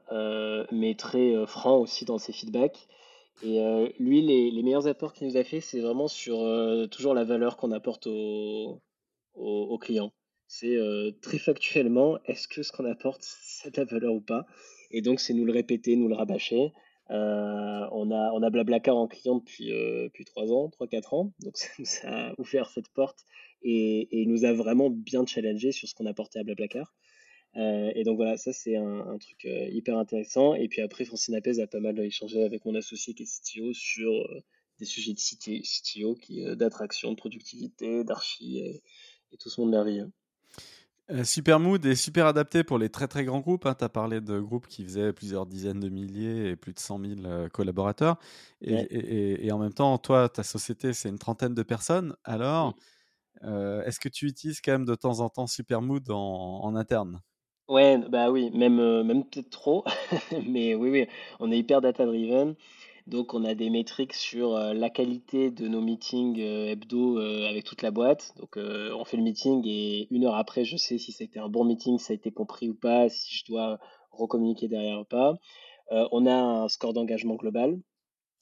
mais 0.72 0.96
très 0.96 1.46
franc 1.46 1.78
aussi 1.78 2.06
dans 2.06 2.18
ses 2.18 2.34
feedbacks. 2.34 2.88
Et 3.44 3.60
euh, 3.60 3.90
lui, 4.00 4.22
les, 4.22 4.64
meilleurs 4.64 4.88
apports 4.88 5.14
qu'il 5.14 5.28
nous 5.28 5.38
a 5.38 5.44
fait, 5.44 5.62
c'est 5.62 5.80
vraiment 5.80 6.08
sur 6.08 6.42
euh, 6.42 6.86
toujours 6.88 7.16
la 7.16 7.24
valeur 7.24 7.58
qu'on 7.58 7.72
apporte 7.72 8.08
aux 8.08 8.82
au, 9.34 9.78
clients. 9.80 10.14
C'est 10.48 10.76
euh, 10.76 11.12
très 11.22 11.40
factuellement, 11.40 12.20
est-ce 12.26 12.48
que 12.48 12.62
ce 12.62 12.72
qu'on 12.72 12.86
apporte, 12.86 13.22
c'est 13.24 13.76
de 13.76 13.82
la 13.82 13.86
valeur 13.86 14.14
ou 14.14 14.22
pas? 14.22 14.46
Et 14.92 15.02
donc, 15.02 15.20
c'est 15.20 15.34
nous 15.34 15.46
le 15.46 15.54
répéter, 15.54 15.96
nous 15.96 16.08
le 16.08 16.16
rabâcher. 16.16 16.72
on, 17.10 18.12
a, 18.12 18.32
on 18.34 18.44
a 18.44 18.50
Blablacar 18.50 18.96
en 18.96 19.08
client 19.08 19.38
depuis, 19.38 19.70
depuis 19.70 20.26
3 20.26 20.52
ans, 20.52 20.70
3-4 20.80 21.16
ans. 21.16 21.34
Donc, 21.40 21.58
ça 21.58 21.70
nous 21.80 21.86
a 22.04 22.34
ouvert 22.38 22.70
cette 22.70 22.90
porte 22.90 23.26
et, 23.64 24.22
et 24.22 24.26
nous 24.26 24.46
a 24.46 24.54
vraiment 24.54 24.90
bien 24.90 25.26
challengé 25.26 25.72
sur 25.72 25.88
ce 25.88 25.96
qu'on 25.96 26.06
apportait 26.06 26.40
à 26.40 26.44
Blablacar. 26.44 26.94
Euh, 27.58 27.92
et 27.96 28.04
donc 28.04 28.16
voilà, 28.16 28.38
ça 28.38 28.54
c'est 28.54 28.78
un, 28.78 29.18
truc 29.18 29.46
euh, 29.46 29.68
hyper 29.70 29.98
intéressant. 29.98 30.56
Et 30.56 30.68
puis 30.68 30.82
après, 30.82 31.06
Francine 31.06 31.36
Apez 31.36 31.60
a 31.60 31.68
pas 31.68 31.80
mal 31.80 32.00
échangé 32.00 32.44
avec 32.44 32.66
mon 32.66 32.76
associé 32.76 33.14
qui 33.14 33.24
est 33.24 33.26
CTO 33.26 33.74
sur 33.74 34.12
euh, 34.12 34.42
des 34.80 34.86
sujets 34.86 35.14
de 35.14 35.20
CTO, 35.20 36.16
qui, 36.16 36.44
d'attraction, 36.56 37.12
de 37.12 37.16
productivité, 37.16 38.04
d'archi 38.04 38.60
et, 38.60 38.82
tout 39.40 39.50
ce 39.50 39.62
monde 39.62 39.72
merveilleux. 39.72 40.12
super 41.24 41.58
mood 41.58 41.86
et 41.86 41.96
super 41.96 42.26
adapté 42.26 42.66
pour 42.66 42.78
les 42.78 42.90
très 42.90 43.08
très 43.08 43.24
grands 43.24 43.40
groupes. 43.40 43.66
Hein. 43.66 43.76
Tu 43.78 43.86
as 43.86 43.90
parlé 43.90 44.20
de 44.20 44.40
groupes 44.40 44.68
qui 44.68 44.84
faisaient 44.84 45.14
plusieurs 45.14 45.46
dizaines 45.46 45.80
de 45.80 45.88
milliers 45.88 46.50
et 46.50 46.56
plus 46.58 46.74
de 46.74 46.80
100 46.80 47.00
000 47.24 47.50
collaborateurs. 47.54 48.18
Et, 48.60 49.46
et, 49.46 49.52
en 49.54 49.60
même 49.60 49.74
temps, 49.74 49.98
toi, 50.00 50.28
ta 50.28 50.44
société, 50.44 50.92
c'est 50.92 51.08
une 51.08 51.20
trentaine 51.20 51.54
de 51.54 51.64
personnes. 51.64 52.14
Alors, 52.26 52.76
est-ce 53.44 54.00
que 54.00 54.10
tu 54.10 54.28
utilises 54.28 54.62
quand 54.62 54.72
même 54.72 54.86
de 54.86 54.96
temps 54.96 55.20
en 55.20 55.30
temps 55.30 55.48
Supermood 55.48 56.10
en, 56.10 56.76
interne? 56.76 57.22
Ouais, 57.72 57.98
bah 58.10 58.30
oui, 58.32 58.52
même, 58.52 58.80
euh, 58.80 59.02
même 59.02 59.24
peut-être 59.24 59.50
trop, 59.50 59.86
mais 60.46 60.76
oui, 60.76 60.90
oui, 60.90 61.08
on 61.40 61.50
est 61.52 61.58
hyper 61.58 61.80
data-driven, 61.80 62.56
donc 63.08 63.34
on 63.34 63.46
a 63.46 63.56
des 63.56 63.70
métriques 63.70 64.14
sur 64.14 64.58
euh, 64.58 64.74
la 64.74 64.90
qualité 64.90 65.52
de 65.52 65.70
nos 65.70 65.80
meetings 65.80 66.42
euh, 66.42 66.68
hebdo 66.68 67.18
avec 67.20 67.64
toute 67.64 67.82
la 67.82 67.92
boîte. 67.92 68.34
Donc 68.38 68.58
on 68.58 69.06
fait 69.06 69.16
le 69.16 69.24
meeting 69.24 69.66
et 69.66 70.08
une 70.12 70.26
heure 70.26 70.36
après, 70.36 70.66
je 70.66 70.76
sais 70.76 70.98
si 70.98 71.14
ça 71.14 71.24
a 71.24 71.26
été 71.26 71.40
un 71.40 71.48
bon 71.48 71.64
meeting, 71.64 71.98
si 71.98 72.06
ça 72.06 72.12
a 72.14 72.16
été 72.16 72.32
compris 72.32 72.68
ou 72.70 72.76
pas, 72.76 73.08
si 73.08 73.34
je 73.34 73.46
dois 73.46 73.80
recommuniquer 74.12 74.68
derrière 74.68 75.00
ou 75.00 75.06
pas. 75.06 75.36
on 75.90 76.26
a 76.26 76.34
un 76.34 76.68
score 76.68 76.92
d'engagement 76.92 77.36
global, 77.36 77.80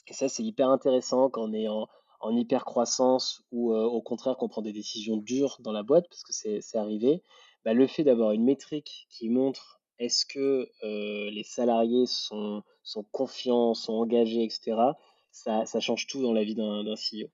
et 0.08 0.14
ça 0.14 0.28
c'est 0.28 0.44
hyper 0.44 0.70
intéressant 0.70 1.30
quand 1.30 1.44
on 1.44 1.54
est 1.54 1.68
en, 1.68 1.88
en 2.20 2.36
hyper 2.36 2.66
croissance 2.66 3.44
ou 3.52 3.74
au 3.74 4.02
contraire 4.02 4.38
qu'on 4.38 4.50
prend 4.50 4.62
des 4.62 4.74
décisions 4.74 5.18
dures 5.18 5.58
dans 5.62 5.72
la 5.72 5.84
boîte, 5.84 6.08
parce 6.10 6.24
que 6.24 6.34
c'est 6.34 6.78
arrivé. 6.78 7.24
Bah, 7.66 7.74
le 7.74 7.88
fait 7.88 8.04
d'avoir 8.04 8.32
une 8.32 8.44
métrique 8.44 9.08
qui 9.10 9.30
montre 9.30 9.80
est-ce 10.00 10.26
que 10.26 10.70
euh, 10.84 11.30
les 11.30 11.44
salariés 11.44 12.06
sont, 12.06 12.64
confiants, 13.12 13.74
sont 13.74 13.94
engagés, 13.94 14.44
etc., 14.44 14.78
ça, 15.32 15.80
change 15.80 16.08
tout 16.08 16.22
dans 16.22 16.34
la 16.34 16.44
vie 16.44 16.56
d'un 16.56 16.84
CEO. 16.96 17.30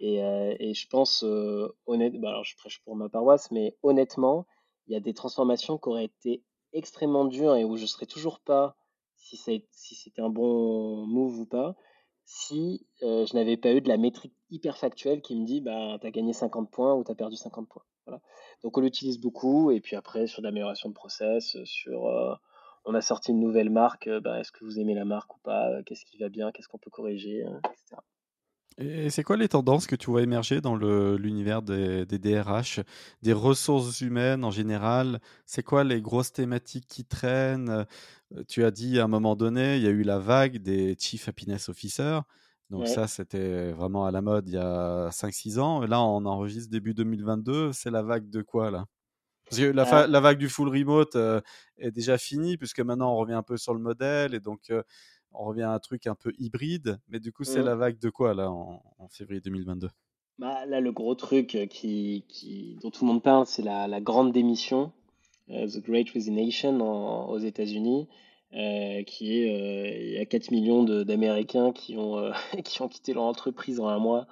Et, 0.00 0.22
euh, 0.22 0.54
et, 0.58 0.74
je 0.74 0.88
pense, 0.88 1.22
euh, 1.24 1.68
honnête, 1.86 2.18
bah, 2.20 2.30
alors 2.30 2.44
je 2.44 2.56
prêche 2.56 2.80
pour 2.84 2.96
ma 2.96 3.08
paroisse, 3.08 3.50
mais 3.50 3.76
honnêtement, 3.82 4.46
il 4.86 4.94
y 4.94 4.96
a 4.96 5.00
des 5.00 5.14
transformations 5.14 5.78
qui 5.78 5.88
auraient 5.88 6.04
été 6.06 6.42
extrêmement 6.72 7.24
dures 7.24 7.56
et 7.56 7.64
où 7.64 7.76
je 7.76 7.82
ne 7.82 7.86
serais 7.86 8.06
toujours 8.06 8.40
pas 8.40 8.76
si 9.16 9.36
c'était 9.36 10.22
un 10.22 10.28
bon 10.28 11.06
move 11.06 11.40
ou 11.40 11.46
pas, 11.46 11.74
si 12.26 12.84
euh, 13.02 13.24
je 13.24 13.34
n'avais 13.34 13.56
pas 13.56 13.72
eu 13.72 13.80
de 13.80 13.88
la 13.88 13.96
métrique 13.96 14.34
hyper 14.50 14.76
factuelle 14.76 15.22
qui 15.22 15.36
me 15.36 15.46
dit 15.46 15.60
bah, 15.60 15.96
tu 16.00 16.06
as 16.06 16.10
gagné 16.10 16.32
50 16.32 16.70
points 16.70 16.94
ou 16.94 17.04
tu 17.04 17.10
as 17.10 17.14
perdu 17.14 17.36
50 17.36 17.68
points. 17.68 17.84
Donc 18.62 18.76
on 18.76 18.80
l'utilise 18.80 19.18
beaucoup 19.18 19.70
et 19.70 19.80
puis 19.80 19.96
après 19.96 20.26
sur 20.26 20.42
l'amélioration 20.42 20.88
de 20.88 20.94
process, 20.94 21.56
sur 21.64 22.06
euh, 22.06 22.34
on 22.84 22.94
a 22.94 23.00
sorti 23.00 23.30
une 23.30 23.40
nouvelle 23.40 23.70
marque, 23.70 24.08
bah, 24.20 24.40
est-ce 24.40 24.52
que 24.52 24.64
vous 24.64 24.78
aimez 24.78 24.94
la 24.94 25.04
marque 25.04 25.34
ou 25.36 25.38
pas, 25.40 25.82
qu'est-ce 25.84 26.04
qui 26.04 26.18
va 26.18 26.28
bien, 26.28 26.52
qu'est-ce 26.52 26.68
qu'on 26.68 26.78
peut 26.78 26.90
corriger, 26.90 27.40
etc. 27.40 27.96
Et 28.78 29.08
c'est 29.08 29.22
quoi 29.22 29.38
les 29.38 29.48
tendances 29.48 29.86
que 29.86 29.96
tu 29.96 30.10
vois 30.10 30.22
émerger 30.22 30.60
dans 30.60 30.76
l'univers 30.76 31.62
des, 31.62 32.04
des, 32.04 32.18
DRH, 32.18 32.80
des 33.22 33.32
ressources 33.32 34.02
humaines 34.02 34.44
en 34.44 34.50
général? 34.50 35.20
C'est 35.46 35.62
quoi 35.62 35.82
les 35.82 36.02
grosses 36.02 36.32
thématiques 36.32 36.86
qui 36.86 37.06
traînent? 37.06 37.86
Tu 38.48 38.64
as 38.64 38.70
dit 38.70 39.00
à 39.00 39.04
un 39.04 39.08
moment 39.08 39.34
donné, 39.34 39.76
il 39.76 39.82
y 39.82 39.86
a 39.86 39.90
eu 39.90 40.02
la 40.02 40.18
vague 40.18 40.58
des 40.58 40.94
Chief 40.98 41.26
Happiness 41.26 41.70
Officers. 41.70 42.20
Donc 42.68 42.86
ça, 42.88 43.06
c'était 43.06 43.72
vraiment 43.72 44.04
à 44.06 44.10
la 44.10 44.20
mode 44.20 44.48
il 44.48 44.54
y 44.54 44.58
a 44.58 45.08
5-6 45.10 45.58
ans. 45.58 45.82
Et 45.82 45.86
là, 45.86 46.02
on 46.02 46.26
enregistre 46.26 46.70
début 46.70 46.92
2022. 46.92 47.72
C'est 47.72 47.90
la 47.90 48.02
vague 48.02 48.28
de 48.28 48.42
quoi 48.42 48.70
là? 48.70 48.84
Parce 49.48 49.62
que 49.62 49.66
la, 49.66 50.08
la, 50.08 50.20
vague 50.20 50.38
du 50.38 50.48
full 50.48 50.68
remote 50.68 51.16
est 51.78 51.92
déjà 51.92 52.18
finie, 52.18 52.56
puisque 52.56 52.80
maintenant 52.80 53.12
on 53.12 53.16
revient 53.16 53.34
un 53.34 53.44
peu 53.44 53.56
sur 53.56 53.72
le 53.72 53.80
modèle. 53.80 54.34
Et 54.34 54.40
donc 54.40 54.72
on 55.38 55.44
revient 55.44 55.62
à 55.62 55.72
un 55.72 55.78
truc 55.78 56.06
un 56.06 56.14
peu 56.14 56.32
hybride, 56.38 56.98
mais 57.08 57.20
du 57.20 57.32
coup, 57.32 57.44
c'est 57.44 57.60
mmh. 57.60 57.66
la 57.66 57.76
vague 57.76 57.98
de 57.98 58.10
quoi, 58.10 58.34
là, 58.34 58.50
en, 58.50 59.08
février 59.10 59.40
2022 59.40 59.88
bah, 60.38 60.66
Là, 60.66 60.80
le 60.80 60.92
gros 60.92 61.14
truc 61.14 61.54
euh, 61.54 61.66
qui, 61.66 62.24
qui, 62.28 62.78
dont 62.82 62.90
tout 62.90 63.04
le 63.04 63.12
monde 63.12 63.22
parle, 63.22 63.46
c'est 63.46 63.62
la, 63.62 63.86
la, 63.86 64.00
grande 64.00 64.32
démission, 64.32 64.92
euh, 65.50 65.66
The 65.66 65.78
Great 65.78 66.10
Resignation 66.10 66.80
aux 67.28 67.38
États-Unis, 67.38 68.08
euh, 68.54 69.02
qui 69.04 69.38
est, 69.38 70.06
il 70.06 70.12
y 70.12 70.18
a 70.18 70.26
4 70.26 70.50
millions 70.50 70.82
d'Américains 70.84 71.72
qui, 71.72 71.96
ont 71.96 72.32
qui 72.64 72.82
ont 72.82 72.88
quitté 72.88 73.12
leur 73.12 73.24
entreprise 73.24 73.80
en 73.80 73.88
un 73.88 73.98
mois 73.98 74.26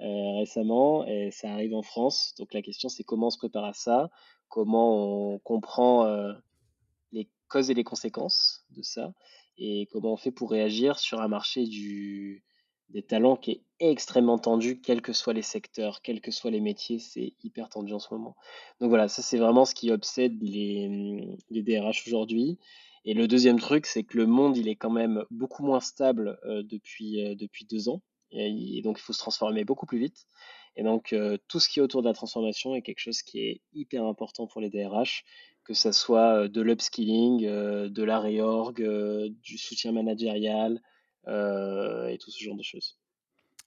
récemment, 0.00 1.04
et 1.08 1.32
ça 1.32 1.50
arrive 1.50 1.74
en 1.74 1.82
France. 1.82 2.32
Donc 2.38 2.54
la 2.54 2.62
question, 2.62 2.88
c'est 2.88 3.02
comment 3.02 3.26
on 3.26 3.30
se 3.30 3.38
prépare 3.38 3.64
à 3.64 3.72
ça, 3.72 4.10
comment 4.48 5.32
on 5.32 5.38
comprend 5.40 6.06
les 7.10 7.28
causes 7.48 7.68
et 7.72 7.74
les 7.74 7.82
conséquences 7.82 8.64
de 8.70 8.82
ça? 8.82 9.12
Et 9.58 9.88
comment 9.92 10.12
on 10.12 10.16
fait 10.16 10.30
pour 10.30 10.50
réagir 10.50 10.98
sur 10.98 11.20
un 11.20 11.28
marché 11.28 11.64
des 12.88 13.02
talents 13.02 13.36
qui 13.36 13.50
est 13.50 13.62
extrêmement 13.80 14.38
tendu, 14.38 14.80
quels 14.80 15.02
que 15.02 15.12
soient 15.12 15.34
les 15.34 15.42
secteurs, 15.42 16.00
quels 16.02 16.20
que 16.20 16.30
soient 16.30 16.50
les 16.50 16.60
métiers, 16.60 16.98
c'est 16.98 17.34
hyper 17.42 17.68
tendu 17.68 17.92
en 17.92 17.98
ce 17.98 18.12
moment. 18.14 18.34
Donc 18.80 18.88
voilà, 18.88 19.08
ça 19.08 19.22
c'est 19.22 19.38
vraiment 19.38 19.64
ce 19.64 19.74
qui 19.74 19.90
obsède 19.90 20.40
les, 20.42 21.36
les 21.50 21.62
DRH 21.62 22.06
aujourd'hui. 22.06 22.58
Et 23.04 23.14
le 23.14 23.28
deuxième 23.28 23.58
truc, 23.58 23.86
c'est 23.86 24.02
que 24.02 24.16
le 24.16 24.26
monde, 24.26 24.56
il 24.56 24.68
est 24.68 24.76
quand 24.76 24.90
même 24.90 25.24
beaucoup 25.30 25.64
moins 25.64 25.80
stable 25.80 26.38
euh, 26.44 26.62
depuis, 26.62 27.24
euh, 27.24 27.34
depuis 27.34 27.64
deux 27.64 27.88
ans. 27.88 28.02
Et, 28.30 28.82
donc 28.82 28.98
il 28.98 29.02
faut 29.02 29.12
se 29.12 29.18
transformer 29.18 29.64
beaucoup 29.64 29.86
plus 29.86 29.98
vite. 29.98 30.26
Et 30.76 30.82
donc 30.82 31.12
euh, 31.12 31.38
tout 31.48 31.60
ce 31.60 31.68
qui 31.68 31.80
est 31.80 31.82
autour 31.82 32.02
de 32.02 32.08
la 32.08 32.12
transformation 32.12 32.74
est 32.74 32.82
quelque 32.82 33.00
chose 33.00 33.22
qui 33.22 33.40
est 33.40 33.62
hyper 33.72 34.04
important 34.04 34.46
pour 34.46 34.60
les 34.60 34.68
DRH 34.68 35.24
que 35.68 35.74
ce 35.74 35.92
soit 35.92 36.48
de 36.48 36.62
l'upskilling, 36.62 37.42
de 37.42 38.02
la 38.02 38.18
réorg, 38.20 38.82
du 39.42 39.58
soutien 39.58 39.92
managérial 39.92 40.80
et 41.26 42.18
tout 42.18 42.30
ce 42.30 42.42
genre 42.42 42.56
de 42.56 42.62
choses. 42.62 42.96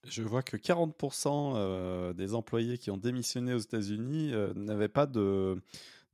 Je 0.06 0.24
vois 0.24 0.41
que 0.41 0.58
40% 0.58 2.16
des 2.16 2.34
employés 2.34 2.80
qui 2.80 2.89
ont 2.89 2.97
démissionné 2.97 3.54
aux 3.54 3.60
États-Unis 3.60 4.34
n'avaient 4.56 4.88
pas 4.88 5.06
de, 5.06 5.62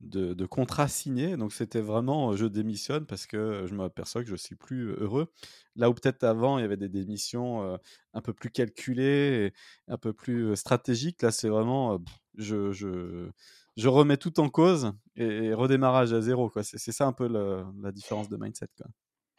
de, 0.00 0.44
contrat 0.44 0.88
signé. 0.88 1.38
Donc 1.38 1.54
c'était 1.54 1.80
vraiment 1.80 2.36
je 2.36 2.44
démissionne 2.44 3.06
parce 3.06 3.26
que 3.26 3.64
je 3.66 3.74
m'aperçois 3.74 4.22
que 4.22 4.28
je 4.28 4.36
suis 4.36 4.56
plus 4.56 4.90
heureux. 4.98 5.32
Là 5.74 5.88
où 5.88 5.94
peut-être 5.94 6.22
avant 6.22 6.58
il 6.58 6.62
y 6.62 6.64
avait 6.64 6.76
des 6.76 6.90
démissions 6.90 7.78
un 8.12 8.20
peu 8.20 8.34
plus 8.34 8.50
calculées, 8.50 9.54
un 9.88 9.96
peu 9.96 10.12
plus 10.12 10.54
stratégiques, 10.54 11.22
là 11.22 11.30
c'est 11.30 11.48
vraiment 11.48 11.98
je, 12.36 12.72
je, 12.72 13.30
je 13.78 13.88
remets 13.88 14.18
tout 14.18 14.40
en 14.40 14.48
cause 14.50 14.92
et, 15.16 15.54
redémarrage 15.54 16.12
à 16.12 16.20
zéro. 16.20 16.50
C'est, 16.62 16.92
ça 16.92 17.06
un 17.06 17.12
peu 17.12 17.28
la 17.28 17.92
différence 17.92 18.28
de 18.28 18.36
mindset. 18.36 18.68
Quoi. 18.76 18.88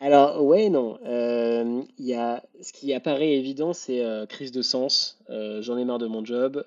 Alors, 0.01 0.41
ouais, 0.45 0.69
non. 0.69 0.97
Euh, 1.05 1.83
y 1.97 2.13
a, 2.13 2.41
ce 2.61 2.71
qui 2.71 2.93
apparaît 2.93 3.33
évident, 3.33 3.73
c'est 3.73 4.01
euh, 4.03 4.25
crise 4.25 4.53
de 4.53 4.61
sens. 4.61 5.19
Euh, 5.29 5.61
j'en 5.61 5.77
ai 5.77 5.83
marre 5.83 5.99
de 5.99 6.07
mon 6.07 6.23
job, 6.23 6.65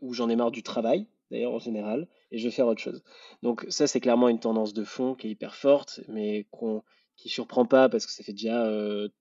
ou 0.00 0.14
j'en 0.14 0.30
ai 0.30 0.36
marre 0.36 0.50
du 0.50 0.62
travail, 0.62 1.06
d'ailleurs, 1.30 1.52
en 1.52 1.58
général, 1.58 2.08
et 2.30 2.38
je 2.38 2.46
veux 2.46 2.50
faire 2.50 2.66
autre 2.66 2.80
chose. 2.80 3.02
Donc, 3.42 3.66
ça, 3.68 3.86
c'est 3.86 4.00
clairement 4.00 4.30
une 4.30 4.40
tendance 4.40 4.72
de 4.72 4.82
fond 4.82 5.14
qui 5.14 5.26
est 5.26 5.30
hyper 5.30 5.54
forte, 5.54 6.00
mais 6.08 6.46
qu'on, 6.50 6.82
qui 7.16 7.28
surprend 7.28 7.66
pas 7.66 7.90
parce 7.90 8.06
que 8.06 8.12
ça 8.12 8.24
fait 8.24 8.32
déjà 8.32 8.66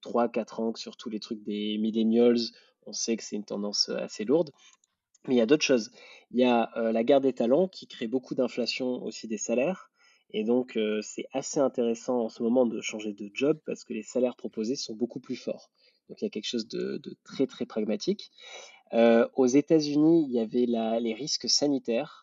3-4 0.01 0.61
ans 0.61 0.71
que 0.71 0.79
sur 0.79 0.95
tous 0.95 1.09
les 1.09 1.19
trucs 1.19 1.43
des 1.43 1.77
millennials, 1.79 2.39
on 2.85 2.93
sait 2.93 3.17
que 3.17 3.23
c'est 3.23 3.35
une 3.35 3.45
tendance 3.45 3.89
assez 3.89 4.23
lourde. 4.23 4.51
Mais 5.27 5.35
il 5.35 5.37
y 5.37 5.41
a 5.41 5.45
d'autres 5.45 5.65
choses. 5.65 5.91
Il 6.33 6.39
y 6.39 6.45
a 6.45 6.71
euh, 6.77 6.91
la 6.91 7.03
guerre 7.03 7.21
des 7.21 7.33
talents 7.33 7.67
qui 7.67 7.85
crée 7.85 8.07
beaucoup 8.07 8.33
d'inflation 8.33 9.03
aussi 9.03 9.27
des 9.27 9.37
salaires. 9.37 9.91
Et 10.31 10.43
donc, 10.43 10.77
euh, 10.77 10.99
c'est 11.03 11.27
assez 11.31 11.59
intéressant 11.59 12.21
en 12.21 12.29
ce 12.29 12.41
moment 12.41 12.65
de 12.65 12.81
changer 12.81 13.13
de 13.13 13.29
job 13.35 13.59
parce 13.67 13.83
que 13.83 13.93
les 13.93 14.01
salaires 14.01 14.35
proposés 14.35 14.75
sont 14.75 14.95
beaucoup 14.95 15.19
plus 15.19 15.35
forts. 15.35 15.69
Donc, 16.09 16.21
il 16.21 16.25
y 16.25 16.27
a 16.27 16.31
quelque 16.31 16.47
chose 16.47 16.67
de, 16.67 16.99
très, 17.23 17.45
très 17.45 17.67
pragmatique. 17.67 18.31
Euh, 18.93 19.27
aux 19.35 19.45
États-Unis, 19.45 20.25
il 20.27 20.33
y 20.33 20.39
avait 20.39 20.65
les 20.99 21.13
risques 21.13 21.49
sanitaires 21.49 22.21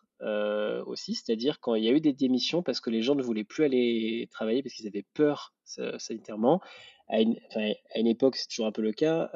aussi, 0.85 1.15
c'est-à-dire 1.15 1.59
quand 1.59 1.73
il 1.73 1.83
y 1.83 1.87
a 1.87 1.91
eu 1.91 1.99
des 1.99 2.13
démissions 2.13 2.61
parce 2.61 2.79
que 2.79 2.91
les 2.91 3.01
gens 3.01 3.15
ne 3.15 3.23
voulaient 3.23 3.43
plus 3.43 3.63
aller 3.63 4.27
travailler 4.29 4.61
parce 4.61 4.75
qu'ils 4.75 4.85
avaient 4.85 5.05
peur 5.15 5.55
sanitairement. 5.97 6.61
À 7.07 7.21
une, 7.21 7.39
à 7.55 7.99
une 7.99 8.05
époque, 8.05 8.35
c'est 8.35 8.47
toujours 8.47 8.67
un 8.67 8.71
peu 8.71 8.83
le 8.83 8.91
cas. 8.91 9.31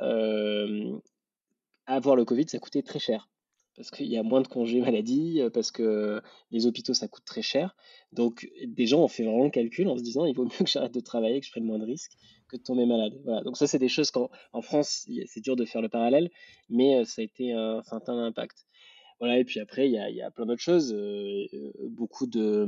avoir 1.88 2.16
le 2.16 2.24
Covid, 2.24 2.48
ça 2.50 2.60
coûtait 2.60 2.84
très 2.84 3.00
cher 3.00 3.28
parce 3.76 3.92
qu'il 3.92 4.08
y 4.08 4.18
a 4.18 4.24
moins 4.24 4.42
de 4.42 4.48
congés 4.48 4.80
maladie, 4.80 5.42
euh, 5.42 5.50
parce 5.50 5.72
que 5.72 6.22
les 6.52 6.66
hôpitaux, 6.66 6.94
ça 6.94 7.08
coûte 7.08 7.26
très 7.26 7.42
cher. 7.42 7.76
Donc, 8.14 8.50
des 8.66 8.88
gens 8.88 9.02
ont 9.04 9.08
fait 9.08 9.24
vraiment 9.24 9.44
le 9.44 9.50
calcul 9.50 9.88
en 9.88 9.98
se 9.98 10.04
disant, 10.04 10.26
il 10.26 10.36
vaut 10.36 10.46
mieux 10.46 10.50
que 10.64 10.68
j'arrête 10.68 10.94
de 10.94 11.00
travailler, 11.00 11.40
que 11.40 11.46
je 11.46 11.52
prenne 11.52 11.66
moins 11.66 11.80
de 11.80 11.86
risques 11.86 12.14
que 12.48 12.58
de 12.58 12.62
tomber 12.62 12.86
malade. 12.86 13.20
Voilà. 13.26 13.42
Donc 13.42 13.58
ça, 13.58 13.68
c'est 13.68 13.80
des 13.80 13.90
choses 13.90 14.12
qu'en 14.12 14.30
en 14.54 14.62
France, 14.62 15.08
c'est 15.26 15.42
dur 15.42 15.56
de 15.56 15.66
faire 15.66 15.82
le 15.82 15.90
parallèle, 15.90 16.30
mais 16.70 16.98
euh, 16.98 17.06
ça 17.06 17.22
a 17.22 17.26
été 17.26 17.52
un 17.54 17.82
certain 17.84 18.18
impact. 18.18 18.66
Voilà, 19.20 19.40
et 19.40 19.46
puis 19.46 19.60
après, 19.60 19.88
il 19.88 19.94
y 19.94 20.22
a, 20.22 20.32
plein 20.32 20.46
d'autres 20.46 20.62
choses, 20.62 20.94
euh, 20.94 21.48
beaucoup 21.90 22.28
de, 22.28 22.68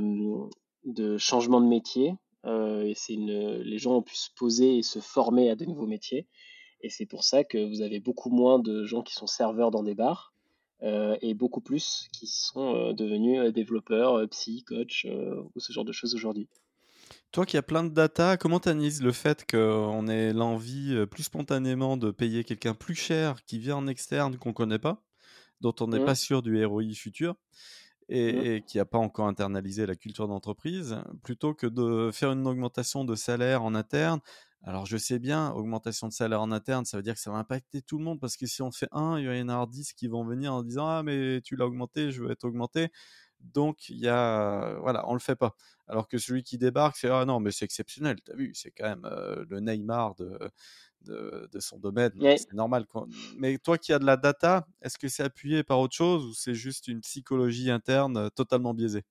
de 0.84 1.18
changements 1.18 1.60
de 1.60 1.66
métier. 1.66 2.14
c'est 2.44 3.16
les 3.16 3.78
gens 3.78 3.96
ont 3.98 4.02
pu 4.02 4.16
se 4.16 4.30
poser 4.34 4.78
et 4.78 4.82
se 4.82 4.98
former 4.98 5.50
à 5.50 5.56
de 5.56 5.66
nouveaux 5.66 5.86
métiers. 5.86 6.26
Et 6.80 6.88
c'est 6.90 7.06
pour 7.06 7.22
ça 7.24 7.44
que 7.44 7.58
vous 7.58 7.82
avez 7.82 8.00
beaucoup 8.00 8.30
moins 8.30 8.58
de 8.58 8.84
gens 8.84 9.02
qui 9.02 9.14
sont 9.14 9.26
serveurs 9.26 9.70
dans 9.70 9.82
des 9.82 9.94
bars 9.94 10.32
et 10.82 11.34
beaucoup 11.34 11.60
plus 11.60 12.08
qui 12.12 12.26
sont 12.26 12.74
euh, 12.74 12.92
devenus 12.92 13.40
euh, 13.40 13.52
développeurs, 13.52 14.28
psy, 14.28 14.64
coach 14.64 15.06
ou 15.54 15.60
ce 15.60 15.72
genre 15.72 15.84
de 15.84 15.92
choses 15.92 16.14
aujourd'hui. 16.14 16.48
Toi 17.32 17.46
qui 17.46 17.56
as 17.56 17.62
plein 17.62 17.84
de 17.84 17.90
data, 17.90 18.36
comment 18.36 18.60
tu 18.60 18.68
analyses 18.68 19.02
le 19.02 19.12
fait 19.12 19.44
qu'on 19.50 20.08
ait 20.08 20.32
l'envie 20.32 21.06
plus 21.10 21.24
spontanément 21.24 21.96
de 21.96 22.10
payer 22.10 22.44
quelqu'un 22.44 22.74
plus 22.74 22.94
cher 22.94 23.44
qui 23.44 23.58
vient 23.58 23.76
en 23.76 23.86
externe 23.86 24.36
qu'on 24.36 24.50
ne 24.50 24.54
connaît 24.54 24.78
pas, 24.78 25.02
dont 25.60 25.74
on 25.80 25.88
n'est 25.88 26.00
mmh. 26.00 26.06
pas 26.06 26.14
sûr 26.14 26.42
du 26.42 26.64
ROI 26.64 26.92
futur 26.94 27.34
et, 28.08 28.60
mmh. 28.60 28.62
qui 28.62 28.78
n'a 28.78 28.86
pas 28.86 28.98
encore 28.98 29.26
internalisé 29.26 29.84
la 29.84 29.94
culture 29.94 30.28
d'entreprise, 30.28 30.98
plutôt 31.22 31.52
que 31.54 31.66
de 31.66 32.10
faire 32.12 32.32
une 32.32 32.46
augmentation 32.46 33.04
de 33.04 33.14
salaire 33.14 33.62
en 33.62 33.74
interne 33.74 34.20
alors 34.64 34.86
je 34.86 34.96
sais 34.96 35.18
bien, 35.18 35.52
augmentation 35.52 36.08
de 36.08 36.12
salaire 36.12 36.42
en 36.42 36.50
interne, 36.50 36.84
ça 36.84 36.96
veut 36.96 37.02
dire 37.02 37.14
que 37.14 37.20
ça 37.20 37.30
va 37.30 37.38
impacter 37.38 37.80
tout 37.80 37.98
le 37.98 38.04
monde 38.04 38.20
parce 38.20 38.36
que 38.36 38.46
si 38.46 38.60
on 38.62 38.72
fait 38.72 38.88
un, 38.92 39.18
il 39.18 39.24
y 39.24 39.42
en 39.42 39.48
a 39.48 39.66
10 39.66 39.92
qui 39.92 40.08
vont 40.08 40.24
venir 40.24 40.52
en 40.52 40.62
disant 40.62 40.86
ah 40.88 41.02
mais 41.02 41.40
tu 41.42 41.56
l'as 41.56 41.66
augmenté, 41.66 42.10
je 42.10 42.22
veux 42.22 42.30
être 42.30 42.44
augmenté. 42.44 42.88
Donc 43.40 43.88
il 43.88 43.98
y 43.98 44.08
a 44.08 44.76
voilà, 44.80 45.08
on 45.08 45.14
le 45.14 45.20
fait 45.20 45.36
pas. 45.36 45.54
Alors 45.86 46.08
que 46.08 46.18
celui 46.18 46.42
qui 46.42 46.58
débarque, 46.58 46.96
c'est 46.96 47.08
ah 47.08 47.24
non 47.24 47.40
mais 47.40 47.52
c'est 47.52 47.64
exceptionnel, 47.64 48.16
t'as 48.24 48.34
vu, 48.34 48.52
c'est 48.54 48.72
quand 48.72 48.88
même 48.88 49.08
le 49.48 49.60
Neymar 49.60 50.16
de, 50.16 50.50
de, 51.02 51.60
son 51.60 51.78
domaine, 51.78 52.12
c'est 52.36 52.52
normal. 52.52 52.84
Mais 53.36 53.58
toi 53.58 53.78
qui 53.78 53.92
as 53.92 53.98
de 53.98 54.04
la 54.04 54.16
data, 54.16 54.66
est-ce 54.82 54.98
que 54.98 55.08
c'est 55.08 55.22
appuyé 55.22 55.62
par 55.62 55.78
autre 55.78 55.94
chose 55.94 56.24
ou 56.26 56.34
c'est 56.34 56.54
juste 56.54 56.88
une 56.88 57.00
psychologie 57.00 57.70
interne 57.70 58.30
totalement 58.32 58.74
biaisée? 58.74 59.04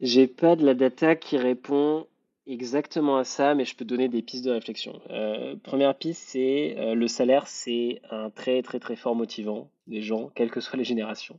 J'ai 0.00 0.26
pas 0.26 0.56
de 0.56 0.66
la 0.66 0.74
data 0.74 1.14
qui 1.14 1.36
répond 1.36 2.06
exactement 2.46 3.16
à 3.16 3.24
ça, 3.24 3.54
mais 3.54 3.64
je 3.64 3.76
peux 3.76 3.84
donner 3.84 4.08
des 4.08 4.22
pistes 4.22 4.44
de 4.44 4.50
réflexion. 4.50 5.00
Euh, 5.10 5.56
première 5.56 5.94
piste, 5.96 6.22
c'est 6.28 6.76
euh, 6.78 6.94
le 6.94 7.08
salaire, 7.08 7.46
c'est 7.46 8.00
un 8.10 8.30
très 8.30 8.62
très 8.62 8.80
très 8.80 8.96
fort 8.96 9.14
motivant 9.14 9.70
des 9.86 10.02
gens, 10.02 10.30
quelles 10.34 10.50
que 10.50 10.60
soient 10.60 10.76
les 10.76 10.84
générations. 10.84 11.38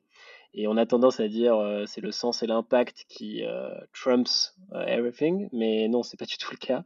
Et 0.53 0.67
on 0.67 0.77
a 0.77 0.85
tendance 0.85 1.19
à 1.19 1.27
dire 1.27 1.57
euh, 1.57 1.85
c'est 1.85 1.99
le 1.99 2.11
sens 2.11 2.41
et 2.41 2.47
l'impact 2.47 3.05
qui 3.09 3.43
trumps 3.93 4.55
everything, 4.87 5.49
mais 5.51 5.87
non, 5.89 6.01
c'est 6.01 6.17
pas 6.17 6.25
du 6.25 6.37
tout 6.37 6.51
le 6.51 6.57
cas. 6.57 6.83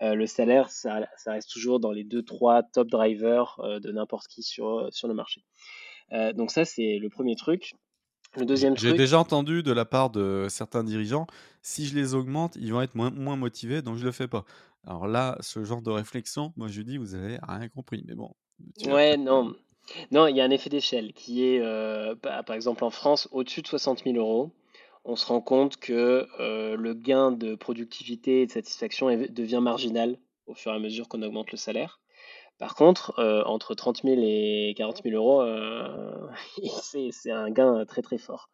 le 0.00 0.26
salaire, 0.26 0.70
ça, 0.70 1.06
reste 1.26 1.50
toujours 1.50 1.80
dans 1.80 1.92
les 1.92 2.04
deux 2.04 2.22
trois 2.22 2.62
top 2.62 2.88
drivers 2.88 3.60
de 3.62 3.92
n'importe 3.92 4.26
qui 4.28 4.42
sur 4.42 4.88
le 5.04 5.14
marché. 5.14 5.42
donc 6.34 6.50
ça, 6.50 6.64
c'est 6.64 6.98
le 6.98 7.10
premier 7.10 7.36
truc. 7.36 7.74
Le 8.36 8.44
deuxième 8.44 8.76
J'ai 8.76 8.88
truc, 8.88 8.98
déjà 8.98 9.18
entendu 9.18 9.62
de 9.62 9.72
la 9.72 9.84
part 9.84 10.10
de 10.10 10.46
certains 10.48 10.84
dirigeants, 10.84 11.26
si 11.62 11.86
je 11.86 11.94
les 11.96 12.14
augmente, 12.14 12.56
ils 12.56 12.72
vont 12.72 12.80
être 12.80 12.94
moins, 12.94 13.10
moins 13.10 13.36
motivés, 13.36 13.82
donc 13.82 13.96
je 13.96 14.04
le 14.04 14.12
fais 14.12 14.28
pas. 14.28 14.44
Alors 14.86 15.08
là, 15.08 15.36
ce 15.40 15.64
genre 15.64 15.82
de 15.82 15.90
réflexion, 15.90 16.52
moi 16.56 16.68
je 16.68 16.82
dis, 16.82 16.96
vous 16.96 17.14
avez 17.14 17.38
rien 17.46 17.68
compris. 17.68 18.04
Mais 18.06 18.14
bon, 18.14 18.32
ouais, 18.86 19.16
non, 19.16 19.54
non, 20.10 20.26
il 20.26 20.36
y 20.36 20.40
a 20.40 20.44
un 20.44 20.50
effet 20.50 20.70
d'échelle 20.70 21.12
qui 21.12 21.44
est, 21.44 21.60
euh, 21.60 22.14
par 22.14 22.54
exemple 22.54 22.84
en 22.84 22.90
France, 22.90 23.28
au-dessus 23.32 23.62
de 23.62 23.66
60 23.66 24.04
000 24.04 24.16
euros, 24.16 24.52
on 25.04 25.16
se 25.16 25.26
rend 25.26 25.40
compte 25.40 25.78
que 25.78 26.26
euh, 26.38 26.76
le 26.76 26.94
gain 26.94 27.32
de 27.32 27.54
productivité 27.54 28.42
et 28.42 28.46
de 28.46 28.52
satisfaction 28.52 29.08
devient 29.08 29.60
marginal 29.62 30.18
au 30.46 30.54
fur 30.54 30.72
et 30.72 30.76
à 30.76 30.78
mesure 30.78 31.08
qu'on 31.08 31.22
augmente 31.22 31.52
le 31.52 31.58
salaire. 31.58 32.00
Par 32.60 32.76
contre, 32.76 33.18
euh, 33.18 33.42
entre 33.44 33.74
30 33.74 34.02
000 34.04 34.20
et 34.22 34.74
40 34.76 35.02
000 35.02 35.16
euros, 35.16 35.42
euh, 35.42 36.28
c'est 37.10 37.30
un 37.32 37.50
gain 37.50 37.84
très 37.86 38.02
très 38.02 38.18
fort. 38.18 38.50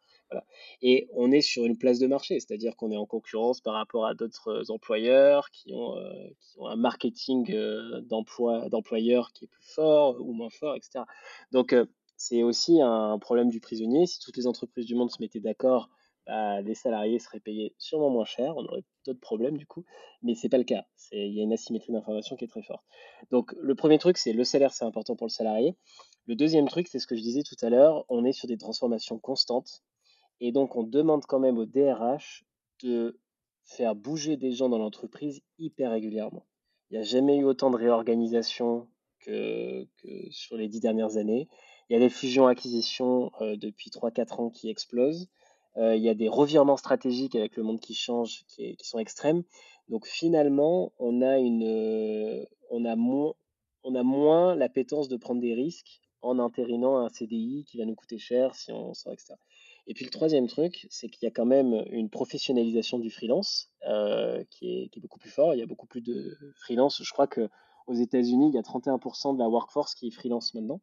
Et 0.81 1.07
on 1.13 1.31
est 1.31 1.41
sur 1.41 1.65
une 1.65 1.77
place 1.77 1.99
de 1.99 2.07
marché, 2.07 2.39
c'est-à-dire 2.39 2.75
qu'on 2.75 2.91
est 2.91 2.97
en 2.97 3.05
concurrence 3.05 3.61
par 3.61 3.73
rapport 3.73 4.05
à 4.05 4.13
d'autres 4.13 4.71
employeurs 4.71 5.49
qui 5.51 5.73
ont, 5.73 5.97
euh, 5.97 6.11
qui 6.41 6.59
ont 6.59 6.67
un 6.67 6.75
marketing 6.75 7.51
euh, 7.53 8.01
d'employeurs 8.01 9.31
qui 9.33 9.45
est 9.45 9.47
plus 9.47 9.65
fort 9.73 10.17
ou 10.19 10.33
moins 10.33 10.49
fort, 10.49 10.75
etc. 10.75 11.05
Donc, 11.51 11.73
euh, 11.73 11.85
c'est 12.17 12.43
aussi 12.43 12.81
un 12.81 13.17
problème 13.19 13.49
du 13.49 13.59
prisonnier. 13.59 14.07
Si 14.07 14.19
toutes 14.19 14.37
les 14.37 14.47
entreprises 14.47 14.85
du 14.85 14.95
monde 14.95 15.11
se 15.11 15.21
mettaient 15.21 15.39
d'accord, 15.39 15.89
bah, 16.27 16.61
les 16.61 16.75
salariés 16.75 17.19
seraient 17.19 17.39
payés 17.39 17.73
sûrement 17.77 18.09
moins 18.09 18.25
cher, 18.25 18.55
on 18.57 18.65
aurait 18.65 18.83
d'autres 19.05 19.19
problèmes 19.19 19.57
du 19.57 19.65
coup, 19.65 19.85
mais 20.21 20.35
c'est 20.35 20.49
pas 20.49 20.57
le 20.57 20.65
cas. 20.65 20.85
Il 21.13 21.33
y 21.33 21.39
a 21.39 21.43
une 21.43 21.53
asymétrie 21.53 21.93
d'information 21.93 22.35
qui 22.35 22.45
est 22.45 22.49
très 22.49 22.61
forte. 22.61 22.83
Donc, 23.31 23.53
le 23.61 23.75
premier 23.75 23.97
truc, 23.97 24.17
c'est 24.17 24.33
le 24.33 24.43
salaire, 24.43 24.73
c'est 24.73 24.85
important 24.85 25.15
pour 25.15 25.27
le 25.27 25.31
salarié. 25.31 25.75
Le 26.25 26.35
deuxième 26.35 26.67
truc, 26.67 26.87
c'est 26.87 26.99
ce 26.99 27.07
que 27.07 27.15
je 27.15 27.21
disais 27.21 27.43
tout 27.43 27.55
à 27.61 27.69
l'heure, 27.69 28.05
on 28.09 28.25
est 28.25 28.33
sur 28.33 28.47
des 28.47 28.57
transformations 28.57 29.17
constantes. 29.17 29.81
Et 30.41 30.51
donc, 30.51 30.75
on 30.75 30.83
demande 30.83 31.25
quand 31.25 31.39
même 31.39 31.57
au 31.57 31.65
DRH 31.65 32.45
de 32.83 33.19
faire 33.63 33.95
bouger 33.95 34.37
des 34.37 34.51
gens 34.51 34.69
dans 34.69 34.77
l'entreprise 34.77 35.41
hyper 35.57 35.91
régulièrement. 35.91 36.45
Il 36.89 36.95
n'y 36.95 36.99
a 36.99 37.03
jamais 37.03 37.37
eu 37.37 37.45
autant 37.45 37.69
de 37.69 37.77
réorganisation 37.77 38.87
que, 39.21 39.87
sur 40.29 40.57
les 40.57 40.67
dix 40.67 40.79
dernières 40.79 41.17
années. 41.17 41.47
Il 41.89 41.93
y 41.93 41.95
a 41.95 41.99
des 41.99 42.09
fusions-acquisitions 42.09 43.31
euh, 43.41 43.55
depuis 43.55 43.89
trois 43.89 44.11
quatre 44.11 44.39
ans 44.39 44.49
qui 44.49 44.69
explosent. 44.69 45.29
Euh, 45.77 45.95
il 45.95 46.01
y 46.01 46.09
a 46.09 46.15
des 46.15 46.27
revirements 46.27 46.77
stratégiques 46.77 47.35
avec 47.35 47.55
le 47.55 47.63
monde 47.63 47.79
qui 47.79 47.93
change 47.93 48.45
qui, 48.47 48.75
qui 48.75 48.87
sont 48.87 48.99
extrêmes. 48.99 49.43
Donc 49.89 50.05
finalement, 50.07 50.91
on 50.99 51.21
a, 51.21 51.37
une, 51.37 51.63
euh, 51.63 52.43
on, 52.71 52.83
a 52.85 52.95
moins, 52.95 54.55
l'appétence 54.55 55.07
de 55.07 55.17
prendre 55.17 55.39
des 55.39 55.53
risques 55.53 56.01
en 56.21 56.39
intérinant 56.39 56.97
un 56.97 57.09
CDI 57.09 57.63
qui 57.65 57.77
va 57.77 57.85
nous 57.85 57.95
coûter 57.95 58.17
cher 58.17 58.55
si 58.55 58.71
on 58.71 58.93
sort, 58.93 59.13
etc. 59.13 59.35
Et 59.85 59.93
puis 59.93 60.03
le 60.03 60.11
troisième 60.11 60.47
truc, 60.47 60.87
c'est 60.89 61.07
qu'il 61.07 61.25
y 61.25 61.27
a 61.27 61.31
quand 61.31 61.45
même 61.45 61.85
une 61.91 62.09
professionnalisation 62.09 62.99
du 62.99 63.09
freelance 63.09 63.71
euh, 63.87 64.43
qui, 64.49 64.67
est, 64.67 64.89
qui 64.89 64.99
est 64.99 65.01
beaucoup 65.01 65.19
plus 65.19 65.29
fort. 65.29 65.53
Il 65.53 65.59
y 65.59 65.63
a 65.63 65.67
beaucoup 65.67 65.87
plus 65.87 66.01
de 66.01 66.37
freelance. 66.57 67.01
Je 67.01 67.13
crois 67.13 67.27
que 67.27 67.49
aux 67.85 67.93
États-Unis, 67.93 68.49
il 68.49 68.55
y 68.55 68.57
a 68.57 68.61
31% 68.61 69.35
de 69.35 69.39
la 69.39 69.47
workforce 69.47 69.95
qui 69.95 70.07
est 70.07 70.11
freelance 70.11 70.53
maintenant. 70.53 70.81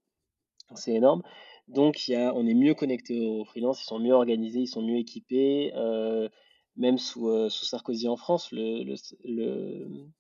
C'est 0.74 0.94
énorme. 0.94 1.22
Donc, 1.68 2.04
on 2.08 2.46
est 2.46 2.54
mieux 2.54 2.74
connecté 2.74 3.26
aux 3.26 3.44
freelances, 3.44 3.82
ils 3.82 3.86
sont 3.86 3.98
mieux 3.98 4.12
organisés, 4.12 4.60
ils 4.60 4.66
sont 4.66 4.82
mieux 4.82 4.98
équipés. 4.98 5.72
Euh, 5.74 6.28
même 6.76 6.98
sous, 6.98 7.28
euh, 7.28 7.48
sous 7.48 7.64
Sarkozy 7.64 8.08
en 8.08 8.16
France, 8.16 8.50
le, 8.52 8.94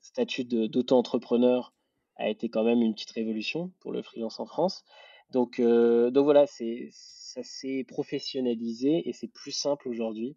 statut 0.00 0.44
d'auto-entrepreneur 0.44 1.72
a 2.16 2.28
été 2.28 2.48
quand 2.48 2.62
même 2.62 2.80
une 2.80 2.94
petite 2.94 3.10
révolution 3.10 3.72
pour 3.80 3.92
le 3.92 4.02
freelance 4.02 4.38
en 4.38 4.46
France. 4.46 4.84
Donc, 5.30 5.58
euh, 5.58 6.10
donc 6.10 6.24
voilà, 6.24 6.46
ça 6.46 7.42
s'est 7.42 7.84
professionnalisé 7.88 9.08
et 9.08 9.12
c'est 9.12 9.28
plus 9.28 9.50
simple 9.50 9.88
aujourd'hui 9.88 10.36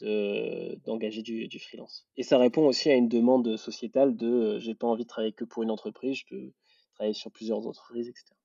de, 0.00 0.76
d'engager 0.86 1.22
du, 1.22 1.48
du 1.48 1.58
freelance. 1.58 2.06
Et 2.16 2.22
ça 2.22 2.38
répond 2.38 2.66
aussi 2.66 2.88
à 2.88 2.94
une 2.94 3.08
demande 3.08 3.56
sociétale 3.56 4.16
de 4.16 4.26
euh, 4.26 4.60
j'ai 4.60 4.74
pas 4.74 4.86
envie 4.86 5.02
de 5.02 5.08
travailler 5.08 5.32
que 5.32 5.44
pour 5.44 5.62
une 5.62 5.70
entreprise, 5.70 6.16
je 6.16 6.26
peux 6.26 6.52
travailler 6.94 7.14
sur 7.14 7.30
plusieurs 7.30 7.66
entreprises, 7.66 8.08
etc. 8.08 8.37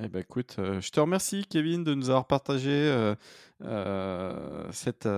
Eh 0.00 0.08
ben 0.08 0.20
écoute, 0.20 0.56
euh, 0.60 0.80
je 0.80 0.90
te 0.90 1.00
remercie 1.00 1.44
Kevin 1.46 1.82
de 1.82 1.92
nous 1.94 2.08
avoir 2.10 2.26
partagé 2.28 2.70
euh, 2.70 3.16
euh, 3.62 4.70
cette, 4.70 5.08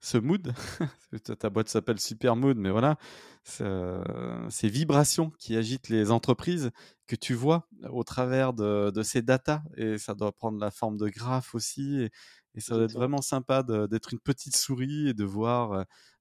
ce 0.00 0.18
mood. 0.18 0.52
Ta 1.38 1.50
boîte 1.50 1.68
s'appelle 1.68 2.00
Super 2.00 2.36
Mood, 2.36 2.56
mais 2.58 2.70
voilà, 2.70 2.96
ce- 3.44 4.02
ces 4.50 4.68
vibrations 4.68 5.30
qui 5.38 5.56
agitent 5.56 5.88
les 5.88 6.10
entreprises 6.10 6.70
que 7.06 7.16
tu 7.16 7.34
vois 7.34 7.68
au 7.90 8.02
travers 8.04 8.52
de, 8.52 8.90
de 8.90 9.02
ces 9.02 9.22
datas. 9.22 9.62
Et 9.76 9.98
ça 9.98 10.14
doit 10.14 10.32
prendre 10.32 10.58
la 10.58 10.70
forme 10.70 10.96
de 10.96 11.08
graphes 11.08 11.54
aussi. 11.54 12.02
Et, 12.02 12.10
et 12.54 12.60
ça 12.60 12.74
doit 12.74 12.84
être 12.84 12.92
vraiment 12.92 13.22
sympa 13.22 13.62
d'être 13.62 14.12
une 14.12 14.20
petite 14.20 14.56
souris 14.56 15.08
et 15.08 15.14
de 15.14 15.24
voir, 15.24 15.72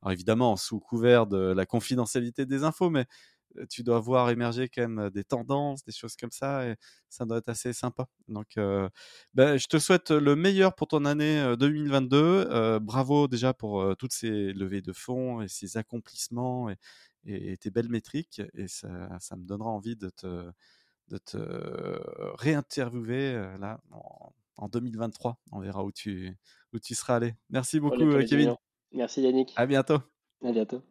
alors 0.02 0.12
évidemment 0.14 0.56
sous 0.58 0.80
couvert 0.80 1.28
de 1.28 1.38
la 1.38 1.66
confidentialité 1.66 2.46
des 2.46 2.64
infos, 2.64 2.90
mais 2.90 3.06
tu 3.70 3.84
dois 3.84 4.00
voir 4.00 4.30
émerger 4.30 4.70
quand 4.70 4.88
même 4.88 5.10
des 5.10 5.24
tendances, 5.24 5.84
des 5.84 5.92
choses 5.92 6.16
comme 6.16 6.32
ça. 6.32 6.68
Et, 6.68 6.76
ça 7.10 7.26
doit 7.26 7.38
être 7.40 7.50
assez 7.50 7.74
sympa. 7.74 8.08
Donc, 8.30 8.58
euh, 8.58 8.88
ben, 9.34 9.58
je 9.58 9.68
te 9.68 9.78
souhaite 9.80 10.12
le 10.12 10.36
meilleur 10.36 10.74
pour 10.76 10.88
ton 10.88 11.04
année 11.06 11.40
euh, 11.42 11.56
2022. 11.58 12.18
Euh, 12.50 12.80
bravo 12.80 13.28
déjà 13.28 13.54
pour 13.54 13.82
euh, 13.82 13.96
toutes 13.96 14.14
ces 14.14 14.54
levées 14.54 14.82
de 14.82 14.94
fonds 14.94 15.42
et 15.42 15.48
ces 15.50 15.76
accomplissements 15.78 16.70
et, 16.70 16.78
et- 17.26 17.52
et 17.52 17.58
tes 17.58 17.70
belles 17.70 17.90
métriques. 17.90 18.42
Et 18.54 18.68
ça, 18.68 18.88
ça 19.20 19.36
me 19.36 19.44
donnera 19.46 19.70
envie 19.70 19.96
de 19.98 20.10
te, 20.10 20.50
de 21.10 21.18
te 21.18 21.38
réinterviewer 22.38 23.34
là 23.60 23.80
en, 23.92 24.34
en 24.58 24.68
2023. 24.70 25.38
On 25.52 25.60
verra 25.60 25.84
où 25.84 25.92
tu, 25.92 26.38
où 26.74 26.80
tu 26.80 26.96
seras 26.96 27.16
allé. 27.18 27.36
Merci 27.50 27.80
beaucoup, 27.80 28.06
Kevin. 28.28 28.56
Merci 28.94 29.22
Yannick. 29.22 29.54
À 29.56 29.66
bientôt. 29.66 30.00
À 30.44 30.52
bientôt. 30.52 30.82